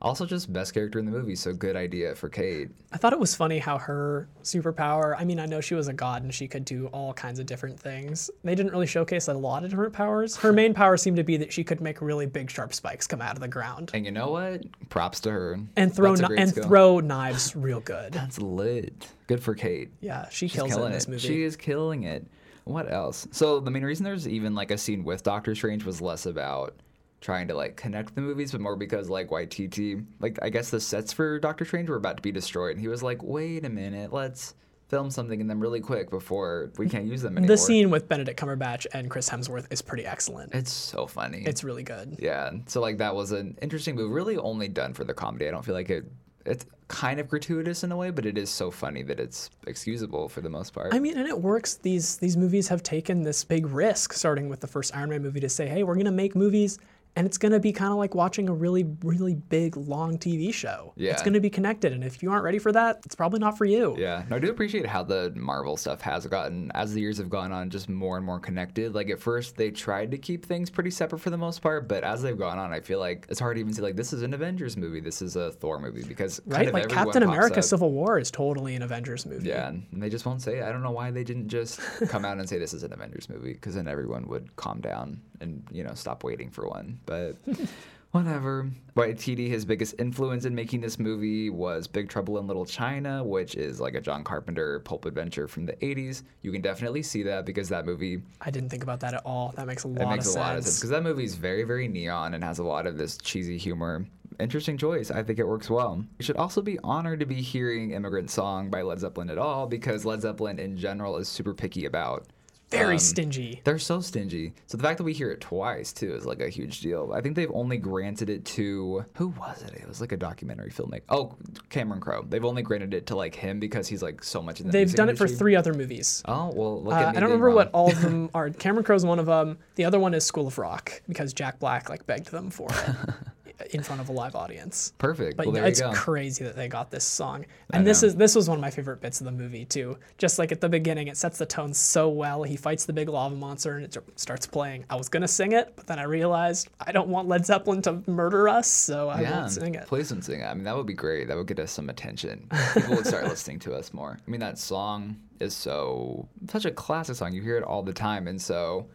also 0.00 0.24
just 0.26 0.52
best 0.52 0.74
character 0.74 0.98
in 0.98 1.04
the 1.04 1.10
movie, 1.10 1.34
so 1.34 1.52
good 1.52 1.74
idea 1.76 2.14
for 2.14 2.28
Cate. 2.28 2.70
I 2.92 2.96
thought 2.98 3.12
it 3.12 3.18
was 3.18 3.34
funny 3.34 3.58
how 3.58 3.78
her 3.78 4.28
superpower, 4.42 5.14
I 5.18 5.24
mean, 5.24 5.40
I 5.40 5.46
know 5.46 5.60
she 5.60 5.74
was 5.74 5.88
a 5.88 5.92
god 5.92 6.22
and 6.22 6.32
she 6.32 6.46
could 6.48 6.64
do 6.64 6.86
all 6.88 7.12
kinds 7.12 7.38
of 7.38 7.46
different 7.46 7.78
things. 7.78 8.30
They 8.44 8.54
didn't 8.54 8.72
really 8.72 8.86
showcase 8.86 9.28
a 9.28 9.34
lot 9.34 9.64
of 9.64 9.70
different 9.70 9.92
powers. 9.92 10.36
Her 10.36 10.52
main 10.52 10.72
power 10.74 10.96
seemed 10.96 11.16
to 11.16 11.24
be 11.24 11.36
that 11.38 11.52
she 11.52 11.64
could 11.64 11.80
make 11.80 12.00
really 12.00 12.26
big 12.26 12.50
sharp 12.50 12.72
spikes 12.74 13.06
come 13.06 13.20
out 13.20 13.34
of 13.34 13.40
the 13.40 13.48
ground 13.48 13.90
And 13.92 14.04
you 14.04 14.10
know 14.12 14.30
what? 14.30 14.62
Props 14.88 15.20
to 15.20 15.30
her. 15.30 15.58
and 15.76 15.94
throw 15.94 16.10
That's 16.10 16.22
a 16.22 16.26
great 16.26 16.38
and 16.40 16.50
skill. 16.50 16.64
throw 16.64 17.00
knives 17.00 17.56
real 17.56 17.80
good. 17.80 18.12
That's 18.12 18.38
lit. 18.40 19.08
Good 19.26 19.42
for 19.42 19.54
Cate. 19.54 19.90
Yeah, 20.00 20.28
she 20.28 20.48
She's 20.48 20.54
kills 20.56 20.76
it 20.76 20.80
in 20.80 20.92
this 20.92 21.08
movie. 21.08 21.20
She 21.26 21.42
is 21.42 21.56
killing 21.56 22.04
it. 22.04 22.24
What 22.64 22.90
else? 22.92 23.26
So 23.30 23.60
the 23.60 23.70
main 23.70 23.84
reason 23.84 24.04
there's 24.04 24.28
even 24.28 24.54
like 24.54 24.70
a 24.70 24.78
scene 24.78 25.02
with 25.02 25.22
Doctor 25.22 25.54
Strange 25.54 25.84
was 25.84 26.00
less 26.02 26.26
about 26.26 26.74
trying 27.20 27.48
to 27.48 27.54
like 27.54 27.76
connect 27.76 28.14
the 28.14 28.20
movies, 28.20 28.52
but 28.52 28.60
more 28.60 28.76
because 28.76 29.08
like 29.10 29.28
YTT, 29.30 30.04
like 30.20 30.38
I 30.42 30.50
guess 30.50 30.70
the 30.70 30.80
sets 30.80 31.12
for 31.12 31.38
Doctor 31.38 31.64
Strange 31.64 31.88
were 31.88 31.96
about 31.96 32.16
to 32.16 32.22
be 32.22 32.32
destroyed, 32.32 32.72
and 32.72 32.80
he 32.80 32.88
was 32.88 33.02
like, 33.02 33.22
"Wait 33.22 33.64
a 33.64 33.68
minute, 33.68 34.12
let's 34.12 34.54
film 34.88 35.10
something 35.10 35.40
in 35.40 35.46
them 35.46 35.60
really 35.60 35.80
quick 35.80 36.08
before 36.08 36.70
we 36.78 36.88
can't 36.88 37.04
use 37.06 37.20
them 37.22 37.36
anymore." 37.36 37.54
the 37.54 37.58
scene 37.58 37.90
with 37.90 38.08
Benedict 38.08 38.38
Cumberbatch 38.40 38.86
and 38.92 39.10
Chris 39.10 39.28
Hemsworth 39.28 39.66
is 39.70 39.82
pretty 39.82 40.06
excellent. 40.06 40.54
It's 40.54 40.72
so 40.72 41.06
funny. 41.06 41.42
It's 41.44 41.64
really 41.64 41.82
good. 41.82 42.16
yeah. 42.20 42.50
So 42.66 42.80
like 42.80 42.98
that 42.98 43.14
was 43.14 43.32
an 43.32 43.58
interesting 43.60 43.96
move, 43.96 44.12
really 44.12 44.36
only 44.36 44.68
done 44.68 44.94
for 44.94 45.04
the 45.04 45.14
comedy. 45.14 45.48
I 45.48 45.50
don't 45.50 45.64
feel 45.64 45.74
like 45.74 45.90
it. 45.90 46.04
It's 46.46 46.64
kind 46.86 47.20
of 47.20 47.28
gratuitous 47.28 47.84
in 47.84 47.92
a 47.92 47.96
way, 47.96 48.08
but 48.08 48.24
it 48.24 48.38
is 48.38 48.48
so 48.48 48.70
funny 48.70 49.02
that 49.02 49.20
it's 49.20 49.50
excusable 49.66 50.30
for 50.30 50.40
the 50.40 50.48
most 50.48 50.72
part. 50.72 50.94
I 50.94 50.98
mean, 50.98 51.18
and 51.18 51.28
it 51.28 51.38
works. 51.38 51.74
These 51.74 52.16
these 52.18 52.38
movies 52.38 52.68
have 52.68 52.82
taken 52.82 53.22
this 53.22 53.44
big 53.44 53.66
risk, 53.66 54.14
starting 54.14 54.48
with 54.48 54.60
the 54.60 54.66
first 54.66 54.96
Iron 54.96 55.10
Man 55.10 55.22
movie, 55.22 55.40
to 55.40 55.48
say, 55.50 55.66
"Hey, 55.68 55.82
we're 55.82 55.96
gonna 55.96 56.10
make 56.10 56.34
movies, 56.34 56.78
and 57.16 57.26
it's 57.26 57.38
gonna 57.38 57.60
be 57.60 57.72
kind 57.72 57.90
of 57.92 57.98
like 57.98 58.14
watching 58.14 58.48
a 58.48 58.52
really, 58.52 58.84
really 59.02 59.34
big, 59.34 59.76
long 59.76 60.18
TV 60.18 60.52
show. 60.52 60.92
yeah 60.96 61.12
It's 61.12 61.22
gonna 61.22 61.40
be 61.40 61.50
connected, 61.50 61.92
and 61.92 62.04
if 62.04 62.22
you 62.22 62.30
aren't 62.30 62.44
ready 62.44 62.58
for 62.58 62.72
that, 62.72 63.00
it's 63.04 63.14
probably 63.14 63.40
not 63.40 63.58
for 63.58 63.64
you." 63.64 63.96
Yeah, 63.98 64.24
no, 64.30 64.36
I 64.36 64.38
do 64.38 64.50
appreciate 64.50 64.86
how 64.86 65.02
the 65.02 65.32
Marvel 65.34 65.76
stuff 65.76 66.00
has 66.02 66.26
gotten, 66.26 66.70
as 66.74 66.94
the 66.94 67.00
years 67.00 67.18
have 67.18 67.30
gone 67.30 67.52
on, 67.52 67.70
just 67.70 67.88
more 67.88 68.16
and 68.16 68.24
more 68.24 68.38
connected. 68.38 68.94
Like 68.94 69.10
at 69.10 69.20
first, 69.20 69.56
they 69.56 69.70
tried 69.70 70.10
to 70.12 70.18
keep 70.18 70.44
things 70.46 70.70
pretty 70.70 70.90
separate 70.90 71.20
for 71.20 71.30
the 71.30 71.38
most 71.38 71.62
part, 71.62 71.88
but 71.88 72.04
as 72.04 72.22
they've 72.22 72.38
gone 72.38 72.58
on, 72.58 72.72
I 72.72 72.80
feel 72.80 72.98
like 73.00 73.26
it's 73.28 73.40
hard 73.40 73.56
to 73.56 73.60
even 73.60 73.72
see 73.72 73.82
like 73.82 73.96
this 73.96 74.12
is 74.12 74.22
an 74.22 74.34
Avengers 74.34 74.76
movie, 74.76 75.00
this 75.00 75.22
is 75.22 75.36
a 75.36 75.50
Thor 75.52 75.78
movie 75.80 76.04
because 76.04 76.40
kind 76.40 76.58
Right? 76.58 76.72
Like 76.72 76.88
Captain 76.88 77.22
America: 77.22 77.58
up. 77.58 77.64
Civil 77.64 77.92
War 77.92 78.18
is 78.18 78.30
totally 78.30 78.74
an 78.74 78.82
Avengers 78.82 79.26
movie. 79.26 79.48
Yeah, 79.48 79.68
and 79.68 79.86
they 79.92 80.08
just 80.08 80.26
won't 80.26 80.42
say 80.42 80.58
it. 80.58 80.64
I 80.64 80.72
don't 80.72 80.82
know 80.82 80.90
why 80.90 81.10
they 81.10 81.24
didn't 81.24 81.48
just 81.48 81.80
come 82.08 82.24
out 82.24 82.38
and 82.38 82.48
say 82.48 82.58
this 82.58 82.74
is 82.74 82.82
an 82.82 82.92
Avengers 82.92 83.28
movie, 83.28 83.52
because 83.52 83.74
then 83.74 83.88
everyone 83.88 84.26
would 84.28 84.54
calm 84.56 84.80
down 84.80 85.20
and 85.40 85.64
you 85.70 85.84
know 85.84 85.94
stop 85.94 86.24
waiting 86.24 86.50
for 86.50 86.68
one. 86.68 87.00
But 87.08 87.36
whatever. 88.12 88.68
YTD, 88.94 89.48
his 89.48 89.64
biggest 89.64 89.94
influence 89.98 90.44
in 90.44 90.54
making 90.54 90.82
this 90.82 90.98
movie 90.98 91.48
was 91.50 91.86
Big 91.86 92.08
Trouble 92.08 92.38
in 92.38 92.46
Little 92.46 92.66
China, 92.66 93.24
which 93.24 93.54
is 93.54 93.80
like 93.80 93.94
a 93.94 94.00
John 94.00 94.22
Carpenter 94.24 94.80
pulp 94.80 95.06
adventure 95.06 95.48
from 95.48 95.64
the 95.64 95.72
'80s. 95.74 96.22
You 96.42 96.52
can 96.52 96.60
definitely 96.60 97.02
see 97.02 97.22
that 97.22 97.46
because 97.46 97.68
that 97.70 97.86
movie 97.86 98.20
I 98.42 98.50
didn't 98.50 98.68
think 98.68 98.82
about 98.82 99.00
that 99.00 99.14
at 99.14 99.22
all. 99.24 99.54
That 99.56 99.66
makes 99.66 99.84
a 99.84 99.88
lot 99.88 100.02
it 100.02 100.08
makes 100.08 100.26
of 100.26 100.30
a 100.30 100.32
sense. 100.32 100.36
lot 100.36 100.56
of 100.56 100.64
sense 100.64 100.78
because 100.78 100.90
that 100.90 101.02
movie 101.02 101.24
is 101.24 101.34
very, 101.34 101.64
very 101.64 101.88
neon 101.88 102.34
and 102.34 102.44
has 102.44 102.58
a 102.58 102.64
lot 102.64 102.86
of 102.86 102.98
this 102.98 103.16
cheesy 103.18 103.56
humor. 103.56 104.04
Interesting 104.38 104.76
choice. 104.76 105.10
I 105.10 105.22
think 105.24 105.38
it 105.40 105.48
works 105.48 105.68
well. 105.70 106.04
We 106.18 106.24
should 106.24 106.36
also 106.36 106.60
be 106.62 106.78
honored 106.84 107.18
to 107.20 107.26
be 107.26 107.40
hearing 107.40 107.90
Immigrant 107.90 108.30
Song 108.30 108.70
by 108.70 108.82
Led 108.82 109.00
Zeppelin 109.00 109.30
at 109.30 109.38
all 109.38 109.66
because 109.66 110.04
Led 110.04 110.20
Zeppelin 110.20 110.60
in 110.60 110.76
general 110.76 111.16
is 111.16 111.28
super 111.28 111.54
picky 111.54 111.86
about 111.86 112.26
Very 112.70 112.94
Um, 112.94 112.98
stingy. 112.98 113.60
They're 113.64 113.78
so 113.78 114.00
stingy. 114.00 114.52
So 114.66 114.76
the 114.76 114.82
fact 114.82 114.98
that 114.98 115.04
we 115.04 115.14
hear 115.14 115.30
it 115.30 115.40
twice 115.40 115.92
too 115.92 116.14
is 116.14 116.26
like 116.26 116.40
a 116.40 116.50
huge 116.50 116.80
deal. 116.82 117.12
I 117.14 117.22
think 117.22 117.34
they've 117.34 117.50
only 117.54 117.78
granted 117.78 118.28
it 118.28 118.44
to 118.46 119.04
who 119.14 119.28
was 119.28 119.62
it? 119.62 119.72
It 119.74 119.88
was 119.88 120.00
like 120.02 120.12
a 120.12 120.16
documentary 120.18 120.70
filmmaker. 120.70 121.02
Oh, 121.08 121.34
Cameron 121.70 122.00
Crowe. 122.00 122.26
They've 122.28 122.44
only 122.44 122.60
granted 122.62 122.92
it 122.92 123.06
to 123.06 123.16
like 123.16 123.34
him 123.34 123.58
because 123.58 123.88
he's 123.88 124.02
like 124.02 124.22
so 124.22 124.42
much 124.42 124.60
in 124.60 124.66
the 124.66 124.72
They've 124.72 124.94
done 124.94 125.08
it 125.08 125.16
for 125.16 125.26
three 125.26 125.56
other 125.56 125.72
movies. 125.72 126.22
Oh 126.26 126.52
well, 126.54 126.82
look 126.82 126.92
Uh, 126.92 126.96
at 126.96 127.00
me 127.12 127.16
I 127.16 127.20
don't 127.20 127.30
remember 127.30 127.46
wrong. 127.46 127.54
what 127.56 127.70
all 127.72 127.90
of 127.90 128.00
them 128.02 128.28
are. 128.34 128.50
Cameron 128.50 128.84
Crowe's 128.84 129.04
one 129.06 129.18
of 129.18 129.26
them. 129.26 129.56
The 129.76 129.84
other 129.86 129.98
one 129.98 130.12
is 130.12 130.24
School 130.24 130.46
of 130.46 130.58
Rock 130.58 131.00
because 131.08 131.32
Jack 131.32 131.58
Black 131.60 131.88
like 131.88 132.06
begged 132.06 132.30
them 132.30 132.50
for 132.50 132.68
it 132.70 132.96
in 133.70 133.82
front 133.82 134.00
of 134.00 134.08
a 134.08 134.12
live 134.12 134.34
audience. 134.36 134.92
Perfect. 134.98 135.36
But 135.36 135.46
well, 135.46 135.54
there 135.54 135.66
it's 135.66 135.80
you 135.80 135.86
go. 135.86 135.92
crazy 135.92 136.44
that 136.44 136.56
they 136.56 136.68
got 136.68 136.90
this 136.90 137.04
song. 137.04 137.44
And 137.72 137.86
this 137.86 138.02
is 138.02 138.16
this 138.16 138.34
was 138.34 138.48
one 138.48 138.58
of 138.58 138.62
my 138.62 138.70
favorite 138.70 139.00
bits 139.00 139.20
of 139.20 139.24
the 139.24 139.32
movie 139.32 139.64
too. 139.64 139.98
Just 140.16 140.38
like 140.38 140.52
at 140.52 140.60
the 140.60 140.68
beginning, 140.68 141.08
it 141.08 141.16
sets 141.16 141.38
the 141.38 141.46
tone 141.46 141.74
so 141.74 142.08
well. 142.08 142.42
He 142.42 142.56
fights 142.56 142.84
the 142.84 142.92
big 142.92 143.08
lava 143.08 143.34
monster 143.34 143.76
and 143.76 143.84
it 143.84 143.96
starts 144.16 144.46
playing. 144.46 144.84
I 144.88 144.96
was 144.96 145.08
gonna 145.08 145.28
sing 145.28 145.52
it, 145.52 145.72
but 145.76 145.86
then 145.86 145.98
I 145.98 146.04
realized 146.04 146.68
I 146.80 146.92
don't 146.92 147.08
want 147.08 147.28
Led 147.28 147.44
Zeppelin 147.44 147.82
to 147.82 148.02
murder 148.06 148.48
us, 148.48 148.68
so 148.68 149.08
I 149.08 149.22
yeah, 149.22 149.40
won't 149.40 149.52
sing 149.52 149.74
it. 149.74 149.86
please 149.86 150.08
don't 150.08 150.22
sing 150.22 150.40
it. 150.40 150.44
I 150.44 150.54
mean, 150.54 150.64
that 150.64 150.76
would 150.76 150.86
be 150.86 150.94
great. 150.94 151.28
That 151.28 151.36
would 151.36 151.46
get 151.46 151.58
us 151.58 151.72
some 151.72 151.90
attention. 151.90 152.48
People 152.74 152.96
would 152.96 153.06
start 153.06 153.24
listening 153.28 153.58
to 153.60 153.74
us 153.74 153.92
more. 153.92 154.18
I 154.26 154.30
mean, 154.30 154.40
that 154.40 154.58
song 154.58 155.16
is 155.40 155.54
so 155.54 156.28
such 156.48 156.64
a 156.64 156.70
classic 156.70 157.16
song. 157.16 157.32
You 157.32 157.42
hear 157.42 157.56
it 157.56 157.64
all 157.64 157.82
the 157.82 157.92
time, 157.92 158.28
and 158.28 158.40
so 158.40 158.86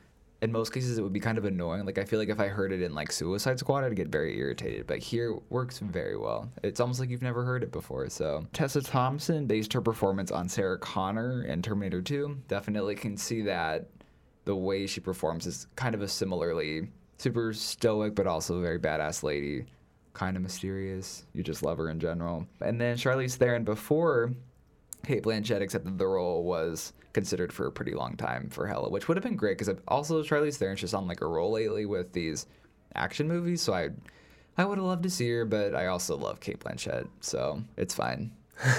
in 0.44 0.52
most 0.52 0.74
cases 0.74 0.98
it 0.98 1.02
would 1.02 1.14
be 1.14 1.22
kind 1.22 1.38
of 1.38 1.46
annoying. 1.46 1.86
Like 1.86 1.98
I 1.98 2.04
feel 2.04 2.20
like 2.20 2.28
if 2.28 2.40
I 2.40 2.50
heard 2.50 2.74
it 2.74 2.82
in 2.82 2.94
like 2.94 3.14
Suicide 3.14 3.58
Squad, 3.60 3.86
I'd 3.86 3.96
get 3.96 4.10
very 4.10 4.38
irritated. 4.38 4.86
But 4.86 5.00
here 5.00 5.32
it 5.32 5.42
works 5.50 5.80
very 5.80 6.18
well. 6.18 6.52
It's 6.64 6.82
almost 6.82 7.00
like 7.00 7.10
you've 7.10 7.22
never 7.22 7.46
heard 7.46 7.64
it 7.64 7.72
before. 7.72 8.10
So 8.10 8.46
Tessa 8.52 8.82
Thompson 8.82 9.48
based 9.48 9.72
her 9.72 9.82
performance 9.82 10.32
on 10.32 10.50
Sarah 10.50 10.78
Connor 10.78 11.44
in 11.44 11.62
Terminator 11.62 12.02
2. 12.02 12.38
Definitely 12.50 12.96
can 12.96 13.16
see 13.16 13.42
that 13.44 13.88
the 14.44 14.56
way 14.56 14.86
she 14.86 15.00
performs 15.00 15.48
is 15.48 15.68
kind 15.78 15.96
of 15.96 16.02
a 16.02 16.08
similarly 16.10 16.90
super 17.18 17.54
stoic 17.54 18.14
but 18.14 18.28
also 18.28 18.60
very 18.60 18.78
badass 18.78 19.24
lady 19.24 19.66
kind 20.14 20.36
of 20.36 20.44
mysterious 20.44 21.26
you 21.34 21.42
just 21.42 21.64
love 21.64 21.78
her 21.78 21.90
in 21.90 22.00
general 22.00 22.46
and 22.60 22.82
then 22.82 22.98
charlize 22.98 23.36
theron 23.36 23.64
before 23.64 24.34
cate 25.06 25.24
blanchett 25.24 25.62
accepted 25.62 25.98
the 25.98 26.08
role 26.08 26.44
was 26.44 26.94
considered 27.14 27.52
for 27.54 27.68
a 27.68 27.72
pretty 27.72 27.94
long 27.94 28.16
time 28.16 28.50
for 28.50 28.66
hela 28.68 28.90
which 28.90 29.08
would 29.08 29.18
have 29.18 29.24
been 29.24 29.36
great 29.36 29.58
because 29.58 29.74
also 29.88 30.24
charlize 30.24 30.56
theron's 30.56 30.82
just 30.82 30.94
on 30.94 31.08
like 31.08 31.22
a 31.22 31.28
roll 31.28 31.52
lately 31.52 31.86
with 31.86 32.12
these 32.14 32.48
action 32.96 33.28
movies 33.28 33.62
so 33.62 33.74
i 33.74 33.90
i 34.58 34.66
would 34.66 34.78
have 34.78 34.88
loved 34.88 35.04
to 35.04 35.10
see 35.10 35.30
her 35.30 35.46
but 35.46 35.76
i 35.76 35.88
also 35.88 36.16
love 36.18 36.40
cate 36.40 36.60
blanchett 36.60 37.08
so 37.20 37.62
it's 37.78 37.94
fine. 37.94 38.32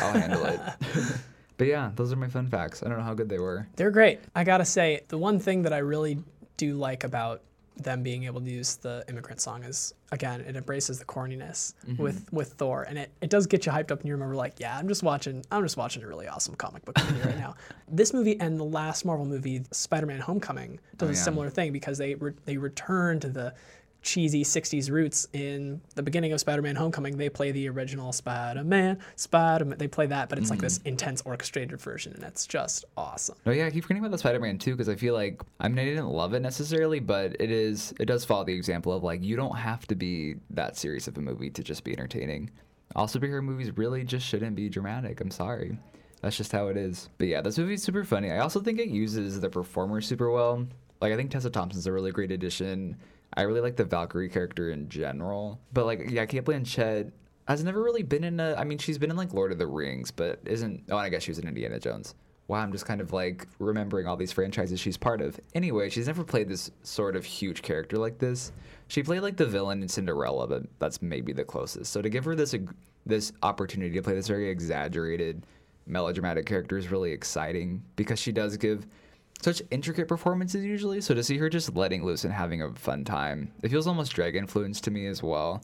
I'll 0.03 0.13
handle 0.13 0.45
it. 0.47 0.61
But 1.57 1.69
yeah 1.69 1.93
those 1.95 2.13
are 2.13 2.17
my 2.17 2.29
fun 2.29 2.49
facts. 2.49 2.83
I 2.83 2.89
don't 2.89 2.99
know 2.99 3.05
how 3.05 3.15
good 3.15 3.29
they 3.29 3.39
were. 3.39 3.69
They're 3.77 3.93
great. 3.93 4.19
I 4.35 4.43
gotta 4.43 4.65
say, 4.65 5.03
the 5.09 5.19
one 5.19 5.39
thing 5.39 5.63
that 5.63 5.73
I 5.73 5.79
really 5.79 6.19
do 6.57 6.75
like 6.75 7.05
about 7.05 7.43
them 7.77 8.03
being 8.05 8.25
able 8.25 8.41
to 8.41 8.49
use 8.49 8.77
the 8.77 9.05
immigrant 9.09 9.41
song 9.41 9.65
is 9.65 9.95
again 10.13 10.41
it 10.43 10.55
embraces 10.55 11.01
the 11.01 11.05
corniness 11.05 11.75
Mm-hmm. 11.89 12.01
with 12.03 12.33
with 12.33 12.53
Thor 12.53 12.85
and 12.85 12.97
it, 12.97 13.11
it 13.21 13.31
does 13.31 13.47
get 13.49 13.67
you 13.67 13.73
hyped 13.73 13.91
up 13.91 13.99
and 14.01 14.07
you 14.09 14.15
remember 14.15 14.37
like 14.37 14.55
yeah 14.59 14.79
I'm 14.79 14.87
just 14.87 15.03
watching 15.03 15.45
I'm 15.51 15.63
just 15.65 15.77
watching 15.77 16.03
a 16.05 16.07
really 16.07 16.29
awesome 16.29 16.55
comic 16.55 16.85
book 16.85 16.97
movie 17.11 17.27
right 17.27 17.39
now. 17.39 17.55
This 17.89 18.13
movie 18.15 18.41
and 18.41 18.59
the 18.59 18.65
last 18.65 19.05
Marvel 19.05 19.27
movie 19.27 19.63
Spider-Man 19.71 20.21
Homecoming 20.21 20.81
does 20.97 21.09
Oh, 21.09 21.13
a 21.13 21.15
similar 21.17 21.51
thing 21.51 21.73
because 21.73 21.99
they 21.99 22.15
re- 22.15 22.33
they 22.47 22.57
return 22.57 23.21
to 23.21 23.29
the 23.29 23.55
cheesy 24.05 24.45
60s 24.45 24.91
roots 24.91 25.27
in 25.33 25.81
the 25.97 26.03
beginning 26.03 26.33
of 26.33 26.39
Spider-Man 26.39 26.77
Homecoming 26.77 27.17
they 27.17 27.29
play 27.29 27.51
the 27.51 27.69
original 27.69 28.13
Spider-Man 28.13 28.99
Spider-Man 29.17 29.79
they 29.79 29.89
play 29.89 30.07
that 30.07 30.29
but 30.29 30.39
it's 30.39 30.51
like 30.51 30.61
this 30.61 30.79
Mm-hmm. 30.79 30.89
intense 30.89 31.23
orchestrated 31.25 31.81
version 31.81 32.13
and 32.15 32.23
it's 32.23 32.47
just 32.47 32.85
awesome. 32.97 33.37
Oh 33.47 33.51
yeah, 33.51 33.67
I 33.67 33.71
keep 33.71 33.83
forgetting 33.85 34.03
about 34.03 34.13
the 34.13 34.19
Spider-Man 34.19 34.59
too 34.59 34.73
because 34.73 34.89
I 34.89 34.95
feel 34.97 35.15
like 35.15 35.41
I 35.59 35.69
mean 35.69 35.79
I 35.79 35.85
didn't 35.85 36.09
love 36.11 36.35
it 36.35 36.41
necessarily, 36.41 37.01
but 37.01 37.35
it 37.41 37.51
is 37.51 37.95
it 37.99 38.05
does 38.05 38.25
follow 38.25 38.45
the 38.45 38.53
example 38.55 38.93
of 38.93 39.03
like 39.03 39.23
you 39.25 39.37
don't 39.37 39.57
have 39.57 39.87
to 39.89 39.95
be 39.95 40.37
that 40.51 40.77
serious 40.77 41.09
of 41.09 41.17
a 41.17 41.21
movie 41.21 41.51
to 41.51 41.63
just 41.65 41.83
be 41.83 41.93
entertaining. 41.93 42.51
All 42.95 43.07
superhero 43.07 43.43
movies 43.43 43.77
really 43.77 44.05
just 44.05 44.27
shouldn't 44.27 44.55
be 44.55 44.69
dramatic. 44.69 45.21
I'm 45.21 45.31
sorry, 45.31 45.79
that's 46.21 46.37
just 46.37 46.53
how 46.53 46.69
it 46.69 46.77
is. 46.77 47.09
But 47.19 47.29
yeah, 47.29 47.41
this 47.41 47.57
movie's 47.59 47.83
super 47.83 48.05
funny. 48.05 48.31
I 48.31 48.39
also 48.41 48.61
think 48.61 48.79
it 48.79 48.89
uses 48.89 49.41
the 49.41 49.49
performers 49.49 50.07
super 50.07 50.31
well. 50.31 50.67
Like 51.01 51.13
I 51.13 51.17
think 51.17 51.31
Tessa 51.31 51.51
Thompson's 51.51 51.87
a 51.87 51.93
really 51.93 52.13
great 52.13 52.31
addition. 52.31 52.97
I 53.37 53.43
really 53.43 53.61
like 53.61 53.77
the 53.77 53.85
Valkyrie 53.85 54.29
character 54.29 54.71
in 54.71 54.89
general, 54.89 55.61
but 55.73 55.87
like 55.87 56.11
yeah, 56.11 56.25
Cate 56.27 56.45
Blanchett 56.45 57.13
has 57.49 57.63
never 57.63 57.83
really 57.83 58.03
been 58.03 58.25
in 58.25 58.41
a. 58.41 58.55
I 58.55 58.65
mean, 58.65 58.79
she's 58.79 58.99
been 58.99 59.11
in 59.11 59.17
like 59.17 59.33
Lord 59.33 59.53
of 59.53 59.59
the 59.59 59.67
Rings, 59.67 60.11
but 60.11 60.41
isn't. 60.45 60.85
Oh, 60.91 60.97
and 60.97 61.07
I 61.07 61.09
guess 61.09 61.25
she 61.25 61.31
was 61.31 61.39
in 61.39 61.49
Indiana 61.49 61.79
Jones. 61.79 62.15
Wow, 62.47 62.59
I'm 62.59 62.73
just 62.73 62.85
kind 62.85 63.01
of 63.01 63.13
like 63.13 63.49
remembering 63.59 64.07
all 64.07 64.17
these 64.17 64.33
franchises 64.33 64.79
she's 64.79 64.97
part 64.99 65.23
of. 65.23 65.41
Anyway, 65.55 65.89
she's 65.89 66.07
never 66.07 66.25
played 66.25 66.49
this 66.49 66.71
sort 66.83 67.17
of 67.17 67.25
huge 67.25 67.63
character 67.63 67.97
like 67.97 68.19
this. 68.19 68.53
She 68.89 69.03
played 69.03 69.21
like 69.23 69.37
the 69.37 69.47
villain 69.47 69.83
in 69.83 69.89
Cinderella, 69.89 70.47
but 70.47 70.65
that's 70.79 71.01
maybe 71.01 71.33
the 71.33 71.45
closest. 71.45 71.91
So 71.91 72.03
to 72.03 72.09
give 72.11 72.25
her 72.25 72.35
this 72.35 72.55
this 73.07 73.33
opportunity 73.43 73.95
to 73.95 74.03
play 74.03 74.15
this 74.15 74.29
very 74.29 74.49
exaggerated, 74.49 75.47
melodramatic 75.87 76.47
character 76.47 76.77
is 76.77 76.91
really 76.91 77.13
exciting 77.13 77.83
because 77.97 78.19
she 78.19 78.33
does 78.33 78.57
give 78.57 78.87
such 79.43 79.63
intricate 79.71 80.09
performances 80.09 80.65
usually. 80.65 81.01
So 81.01 81.15
to 81.15 81.23
see 81.23 81.37
her 81.39 81.49
just 81.49 81.75
letting 81.75 82.05
loose 82.05 82.25
and 82.25 82.33
having 82.33 82.63
a 82.63 82.73
fun 82.73 83.05
time, 83.05 83.53
it 83.63 83.71
feels 83.71 83.87
almost 83.87 84.13
drag 84.13 84.37
influenced 84.37 84.85
to 84.85 84.91
me 84.91 85.07
as 85.07 85.23
well. 85.23 85.63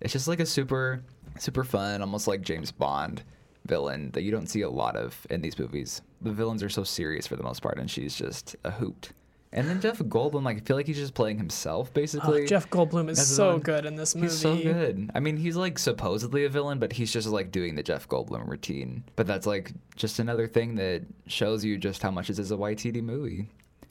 It's 0.00 0.12
just 0.12 0.28
like 0.28 0.40
a 0.40 0.46
super, 0.46 1.02
super 1.38 1.64
fun, 1.64 2.00
almost 2.00 2.26
like 2.26 2.42
James 2.42 2.72
Bond 2.72 3.22
villain 3.64 4.10
that 4.10 4.22
you 4.22 4.30
don't 4.30 4.48
see 4.48 4.62
a 4.62 4.70
lot 4.70 4.96
of 4.96 5.26
in 5.30 5.40
these 5.40 5.58
movies. 5.58 6.02
The 6.20 6.32
villains 6.32 6.62
are 6.62 6.68
so 6.68 6.84
serious 6.84 7.26
for 7.26 7.36
the 7.36 7.42
most 7.42 7.62
part, 7.62 7.78
and 7.78 7.90
she's 7.90 8.14
just 8.14 8.56
a 8.64 8.70
hoot. 8.72 9.10
And 9.54 9.68
then 9.68 9.80
Jeff 9.82 9.98
Goldblum, 9.98 10.44
like 10.44 10.56
I 10.56 10.60
feel 10.60 10.76
like 10.76 10.86
he's 10.86 10.96
just 10.96 11.12
playing 11.12 11.36
himself 11.36 11.88
Oh, 11.90 11.92
basically. 11.94 12.46
Jeff 12.46 12.70
Goldblum 12.70 13.10
is 13.10 13.24
so 13.36 13.58
good 13.58 13.84
in 13.84 13.96
this 13.96 14.14
movie. 14.14 14.28
He's 14.28 14.38
so 14.38 14.56
good. 14.56 15.10
I 15.14 15.20
mean, 15.20 15.36
he's 15.36 15.56
like 15.56 15.78
supposedly 15.78 16.44
a 16.46 16.48
villain, 16.48 16.78
but 16.78 16.92
he's 16.92 17.12
just 17.12 17.28
like 17.28 17.52
doing 17.52 17.74
the 17.74 17.82
Jeff 17.82 18.08
Goldblum 18.08 18.48
routine. 18.48 19.04
But 19.14 19.26
that's 19.26 19.46
like 19.46 19.72
just 19.94 20.18
another 20.20 20.46
thing 20.46 20.76
that 20.76 21.02
shows 21.26 21.64
you 21.64 21.76
just 21.76 22.02
how 22.02 22.10
much 22.10 22.28
this 22.28 22.38
is 22.38 22.50
a 22.50 22.56
Waititi 22.56 23.02
movie. 23.02 23.48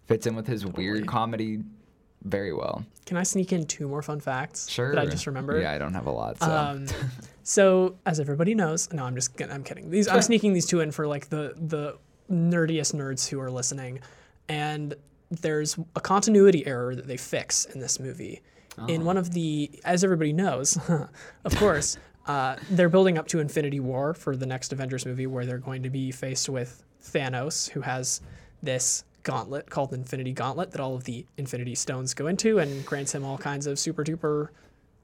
Fits 0.07 0.25
in 0.25 0.35
with 0.35 0.47
his 0.47 0.65
weird 0.65 1.05
comedy 1.05 1.59
very 2.23 2.53
well. 2.53 2.83
Can 3.05 3.17
I 3.17 3.23
sneak 3.23 3.53
in 3.53 3.65
two 3.65 3.87
more 3.87 4.01
fun 4.01 4.19
facts 4.19 4.67
Sure. 4.69 4.93
that 4.95 4.99
I 5.01 5.05
just 5.05 5.27
remembered? 5.27 5.61
Yeah, 5.61 5.71
I 5.73 5.77
don't 5.77 5.93
have 5.93 6.07
a 6.07 6.11
lot. 6.11 6.39
So. 6.39 6.51
Um, 6.51 6.87
so 7.43 7.95
as 8.05 8.19
everybody 8.19 8.55
knows, 8.55 8.91
no, 8.91 9.05
I'm 9.05 9.15
just 9.15 9.37
kidding, 9.37 9.53
I'm 9.53 9.63
kidding. 9.63 9.89
These 9.91 10.07
I'm 10.07 10.21
sneaking 10.23 10.53
these 10.53 10.65
two 10.65 10.79
in 10.79 10.91
for 10.91 11.05
like 11.07 11.29
the 11.29 11.53
the 11.57 11.97
nerdiest 12.31 12.95
nerds 12.95 13.27
who 13.29 13.39
are 13.39 13.51
listening, 13.51 13.99
and 14.49 14.95
there's 15.31 15.77
a 15.95 16.01
continuity 16.01 16.65
error 16.67 16.95
that 16.95 17.07
they 17.07 17.17
fix 17.17 17.65
in 17.65 17.79
this 17.79 17.99
movie. 17.99 18.41
In 18.87 19.05
one 19.05 19.17
of 19.17 19.33
the, 19.33 19.69
as 19.83 20.03
everybody 20.03 20.33
knows, 20.33 20.77
of 21.45 21.55
course, 21.57 21.97
uh, 22.27 22.55
they're 22.69 22.89
building 22.89 23.17
up 23.17 23.27
to 23.27 23.39
Infinity 23.39 23.79
War 23.79 24.13
for 24.13 24.35
the 24.35 24.45
next 24.45 24.73
Avengers 24.73 25.05
movie, 25.05 25.27
where 25.27 25.45
they're 25.45 25.57
going 25.57 25.83
to 25.83 25.89
be 25.89 26.11
faced 26.11 26.49
with 26.49 26.83
Thanos, 27.03 27.69
who 27.69 27.81
has 27.81 28.21
this 28.63 29.03
gauntlet 29.23 29.69
called 29.69 29.93
Infinity 29.93 30.31
Gauntlet 30.33 30.71
that 30.71 30.81
all 30.81 30.95
of 30.95 31.03
the 31.03 31.25
Infinity 31.37 31.75
Stones 31.75 32.13
go 32.13 32.27
into 32.27 32.59
and 32.59 32.83
grants 32.85 33.13
him 33.13 33.23
all 33.23 33.37
kinds 33.37 33.67
of 33.67 33.77
super 33.77 34.03
duper 34.03 34.49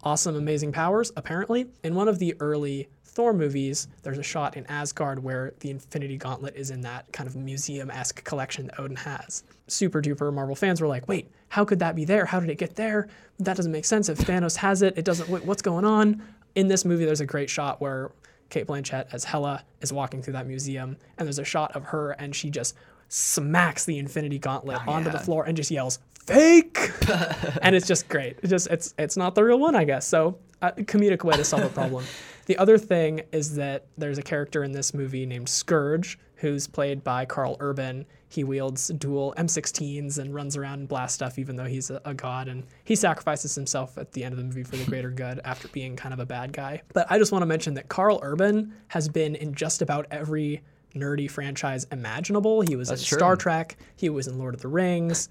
awesome, 0.03 0.35
amazing 0.35 0.71
powers, 0.71 1.11
apparently. 1.15 1.67
In 1.83 1.95
one 1.95 2.07
of 2.07 2.19
the 2.19 2.35
early 2.39 2.87
Thor 3.17 3.33
movies, 3.33 3.87
there's 4.03 4.19
a 4.19 4.23
shot 4.23 4.57
in 4.57 4.65
Asgard 4.67 5.17
where 5.17 5.51
the 5.61 5.71
Infinity 5.71 6.17
Gauntlet 6.17 6.55
is 6.55 6.69
in 6.69 6.81
that 6.81 7.11
kind 7.11 7.27
of 7.27 7.35
museum 7.35 7.89
esque 7.89 8.23
collection 8.23 8.67
that 8.67 8.79
Odin 8.79 8.95
has. 8.95 9.43
Super 9.65 10.03
duper 10.03 10.31
Marvel 10.31 10.53
fans 10.53 10.81
were 10.81 10.87
like, 10.87 11.07
wait, 11.07 11.31
how 11.49 11.65
could 11.65 11.79
that 11.79 11.95
be 11.95 12.05
there? 12.05 12.27
How 12.27 12.39
did 12.39 12.51
it 12.51 12.59
get 12.59 12.75
there? 12.75 13.07
That 13.39 13.57
doesn't 13.57 13.71
make 13.71 13.85
sense. 13.85 14.07
If 14.07 14.19
Thanos 14.19 14.55
has 14.57 14.83
it, 14.83 14.99
it 14.99 15.03
doesn't, 15.03 15.27
wait, 15.29 15.43
what's 15.45 15.63
going 15.63 15.83
on? 15.83 16.21
In 16.53 16.67
this 16.67 16.85
movie, 16.85 17.05
there's 17.05 17.19
a 17.19 17.25
great 17.25 17.49
shot 17.49 17.81
where 17.81 18.11
Cate 18.51 18.67
Blanchett 18.67 19.07
as 19.11 19.23
Hela 19.23 19.63
is 19.81 19.91
walking 19.91 20.21
through 20.21 20.33
that 20.33 20.45
museum, 20.45 20.95
and 21.17 21.25
there's 21.25 21.39
a 21.39 21.43
shot 21.43 21.75
of 21.75 21.85
her, 21.85 22.11
and 22.11 22.35
she 22.35 22.51
just 22.51 22.75
smacks 23.09 23.83
the 23.85 23.97
Infinity 23.97 24.37
Gauntlet 24.37 24.77
oh, 24.85 24.91
onto 24.91 25.09
the 25.09 25.17
floor 25.17 25.45
and 25.45 25.57
just 25.57 25.71
yells, 25.71 25.97
"Fake!" 26.27 26.91
and 27.63 27.75
it's 27.75 27.87
just 27.87 28.09
great. 28.09 28.37
It's 28.43 28.51
just 28.51 28.67
it's 28.67 28.93
it's 28.99 29.17
not 29.17 29.33
the 29.33 29.43
real 29.43 29.59
one, 29.59 29.75
I 29.75 29.85
guess. 29.85 30.07
So 30.07 30.37
a 30.61 30.71
comedic 30.71 31.23
way 31.23 31.35
to 31.35 31.43
solve 31.43 31.63
a 31.63 31.69
problem. 31.69 32.05
the 32.47 32.57
other 32.57 32.77
thing 32.77 33.23
is 33.33 33.55
that 33.55 33.85
there's 33.97 34.17
a 34.17 34.23
character 34.23 34.63
in 34.63 34.71
this 34.71 34.93
movie 34.93 35.25
named 35.25 35.49
Scourge, 35.49 36.17
who's 36.35 36.65
played 36.65 37.03
by 37.03 37.25
Karl 37.25 37.57
Urban. 37.59 38.05
He 38.29 38.45
wields 38.45 38.87
dual 38.87 39.33
M16s 39.37 40.17
and 40.17 40.33
runs 40.33 40.55
around 40.55 40.79
and 40.79 40.87
blasts 40.87 41.15
stuff, 41.15 41.37
even 41.37 41.57
though 41.57 41.65
he's 41.65 41.89
a, 41.89 42.01
a 42.05 42.13
god. 42.13 42.47
And 42.47 42.63
he 42.85 42.95
sacrifices 42.95 43.53
himself 43.53 43.97
at 43.97 44.13
the 44.13 44.23
end 44.23 44.31
of 44.31 44.37
the 44.37 44.45
movie 44.45 44.63
for 44.63 44.77
the 44.77 44.85
greater 44.85 45.11
good 45.11 45.41
after 45.43 45.67
being 45.67 45.97
kind 45.97 46.13
of 46.13 46.21
a 46.21 46.25
bad 46.25 46.53
guy. 46.53 46.81
But 46.93 47.05
I 47.09 47.17
just 47.17 47.33
want 47.33 47.41
to 47.41 47.47
mention 47.47 47.73
that 47.73 47.89
Karl 47.89 48.19
Urban 48.23 48.73
has 48.87 49.09
been 49.09 49.35
in 49.35 49.53
just 49.53 49.81
about 49.81 50.05
every 50.09 50.61
nerdy 50.95 51.29
franchise 51.29 51.85
imaginable. 51.91 52.61
He 52.61 52.77
was 52.77 52.87
That's 52.87 53.01
in 53.01 53.07
true. 53.07 53.17
Star 53.17 53.35
Trek. 53.35 53.75
He 53.97 54.09
was 54.09 54.27
in 54.27 54.37
Lord 54.37 54.53
of 54.53 54.61
the 54.61 54.69
Rings. 54.69 55.27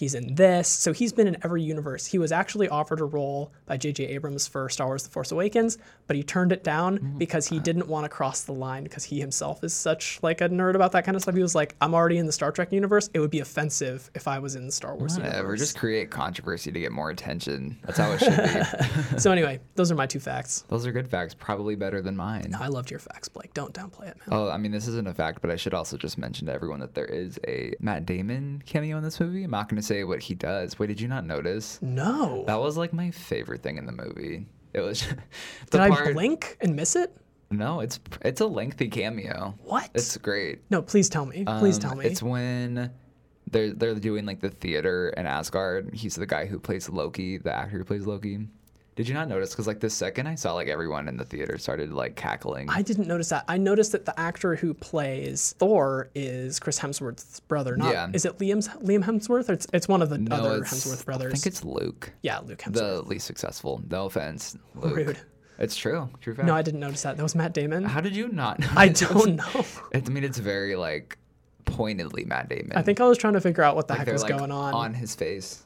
He's 0.00 0.14
in 0.14 0.34
this. 0.34 0.66
So 0.68 0.92
he's 0.92 1.12
been 1.12 1.26
in 1.28 1.36
every 1.44 1.62
universe. 1.62 2.06
He 2.06 2.18
was 2.18 2.32
actually 2.32 2.68
offered 2.68 3.00
a 3.00 3.04
role 3.04 3.52
by 3.66 3.76
J.J. 3.76 4.06
Abrams 4.06 4.48
for 4.48 4.68
Star 4.68 4.86
Wars 4.86 5.04
The 5.04 5.10
Force 5.10 5.30
Awakens, 5.30 5.78
but 6.06 6.16
he 6.16 6.22
turned 6.22 6.50
it 6.52 6.64
down 6.64 6.80
Mm-hmm. 6.80 7.18
because 7.18 7.46
he 7.46 7.58
didn't 7.60 7.86
want 7.86 8.04
to 8.04 8.08
cross 8.08 8.42
the 8.42 8.52
line 8.52 8.82
because 8.82 9.04
he 9.04 9.20
himself 9.20 9.62
is 9.62 9.72
such 9.74 10.18
like 10.22 10.40
a 10.40 10.48
nerd 10.48 10.74
about 10.74 10.92
that 10.92 11.04
kind 11.04 11.14
of 11.16 11.22
stuff. 11.22 11.34
He 11.36 11.42
was 11.42 11.54
like, 11.54 11.76
I'm 11.80 11.94
already 11.94 12.16
in 12.18 12.26
the 12.26 12.32
Star 12.32 12.50
Trek 12.50 12.72
universe. 12.72 13.08
It 13.14 13.20
would 13.20 13.30
be 13.30 13.40
offensive 13.40 14.10
if 14.14 14.26
I 14.26 14.38
was 14.38 14.54
in 14.56 14.66
the 14.66 14.72
Star 14.72 14.96
Wars 14.96 15.16
Whatever, 15.16 15.36
universe. 15.36 15.58
just 15.60 15.78
create 15.78 16.10
controversy 16.10 16.72
to 16.72 16.80
get 16.80 16.90
more 16.92 17.10
attention. 17.10 17.78
That's 17.84 17.98
how 17.98 18.12
it 18.12 18.18
should 18.20 19.10
be. 19.12 19.18
so 19.18 19.30
anyway, 19.30 19.60
those 19.74 19.92
are 19.92 19.94
my 19.94 20.06
two 20.06 20.20
facts. 20.20 20.64
Those 20.68 20.86
are 20.86 20.92
good 20.92 21.08
facts, 21.08 21.34
probably 21.34 21.74
better 21.76 22.00
than 22.00 22.16
mine. 22.16 22.56
I 22.58 22.68
loved 22.68 22.90
your 22.90 23.00
facts, 23.00 23.28
Blake. 23.28 23.52
Don't 23.54 23.74
downplay 23.74 24.08
it, 24.08 24.16
man. 24.16 24.28
Oh, 24.30 24.48
I 24.50 24.56
mean, 24.56 24.72
this 24.72 24.88
isn't 24.88 25.06
a 25.06 25.14
fact, 25.14 25.40
but 25.42 25.50
I 25.50 25.56
should 25.56 25.74
also 25.74 25.96
just 25.96 26.16
mention 26.18 26.46
to 26.46 26.52
everyone 26.52 26.80
that 26.80 26.94
there 26.94 27.04
is 27.06 27.38
a 27.46 27.74
Matt 27.80 28.06
Damon 28.06 28.62
cameo 28.66 28.96
in 28.96 29.04
this 29.04 29.20
movie. 29.20 29.44
I'm 29.44 29.50
not 29.50 29.68
going 29.68 29.80
to 29.80 29.86
say 29.90 30.04
what 30.04 30.20
he 30.20 30.34
does. 30.34 30.78
Wait, 30.78 30.86
did 30.86 31.00
you 31.00 31.08
not 31.08 31.26
notice? 31.26 31.78
No. 31.82 32.44
That 32.46 32.60
was 32.60 32.76
like 32.76 32.92
my 32.92 33.10
favorite 33.10 33.62
thing 33.62 33.76
in 33.76 33.86
the 33.86 33.92
movie. 33.92 34.46
It 34.72 34.80
was 34.80 35.00
the 35.70 35.78
Did 35.78 35.80
I 35.80 36.12
blink 36.12 36.56
and 36.60 36.76
miss 36.76 36.94
it? 36.94 37.16
No, 37.50 37.80
it's 37.80 37.98
it's 38.22 38.40
a 38.40 38.46
lengthy 38.46 38.88
cameo. 38.88 39.54
What? 39.64 39.90
It's 39.94 40.16
great. 40.16 40.60
no, 40.70 40.80
please 40.80 41.08
tell 41.08 41.26
me. 41.26 41.44
Please 41.58 41.76
Um, 41.76 41.80
tell 41.82 41.94
me. 41.96 42.06
It's 42.06 42.22
when 42.22 42.92
they're 43.50 43.72
they're 43.72 43.96
doing 43.96 44.24
like 44.26 44.38
the 44.40 44.50
theater 44.50 45.08
in 45.16 45.26
Asgard. 45.26 45.90
He's 45.92 46.14
the 46.14 46.26
guy 46.26 46.46
who 46.46 46.60
plays 46.60 46.88
Loki, 46.88 47.38
the 47.38 47.52
actor 47.52 47.78
who 47.78 47.84
plays 47.84 48.06
Loki. 48.06 48.46
Did 49.00 49.08
you 49.08 49.14
not 49.14 49.28
notice? 49.28 49.52
Because 49.52 49.66
like 49.66 49.80
the 49.80 49.88
second 49.88 50.26
I 50.26 50.34
saw 50.34 50.52
like 50.52 50.68
everyone 50.68 51.08
in 51.08 51.16
the 51.16 51.24
theater 51.24 51.56
started 51.56 51.90
like 51.90 52.16
cackling. 52.16 52.68
I 52.68 52.82
didn't 52.82 53.08
notice 53.08 53.30
that. 53.30 53.46
I 53.48 53.56
noticed 53.56 53.92
that 53.92 54.04
the 54.04 54.20
actor 54.20 54.56
who 54.56 54.74
plays 54.74 55.54
Thor 55.58 56.10
is 56.14 56.60
Chris 56.60 56.78
Hemsworth's 56.78 57.40
brother. 57.40 57.78
Not 57.78 57.94
Yeah. 57.94 58.10
is 58.12 58.26
it 58.26 58.36
Liam's 58.36 58.68
Liam 58.68 59.02
Hemsworth? 59.02 59.48
Or 59.48 59.54
it's 59.54 59.66
it's 59.72 59.88
one 59.88 60.02
of 60.02 60.10
the 60.10 60.18
no, 60.18 60.36
other 60.36 60.60
Hemsworth 60.60 61.06
brothers. 61.06 61.32
I 61.32 61.36
think 61.36 61.46
it's 61.46 61.64
Luke, 61.64 62.12
yeah, 62.20 62.40
Luke 62.40 62.58
Hemsworth. 62.58 62.74
the 62.74 63.00
least 63.04 63.26
successful. 63.26 63.82
No 63.88 64.04
offense, 64.04 64.58
Luke. 64.74 64.94
Rude. 64.94 65.18
It's 65.58 65.76
true. 65.76 66.10
True 66.20 66.34
fact. 66.34 66.46
no, 66.46 66.54
I 66.54 66.60
didn't 66.60 66.80
notice 66.80 67.00
that. 67.04 67.16
That 67.16 67.22
was 67.22 67.34
Matt 67.34 67.54
Damon. 67.54 67.84
How 67.84 68.02
did 68.02 68.14
you 68.14 68.28
not? 68.28 68.60
I 68.76 68.88
don't 68.88 69.36
know. 69.36 69.64
I 69.94 70.00
mean, 70.10 70.24
it's 70.24 70.36
very 70.38 70.76
like 70.76 71.16
pointedly 71.64 72.26
Matt 72.26 72.50
Damon. 72.50 72.72
I 72.76 72.82
think 72.82 73.00
I 73.00 73.06
was 73.06 73.16
trying 73.16 73.32
to 73.32 73.40
figure 73.40 73.62
out 73.62 73.76
what 73.76 73.88
the 73.88 73.94
like, 73.94 74.06
heck 74.06 74.12
was 74.12 74.24
like, 74.24 74.36
going 74.36 74.50
on. 74.50 74.74
on 74.74 74.92
his 74.92 75.14
face. 75.14 75.64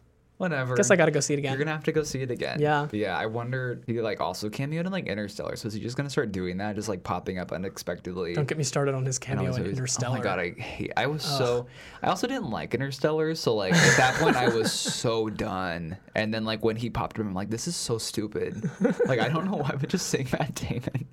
Whatever. 0.50 0.76
Guess 0.76 0.90
I 0.90 0.96
got 0.96 1.06
to 1.06 1.10
go 1.10 1.20
see 1.20 1.34
it 1.34 1.38
again. 1.38 1.52
You're 1.52 1.58
gonna 1.58 1.72
have 1.72 1.84
to 1.84 1.92
go 1.92 2.02
see 2.02 2.20
it 2.20 2.30
again. 2.30 2.60
Yeah. 2.60 2.86
But 2.90 2.98
yeah, 2.98 3.16
I 3.16 3.26
wonder 3.26 3.80
he 3.86 4.00
like 4.00 4.20
also 4.20 4.48
cameoed 4.48 4.86
in 4.86 4.92
like 4.92 5.06
Interstellar. 5.06 5.56
So 5.56 5.68
is 5.68 5.74
he 5.74 5.80
just 5.80 5.96
gonna 5.96 6.10
start 6.10 6.32
doing 6.32 6.58
that, 6.58 6.76
just 6.76 6.88
like 6.88 7.02
popping 7.02 7.38
up 7.38 7.52
unexpectedly? 7.52 8.34
Don't 8.34 8.48
get 8.48 8.58
me 8.58 8.64
started 8.64 8.94
on 8.94 9.04
his 9.04 9.18
cameo 9.18 9.54
in? 9.54 9.66
Interstellar. 9.66 10.16
Oh 10.16 10.18
my 10.18 10.24
god, 10.24 10.38
I 10.38 10.50
hate. 10.50 10.92
I 10.96 11.06
was 11.06 11.22
so. 11.22 11.66
I 12.02 12.08
also 12.08 12.26
didn't 12.26 12.50
like 12.50 12.74
Interstellar, 12.74 13.34
so 13.34 13.54
like 13.54 13.74
at 13.74 13.96
that 13.96 14.14
point 14.20 14.36
I 14.36 14.48
was 14.48 14.72
so 14.72 15.28
done. 15.28 15.96
And 16.14 16.32
then 16.32 16.44
like 16.44 16.64
when 16.64 16.76
he 16.76 16.90
popped 16.90 17.18
up, 17.18 17.26
I'm 17.26 17.34
like, 17.34 17.50
this 17.50 17.66
is 17.66 17.76
so 17.76 17.98
stupid. 17.98 18.70
like 19.06 19.20
I 19.20 19.28
don't 19.28 19.50
know 19.50 19.56
why, 19.56 19.74
but 19.78 19.88
just 19.88 20.08
saying 20.08 20.28
Matt 20.32 20.54
Damon. 20.68 21.06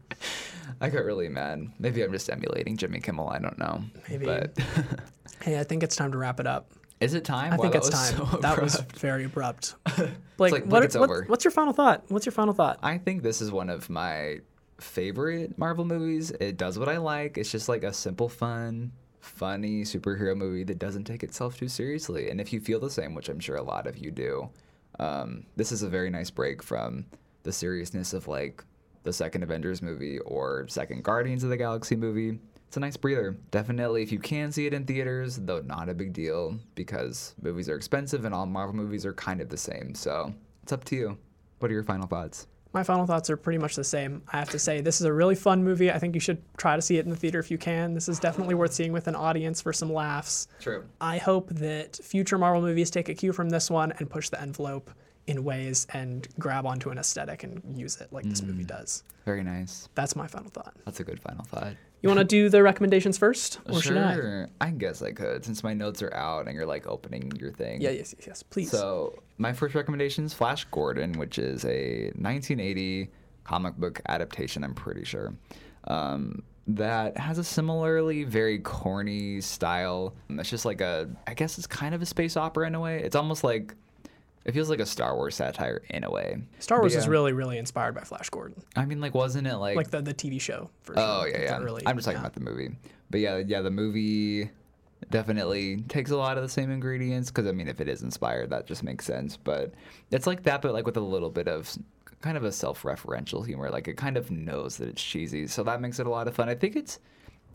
I 0.80 0.90
got 0.90 1.06
really 1.06 1.30
mad. 1.30 1.68
Maybe 1.80 2.02
I'm 2.04 2.12
just 2.12 2.30
emulating 2.30 2.76
Jimmy 2.76 3.00
Kimmel. 3.00 3.30
I 3.30 3.38
don't 3.40 3.58
know. 3.60 3.84
Maybe. 4.10 4.26
But 4.26 4.58
hey, 5.42 5.60
I 5.60 5.64
think 5.64 5.84
it's 5.84 5.96
time 5.96 6.12
to 6.12 6.18
wrap 6.18 6.40
it 6.40 6.48
up. 6.48 6.72
Is 7.02 7.14
it 7.14 7.26
time? 7.26 7.52
I 7.52 7.58
Wow, 7.58 7.64
think 7.64 7.76
it's 7.76 7.90
time. 7.90 8.16
so 8.16 8.38
that 8.38 8.62
was 8.62 8.76
very 8.96 9.26
abrupt. 9.26 9.76
Blake, 10.38 10.54
like, 10.54 10.66
what, 10.66 10.84
it's 10.84 10.96
what- 10.96 11.10
over. 11.10 11.24
what's 11.28 11.44
your 11.44 11.52
final 11.52 11.74
thought? 11.74 12.04
What's 12.10 12.26
your 12.26 12.32
final 12.34 12.54
thought? 12.54 12.80
I 12.82 12.98
think 12.98 13.24
this 13.24 13.42
is 13.42 13.52
one 13.52 13.70
of 13.70 13.90
my 13.90 14.40
favorite 14.80 15.58
Marvel 15.58 15.86
movies. 15.86 16.32
It 16.32 16.58
does 16.58 16.80
what 16.80 16.90
I 16.90 16.98
like. 16.98 17.38
It's 17.38 17.52
just 17.52 17.68
like 17.70 17.84
a 17.84 17.94
simple, 17.94 18.30
fun, 18.30 18.92
funny 19.20 19.84
superhero 19.84 20.36
movie 20.36 20.64
that 20.64 20.80
doesn't 20.80 21.04
take 21.04 21.24
itself 21.24 21.58
too 21.58 21.68
seriously. 21.68 22.30
And 22.30 22.40
if 22.42 22.52
you 22.54 22.60
feel 22.60 22.80
the 22.80 22.90
same, 22.90 23.14
which 23.14 23.30
I'm 23.30 23.40
sure 23.40 23.58
a 23.58 23.64
lot 23.64 23.86
of 23.88 23.98
you 23.98 24.12
do, 24.12 24.50
um, 25.00 25.46
this 25.56 25.72
is 25.72 25.84
a 25.84 25.90
very 25.90 26.10
nice 26.10 26.30
break 26.30 26.64
from 26.64 27.06
the 27.44 27.52
seriousness 27.52 28.14
of 28.14 28.28
like 28.28 28.64
the 29.04 29.14
second 29.14 29.42
Avengers 29.44 29.82
movie 29.82 30.20
or 30.20 30.68
second 30.68 31.04
Guardians 31.04 31.44
of 31.44 31.50
the 31.50 31.58
Galaxy 31.58 31.96
movie. 31.96 32.40
It's 32.72 32.78
a 32.78 32.80
nice 32.80 32.96
breather. 32.96 33.36
Definitely, 33.52 34.02
if 34.02 34.14
you 34.14 34.20
can 34.20 34.50
see 34.54 34.66
it 34.66 34.74
in 34.74 34.86
theaters, 34.86 35.36
though 35.36 35.60
not 35.60 35.90
a 35.90 35.94
big 35.94 36.14
deal 36.14 36.58
because 36.74 37.36
movies 37.42 37.68
are 37.68 37.76
expensive 37.76 38.24
and 38.24 38.34
all 38.34 38.46
Marvel 38.46 38.74
movies 38.74 39.06
are 39.06 39.12
kind 39.12 39.42
of 39.42 39.50
the 39.50 39.58
same. 39.58 39.94
So 39.94 40.34
it's 40.64 40.72
up 40.72 40.86
to 40.86 40.96
you. 40.96 41.18
What 41.60 41.70
are 41.70 41.74
your 41.74 41.84
final 41.84 42.08
thoughts? 42.08 42.48
My 42.72 42.82
final 42.82 43.06
thoughts 43.06 43.30
are 43.30 43.36
pretty 43.36 43.58
much 43.58 43.76
the 43.76 43.84
same. 43.84 44.22
I 44.32 44.38
have 44.38 44.52
to 44.52 44.58
say, 44.58 44.80
this 44.80 45.02
is 45.02 45.06
a 45.06 45.12
really 45.12 45.36
fun 45.36 45.66
movie. 45.66 45.92
I 45.92 46.00
think 46.00 46.16
you 46.16 46.22
should 46.22 46.42
try 46.56 46.78
to 46.78 46.82
see 46.82 46.98
it 46.98 47.04
in 47.04 47.10
the 47.10 47.18
theater 47.18 47.40
if 47.40 47.52
you 47.52 47.58
can. 47.58 47.94
This 47.94 48.08
is 48.08 48.20
definitely 48.20 48.56
worth 48.56 48.72
seeing 48.72 48.94
with 48.94 49.10
an 49.10 49.16
audience 49.18 49.60
for 49.60 49.74
some 49.74 49.92
laughs. 49.92 50.48
True. 50.62 50.86
I 51.02 51.18
hope 51.18 51.50
that 51.50 51.98
future 51.98 52.38
Marvel 52.38 52.62
movies 52.62 52.90
take 52.90 53.10
a 53.10 53.14
cue 53.14 53.34
from 53.34 53.50
this 53.50 53.70
one 53.70 53.92
and 54.00 54.10
push 54.10 54.30
the 54.30 54.42
envelope 54.42 54.92
in 55.28 55.44
ways 55.44 55.88
and 55.92 56.26
grab 56.40 56.66
onto 56.66 56.90
an 56.90 56.98
aesthetic 56.98 57.44
and 57.44 57.62
use 57.78 58.00
it 58.00 58.14
like 58.14 58.24
this 58.24 58.42
movie 58.42 58.64
mm. 58.64 58.68
does. 58.68 59.04
Very 59.26 59.44
nice. 59.44 59.90
That's 59.94 60.16
my 60.16 60.28
final 60.28 60.50
thought. 60.50 60.74
That's 60.86 61.02
a 61.02 61.04
good 61.04 61.20
final 61.20 61.44
thought. 61.44 61.74
You 62.02 62.10
want 62.10 62.20
to 62.20 62.26
do 62.26 62.50
the 62.50 62.64
recommendations 62.64 63.18
first, 63.18 63.60
or 63.70 63.80
should 63.80 63.98
I? 63.98 64.16
sure. 64.16 64.50
I 64.60 64.72
guess 64.72 65.04
I 65.04 65.12
could, 65.12 65.46
since 65.46 65.64
my 65.64 65.74
notes 65.74 66.02
are 66.02 66.14
out 66.16 66.48
and 66.48 66.56
you're 66.56 66.66
like 66.66 66.88
opening 66.88 67.32
your 67.40 67.52
thing. 67.52 67.80
Yeah, 67.80 67.92
yes, 67.92 68.16
yes, 68.18 68.28
yes. 68.28 68.44
Please. 68.44 68.72
So 68.72 69.22
my 69.38 69.54
first 69.54 69.76
recommendation 69.76 70.26
is 70.26 70.34
Flash 70.34 70.66
Gordon, 70.66 71.14
which 71.14 71.38
is 71.38 71.64
a 71.66 72.06
1980 72.16 73.10
comic 73.44 73.76
book 73.76 74.02
adaptation. 74.08 74.64
I'm 74.64 74.74
pretty 74.74 75.04
sure. 75.04 75.34
Um, 75.86 76.42
that 76.68 77.18
has 77.18 77.38
a 77.38 77.44
similarly 77.44 78.24
very 78.24 78.60
corny 78.60 79.42
style. 79.42 80.16
It's 80.30 80.50
just 80.50 80.66
like 80.66 80.82
a, 80.82 81.10
I 81.28 81.34
guess 81.34 81.58
it's 81.58 81.68
kind 81.68 81.94
of 81.94 82.02
a 82.02 82.06
space 82.06 82.36
opera 82.38 82.66
in 82.68 82.76
a 82.76 82.80
way. 82.80 83.02
It's 83.04 83.16
almost 83.16 83.44
like, 83.44 83.76
it 84.46 84.54
feels 84.54 84.70
like 84.70 84.80
a 84.80 84.86
Star 84.86 85.16
Wars 85.16 85.36
satire 85.36 85.82
in 85.90 86.04
a 86.04 86.10
way. 86.12 86.42
Star 86.60 86.80
Wars 86.80 86.94
But 86.94 87.00
is 87.00 87.08
really, 87.08 87.34
really 87.34 87.58
inspired 87.58 87.94
by 87.94 88.02
Flash 88.02 88.30
Gordon, 88.30 88.64
I 88.76 88.86
mean, 88.86 89.00
like, 89.00 89.14
wasn't 89.14 89.48
it 89.48 89.58
like, 89.58 89.76
like 89.76 89.92
the, 89.92 90.02
the 90.02 90.14
TV 90.14 90.40
show 90.40 90.70
version. 90.84 91.04
Oh 91.04 91.22
Like, 91.24 91.34
yeah, 91.34 91.42
yeah. 91.42 91.58
Really, 91.60 91.84
I'm 91.86 91.96
just 91.96 92.06
talking 92.06 92.18
yeah. 92.18 92.22
about 92.22 92.34
the 92.34 92.42
movie. 92.42 92.72
But 93.10 93.20
yeah, 93.20 93.38
yeah, 93.38 93.62
the 93.62 93.72
movie 93.72 94.50
definitely 95.10 95.78
takes 95.90 96.12
a 96.12 96.18
lot 96.18 96.38
of 96.38 96.44
the 96.44 96.50
same 96.50 96.72
ingredients 96.72 97.30
because 97.30 97.48
I 97.48 97.52
mean, 97.52 97.68
if 97.68 97.82
it 97.82 97.88
is 97.88 98.02
inspired, 98.04 98.50
that 98.52 98.68
just 98.68 98.84
makes 98.84 99.06
sense. 99.06 99.38
But 99.38 99.74
it's 100.12 100.28
like 100.28 100.44
that, 100.44 100.62
but 100.62 100.74
like 100.74 100.86
with 100.86 100.98
a 100.98 101.02
little 101.02 101.30
bit 101.30 101.48
of 101.48 101.78
kind 102.22 102.38
of 102.38 102.44
a 102.44 102.52
self-referential 102.52 103.46
humor. 103.46 103.70
Like 103.70 103.88
it 103.88 103.98
kind 103.98 104.16
of 104.18 104.32
knows 104.32 104.78
that 104.78 104.88
it's 104.88 105.04
cheesy, 105.04 105.48
so 105.48 105.64
that 105.64 105.82
makes 105.82 106.00
it 106.00 106.06
a 106.06 106.10
lot 106.10 106.28
of 106.28 106.36
fun. 106.36 106.50
I 106.50 106.56
think 106.56 106.76
it's 106.76 107.00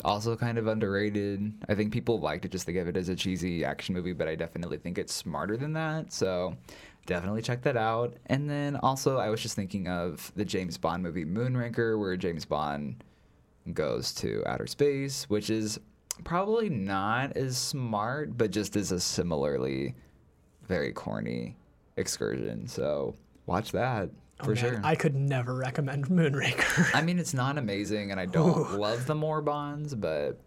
also 0.05 0.36
kind 0.36 0.59
of 0.59 0.66
underrated. 0.66 1.53
I 1.68 1.74
think 1.74 1.92
people 1.92 2.20
like 2.20 2.42
to 2.42 2.49
just 2.49 2.66
think 2.66 2.78
of 2.78 2.88
it 2.88 2.97
as 2.97 3.09
a 3.09 3.16
cheesy 3.16 3.64
action 3.64 3.94
movie, 3.94 4.12
but 4.12 4.28
I 4.28 4.34
definitely 4.34 4.78
think 4.78 4.99
it's 4.99 5.12
smarter 5.12 5.57
than 5.57 5.72
that. 5.74 6.12
So 6.12 6.57
definitely 7.07 7.42
check 7.42 7.62
that 7.62 7.76
out. 7.76 8.16
And 8.26 8.49
then 8.49 8.76
also, 8.76 9.18
I 9.18 9.30
was 9.30 9.40
just 9.40 9.57
thinking 9.57 9.88
of 9.88 10.32
the 10.36 10.44
James 10.44 10.78
Bond 10.78 11.03
movie 11.03 11.24
Moonraker, 11.24 11.99
where 11.99 12.16
James 12.16 12.44
Bond 12.44 13.03
goes 13.72 14.12
to 14.14 14.42
outer 14.47 14.66
space, 14.66 15.24
which 15.28 15.51
is 15.51 15.80
probably 16.24 16.68
not 16.68 17.36
as 17.36 17.57
smart, 17.57 18.36
but 18.36 18.51
just 18.51 18.76
is 18.76 18.92
a 18.92 19.01
similarly 19.01 19.94
very 20.66 20.92
corny 20.92 21.57
excursion. 21.97 22.66
So 22.66 23.14
watch 23.47 23.72
that 23.72 24.11
for 24.43 24.49
man, 24.55 24.57
sure. 24.57 24.80
I 24.84 24.95
could 24.95 25.14
never 25.14 25.55
recommend 25.55 26.07
Moonraker. 26.09 26.91
I 26.95 27.03
mean, 27.03 27.18
it's 27.18 27.34
not 27.34 27.59
amazing, 27.59 28.11
and 28.11 28.20
I 28.20 28.26
don't 28.26 28.78
love 28.78 29.07
the 29.07 29.14
Moore 29.14 29.41
bonds, 29.43 29.95
but 29.95 30.39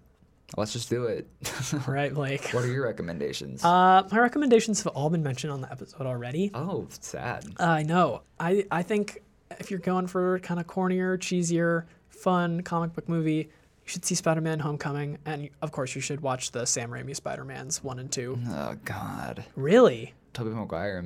let's 0.58 0.74
just 0.74 0.90
do 0.90 1.06
it. 1.06 1.28
right, 1.88 2.14
Blake. 2.14 2.50
what 2.52 2.64
are 2.64 2.68
your 2.72 2.84
recommendations? 2.86 3.64
Uh, 3.64 4.08
my 4.12 4.20
recommendations 4.20 4.84
have 4.84 4.94
all 4.94 5.10
been 5.10 5.24
mentioned 5.24 5.52
on 5.54 5.62
the 5.62 5.72
episode 5.72 6.06
already. 6.06 6.52
oh, 6.54 6.88
sad. 7.00 7.46
I 7.60 7.84
know. 7.84 8.22
I 8.40 8.66
I 8.72 8.84
think 8.84 9.22
if 9.60 9.72
you're 9.72 9.80
going 9.80 10.08
for 10.08 10.40
kind 10.40 10.60
of 10.60 10.68
cornier, 10.68 11.18
cheesier, 11.18 11.86
fun 12.10 12.62
comic 12.62 12.94
book 12.94 13.10
movie, 13.10 13.50
you 13.84 13.88
should 13.88 14.06
see 14.06 14.14
Spider-Man: 14.14 14.60
Homecoming, 14.60 15.18
and 15.26 15.50
of 15.64 15.72
course 15.72 15.96
you 15.96 16.02
should 16.02 16.22
watch 16.22 16.52
the 16.52 16.66
Sam 16.66 16.92
Raimi 16.92 17.16
Spider-Mans 17.16 17.84
one 17.84 17.98
and 17.98 18.12
two. 18.12 18.38
Oh 18.50 18.76
God, 18.86 19.44
Really, 19.56 20.14
Tobey 20.34 20.52
Maguire, 20.52 21.04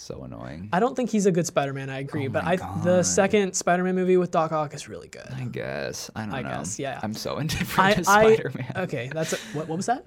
so 0.00 0.22
annoying. 0.24 0.68
I 0.72 0.80
don't 0.80 0.94
think 0.94 1.10
he's 1.10 1.26
a 1.26 1.32
good 1.32 1.46
Spider-Man. 1.46 1.90
I 1.90 1.98
agree, 2.00 2.26
Oh 2.26 2.30
but 2.30 2.44
I 2.44 2.56
the 2.82 3.02
second 3.02 3.54
Spider-Man 3.54 3.94
movie 3.94 4.16
with 4.16 4.30
Doc 4.30 4.52
Ock 4.52 4.74
is 4.74 4.88
really 4.88 5.08
good. 5.08 5.28
I 5.34 5.44
guess 5.44 6.10
I 6.14 6.20
don't 6.22 6.30
know. 6.30 6.36
I 6.36 6.42
know. 6.42 6.48
guess, 6.50 6.78
yeah. 6.78 7.00
I'm 7.02 7.14
so 7.14 7.38
indifferent 7.40 7.90
I, 7.90 7.94
to 7.94 8.04
Spider-Man. 8.04 8.72
okay. 8.76 9.10
That's 9.12 9.32
a, 9.32 9.36
what. 9.56 9.68
What 9.68 9.76
was 9.76 9.86
that? 9.86 10.04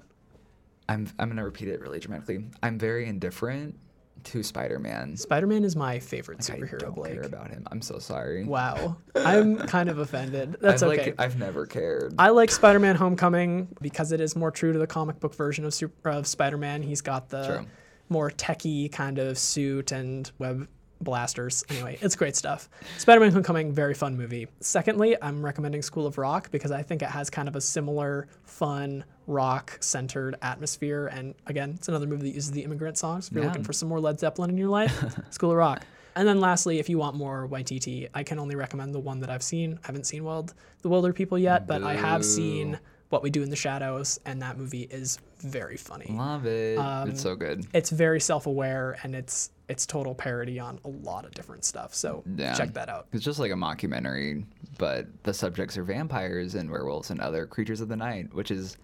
I'm 0.88 1.08
I'm 1.18 1.28
gonna 1.28 1.44
repeat 1.44 1.68
it 1.68 1.80
really 1.80 1.98
dramatically. 2.00 2.44
I'm 2.62 2.78
very 2.78 3.06
indifferent 3.06 3.78
to 4.24 4.42
Spider-Man. 4.42 5.16
Spider-Man 5.16 5.64
is 5.64 5.76
my 5.76 5.98
favorite 5.98 6.46
Like, 6.46 6.58
I 6.58 6.60
superhero. 6.60 6.78
don't 6.80 6.94
Blake. 6.94 7.14
care 7.14 7.22
about 7.22 7.48
him. 7.50 7.66
I'm 7.70 7.80
so 7.80 7.98
sorry. 7.98 8.44
Wow, 8.44 8.96
I'm 9.14 9.56
kind 9.66 9.88
of 9.88 9.98
offended. 9.98 10.56
That's 10.60 10.82
I've, 10.82 10.90
okay. 10.90 11.04
Like, 11.06 11.14
I've 11.20 11.38
never 11.38 11.64
cared. 11.66 12.14
I 12.18 12.28
like 12.30 12.50
Spider-Man: 12.50 12.96
Homecoming 12.96 13.68
because 13.80 14.12
it 14.12 14.20
is 14.20 14.36
more 14.36 14.50
true 14.50 14.72
to 14.72 14.78
the 14.78 14.86
comic 14.86 15.20
book 15.20 15.34
version 15.34 15.64
of 15.64 15.72
super, 15.72 16.10
of 16.10 16.26
Spider-Man. 16.26 16.82
He's 16.82 17.00
got 17.00 17.28
the 17.28 17.46
True. 17.46 17.66
More 18.10 18.30
techie 18.30 18.90
kind 18.92 19.18
of 19.18 19.38
suit 19.38 19.92
and 19.92 20.30
web 20.38 20.68
blasters. 21.00 21.64
Anyway, 21.70 21.96
it's 22.02 22.16
great 22.16 22.34
stuff. 22.36 22.68
Spider-Man: 22.98 23.30
Homecoming, 23.32 23.72
very 23.72 23.94
fun 23.94 24.16
movie. 24.16 24.48
Secondly, 24.58 25.16
I'm 25.22 25.42
recommending 25.44 25.80
School 25.80 26.06
of 26.06 26.18
Rock 26.18 26.50
because 26.50 26.72
I 26.72 26.82
think 26.82 27.02
it 27.02 27.08
has 27.08 27.30
kind 27.30 27.48
of 27.48 27.54
a 27.56 27.60
similar 27.60 28.26
fun 28.42 29.04
rock-centered 29.28 30.34
atmosphere. 30.42 31.06
And 31.06 31.34
again, 31.46 31.70
it's 31.76 31.88
another 31.88 32.06
movie 32.06 32.24
that 32.28 32.34
uses 32.34 32.50
the 32.50 32.62
immigrant 32.64 32.98
songs. 32.98 33.28
If 33.28 33.32
you're 33.34 33.42
Yeah. 33.44 33.48
looking 33.48 33.64
for 33.64 33.72
some 33.72 33.88
more 33.88 34.00
Led 34.00 34.18
Zeppelin 34.18 34.50
in 34.50 34.58
your 34.58 34.68
life, 34.68 35.04
School 35.30 35.52
of 35.52 35.56
Rock. 35.56 35.84
And 36.16 36.26
then 36.26 36.40
lastly, 36.40 36.80
if 36.80 36.88
you 36.88 36.98
want 36.98 37.14
more 37.14 37.46
Waititi, 37.48 38.08
I 38.12 38.24
can 38.24 38.40
only 38.40 38.56
recommend 38.56 38.92
the 38.92 38.98
one 38.98 39.20
that 39.20 39.30
I've 39.30 39.44
seen. 39.44 39.78
I 39.84 39.86
haven't 39.86 40.04
seen 40.04 40.24
Wild 40.24 40.52
the 40.82 40.90
Wilderpeople 40.90 41.40
yet, 41.40 41.68
but 41.68 41.84
I 41.84 41.94
have 41.94 42.24
seen 42.24 42.80
What 43.10 43.22
We 43.24 43.30
Do 43.30 43.42
in 43.42 43.50
the 43.50 43.56
Shadows, 43.56 44.18
and 44.24 44.40
that 44.40 44.56
movie 44.56 44.82
is 44.82 45.18
very 45.40 45.76
funny. 45.76 46.06
Love 46.10 46.46
it. 46.46 46.78
Um, 46.78 47.10
it's 47.10 47.20
so 47.20 47.34
good. 47.34 47.66
It's 47.74 47.90
very 47.90 48.20
self-aware 48.20 48.98
and 49.02 49.14
it's 49.14 49.50
it's 49.68 49.84
total 49.86 50.14
parody 50.14 50.58
on 50.58 50.80
a 50.84 50.88
lot 50.88 51.24
of 51.24 51.32
different 51.32 51.64
stuff. 51.64 51.94
So 51.94 52.24
Yeah. 52.36 52.54
check 52.54 52.72
that 52.74 52.88
out. 52.88 53.06
It's 53.12 53.24
just 53.24 53.38
like 53.38 53.50
a 53.52 53.54
mockumentary, 53.54 54.44
but 54.78 55.06
the 55.22 55.32
subjects 55.34 55.76
are 55.76 55.84
vampires 55.84 56.54
and 56.56 56.68
werewolves 56.70 57.10
and 57.10 57.20
other 57.20 57.46
creatures 57.46 57.80
of 57.80 57.88
the 57.88 57.96
night, 57.96 58.32
which 58.34 58.50
is 58.50 58.76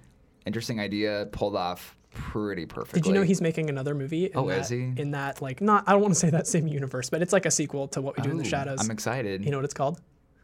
interesting 0.45 0.79
idea 0.81 1.27
pulled 1.33 1.57
off 1.57 1.97
pretty 2.13 2.67
perfectly. 2.67 3.01
Did 3.01 3.09
you 3.09 3.15
know 3.15 3.23
he's 3.23 3.41
making 3.41 3.69
another 3.69 3.95
movie? 3.97 4.27
In 4.27 4.33
Oh, 4.37 4.49
that, 4.49 4.61
is 4.61 4.69
he? 4.69 4.93
In 4.97 5.11
that, 5.13 5.43
like, 5.43 5.61
not 5.61 5.85
I 5.89 5.93
don't 5.93 6.01
want 6.03 6.15
to 6.15 6.21
say 6.21 6.31
that 6.31 6.47
same 6.47 6.67
universe, 6.69 7.11
but 7.11 7.21
it's 7.21 7.33
like 7.33 7.47
a 7.47 7.51
sequel 7.51 7.89
to 7.89 8.01
What 8.01 8.17
We 8.17 8.23
Do 8.23 8.31
in 8.31 8.39
the 8.39 8.45
Oh, 8.45 8.49
Shadows. 8.49 8.79
I'm 8.81 8.91
excited. 8.93 9.45
you 9.45 9.51
know 9.51 9.59
what 9.59 9.65
it's 9.65 9.75
called? 9.75 10.01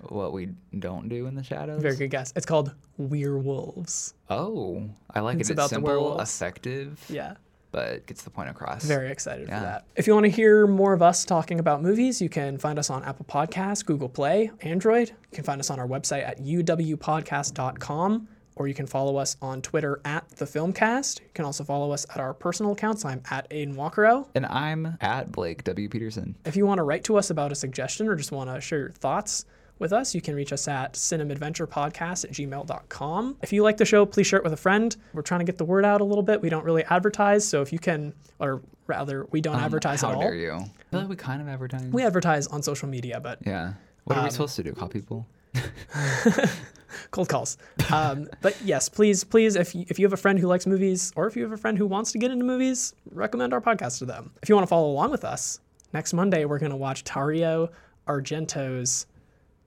What 0.09 0.32
we 0.32 0.50
don't 0.78 1.09
do 1.09 1.26
in 1.26 1.34
the 1.34 1.42
shadows? 1.42 1.80
Very 1.82 1.96
good 1.96 2.11
guess. 2.11 2.32
It's 2.36 2.46
called 2.46 2.74
We're 2.96 3.38
Wolves. 3.38 4.14
Oh, 4.30 4.88
I 5.14 5.20
like 5.20 5.38
It's 5.40 5.50
it. 5.50 5.55
about 5.55 5.64
It's 5.64 5.70
simple, 5.74 6.18
effective, 6.20 7.05
Yeah. 7.09 7.34
but 7.70 8.05
gets 8.07 8.22
the 8.22 8.30
point 8.30 8.48
across. 8.50 8.84
Very 8.84 9.11
excited 9.11 9.48
Yeah. 9.48 9.59
for 9.61 9.64
that. 9.64 9.84
If 9.96 10.07
you 10.07 10.14
want 10.14 10.24
to 10.24 10.30
hear 10.30 10.66
more 10.66 10.92
of 10.92 11.03
us 11.03 11.24
talking 11.24 11.59
about 11.61 11.82
movies, 11.82 12.20
you 12.20 12.28
can 12.28 12.59
find 12.59 12.78
us 12.78 12.90
on 12.90 13.03
Apple 13.05 13.24
Podcasts, 13.28 13.84
Google 13.84 14.09
Play, 14.09 14.50
Android. 14.61 15.09
You 15.11 15.16
can 15.36 15.44
find 15.44 15.61
us 15.61 15.70
on 15.70 15.78
our 15.80 15.86
website 15.88 16.26
at 16.26 16.40
uwpodcast.com, 16.42 18.28
or 18.57 18.68
you 18.68 18.74
can 18.74 18.86
follow 18.86 19.16
us 19.16 19.36
on 19.40 19.62
Twitter 19.62 20.00
at 20.05 20.28
the 20.30 20.44
Filmcast. 20.44 21.20
You 21.20 21.26
can 21.34 21.44
also 21.46 21.64
follow 21.64 21.90
us 21.92 22.05
at 22.11 22.18
our 22.18 22.34
personal 22.34 22.72
accounts. 22.72 23.05
I'm 23.05 23.22
at 23.30 23.48
Aiden 23.50 23.74
Walkero. 23.74 24.26
And 24.34 24.44
I'm 24.46 24.98
at 25.00 25.32
Blake 25.32 25.64
W. 25.64 25.88
Peterson. 25.88 26.34
If 26.44 26.57
you 26.57 26.66
want 26.66 26.78
to 26.78 26.82
write 26.82 27.05
to 27.05 27.16
us 27.16 27.30
about 27.30 27.50
a 27.53 27.55
suggestion 27.55 28.09
or 28.09 28.14
just 28.16 28.32
want 28.32 28.50
to 28.55 28.61
share 28.61 28.78
your 28.80 28.90
thoughts 28.90 29.46
with 29.83 29.93
us, 29.93 30.14
you 30.14 30.22
can 30.22 30.35
reach 30.35 30.53
us 30.53 30.66
at 30.68 30.95
cinemadventurepodcast 30.95 32.24
at 32.24 32.30
gmail.com. 32.33 33.37
If 33.43 33.53
you 33.53 33.62
like 33.62 33.76
the 33.76 33.85
show, 33.85 34.07
please 34.07 34.26
share 34.26 34.39
it 34.39 34.45
with 34.45 34.55
a 34.55 34.57
friend. 34.57 34.97
We're 35.12 35.20
trying 35.22 35.41
to 35.41 35.45
get 35.45 35.59
the 35.59 35.64
word 35.66 35.85
out 35.85 36.01
a 36.01 36.05
little 36.05 36.22
bit. 36.22 36.41
We 36.41 36.49
don't 36.49 36.64
really 36.64 36.85
advertise, 36.85 37.47
so 37.47 37.61
if 37.61 37.72
you 37.72 37.78
can, 37.78 38.14
or 38.39 38.62
rather, 38.87 39.26
we 39.30 39.41
don't 39.43 39.57
advertise 39.61 40.03
Um, 40.03 40.09
How 40.09 40.12
at 40.12 40.16
all. 40.16 40.22
How 40.22 40.28
dare 40.28 40.37
you? 40.39 40.53
I 40.53 40.64
feel 40.91 41.01
like 41.01 41.09
we 41.11 41.16
kind 41.16 41.43
of 41.43 41.49
advertise. 41.49 41.83
We 41.93 42.03
advertise 42.05 42.47
on 42.47 42.62
social 42.62 42.89
media, 42.89 43.20
but 43.20 43.39
yeah. 43.45 43.74
What 44.05 44.16
are 44.16 44.22
we 44.22 44.26
Um, 44.28 44.30
supposed 44.30 44.57
to 44.57 44.62
do? 44.62 44.72
Call 44.72 44.89
people? 44.89 45.26
cold 47.11 47.28
calls. 47.28 47.59
Um, 47.93 48.28
but 48.41 48.57
yes, 48.62 48.89
please, 48.89 49.24
please, 49.24 49.57
if 49.57 49.74
you, 49.74 49.85
if 49.89 49.99
you 49.99 50.07
have 50.07 50.12
a 50.12 50.16
friend 50.18 50.39
who 50.39 50.47
likes 50.47 50.66
movies 50.66 51.12
or 51.16 51.26
if 51.26 51.37
you 51.37 51.43
have 51.43 51.53
a 51.53 51.57
friend 51.57 51.76
who 51.78 51.87
wants 51.87 52.12
to 52.12 52.18
get 52.18 52.30
into 52.30 52.45
movies, 52.45 52.95
recommend 53.11 53.53
our 53.53 53.61
podcast 53.61 53.99
to 53.99 54.07
them. 54.07 54.30
If 54.43 54.49
you 54.49 54.55
want 54.55 54.64
to 54.66 54.68
follow 54.68 54.91
along 54.91 55.11
with 55.11 55.24
us, 55.24 55.61
next 55.93 56.12
Monday 56.12 56.45
we're 56.45 56.59
going 56.59 56.70
to 56.70 56.76
watch 56.76 57.05
Dario 57.05 57.70
Argento's 58.07 59.07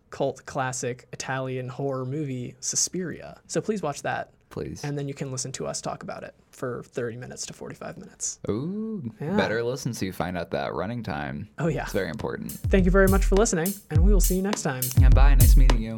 cult 0.09 0.45
classic 0.45 1.07
Italian 1.13 1.69
horror 1.69 2.05
movie 2.05 2.55
Suspiria. 2.59 3.39
So 3.47 3.61
please 3.61 3.81
watch 3.81 4.01
that, 4.03 4.31
Please. 4.49 4.83
and 4.83 4.97
then 4.97 5.07
you 5.07 5.13
can 5.13 5.31
listen 5.31 5.51
to 5.53 5.67
us 5.67 5.81
talk 5.81 6.03
about 6.03 6.23
it 6.23 6.33
for 6.51 6.83
30 6.83 7.17
minutes 7.17 7.45
to 7.47 7.53
45 7.53 7.97
minutes. 7.97 8.39
Ooh, 8.49 9.11
Yeah. 9.19 9.35
better 9.35 9.61
listen 9.63 9.93
so 9.93 10.05
you 10.05 10.13
find 10.13 10.37
out 10.37 10.51
that 10.51 10.73
running 10.73 11.03
time. 11.03 11.49
Oh 11.59 11.67
yeah. 11.67 11.83
It's 11.83 11.91
very 11.93 12.09
important. 12.09 12.51
Thank 12.51 12.85
you 12.85 12.91
very 12.91 13.07
much 13.07 13.25
for 13.25 13.35
listening, 13.35 13.73
and 13.91 14.03
we 14.05 14.13
will 14.13 14.21
see 14.21 14.35
you 14.35 14.41
next 14.41 14.61
time. 14.61 14.83
Yeah, 14.99 15.09
bye. 15.09 15.35
Nice 15.35 15.57
meeting 15.57 15.81
you. 15.81 15.97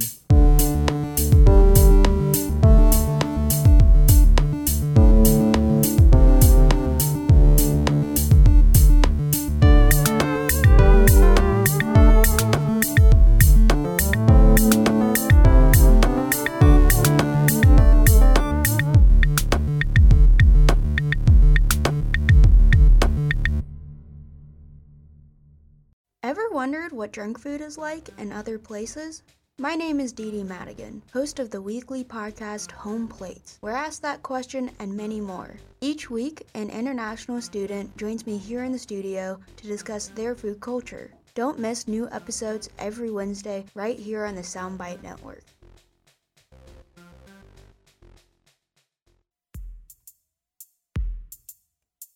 What 27.08 27.14
junk 27.14 27.40
food 27.40 27.62
is 27.62 27.78
like 27.78 28.10
in 28.18 28.34
other 28.34 28.60
places? 28.60 29.24
My 29.60 29.76
name 29.76 30.02
is 30.02 30.12
Dee 30.12 30.30
Dee 30.30 30.44
Madigan, 30.44 31.02
host 31.14 31.40
of 31.40 31.50
the 31.50 31.62
weekly 31.62 32.04
podcast 32.04 32.70
Home 32.72 33.08
Plates, 33.08 33.58
where 33.62 33.78
I 33.78 33.86
ask 33.86 34.02
that 34.02 34.24
question 34.24 34.72
and 34.80 34.94
many 34.94 35.22
more. 35.22 35.56
Each 35.80 36.10
week, 36.10 36.46
an 36.54 36.70
international 36.70 37.40
student 37.40 37.96
joins 37.96 38.28
me 38.28 38.38
here 38.38 38.66
in 38.66 38.74
the 38.74 38.78
studio 38.78 39.40
to 39.56 39.68
discuss 39.68 40.10
their 40.10 40.36
food 40.36 40.60
culture. 40.60 41.10
Don't 41.34 41.60
miss 41.60 41.88
new 41.88 42.10
episodes 42.12 42.70
every 42.78 43.10
Wednesday 43.10 43.64
right 43.74 43.98
here 43.98 44.26
on 44.26 44.36
the 44.36 44.42
Soundbite 44.42 45.02
Network. 45.02 45.46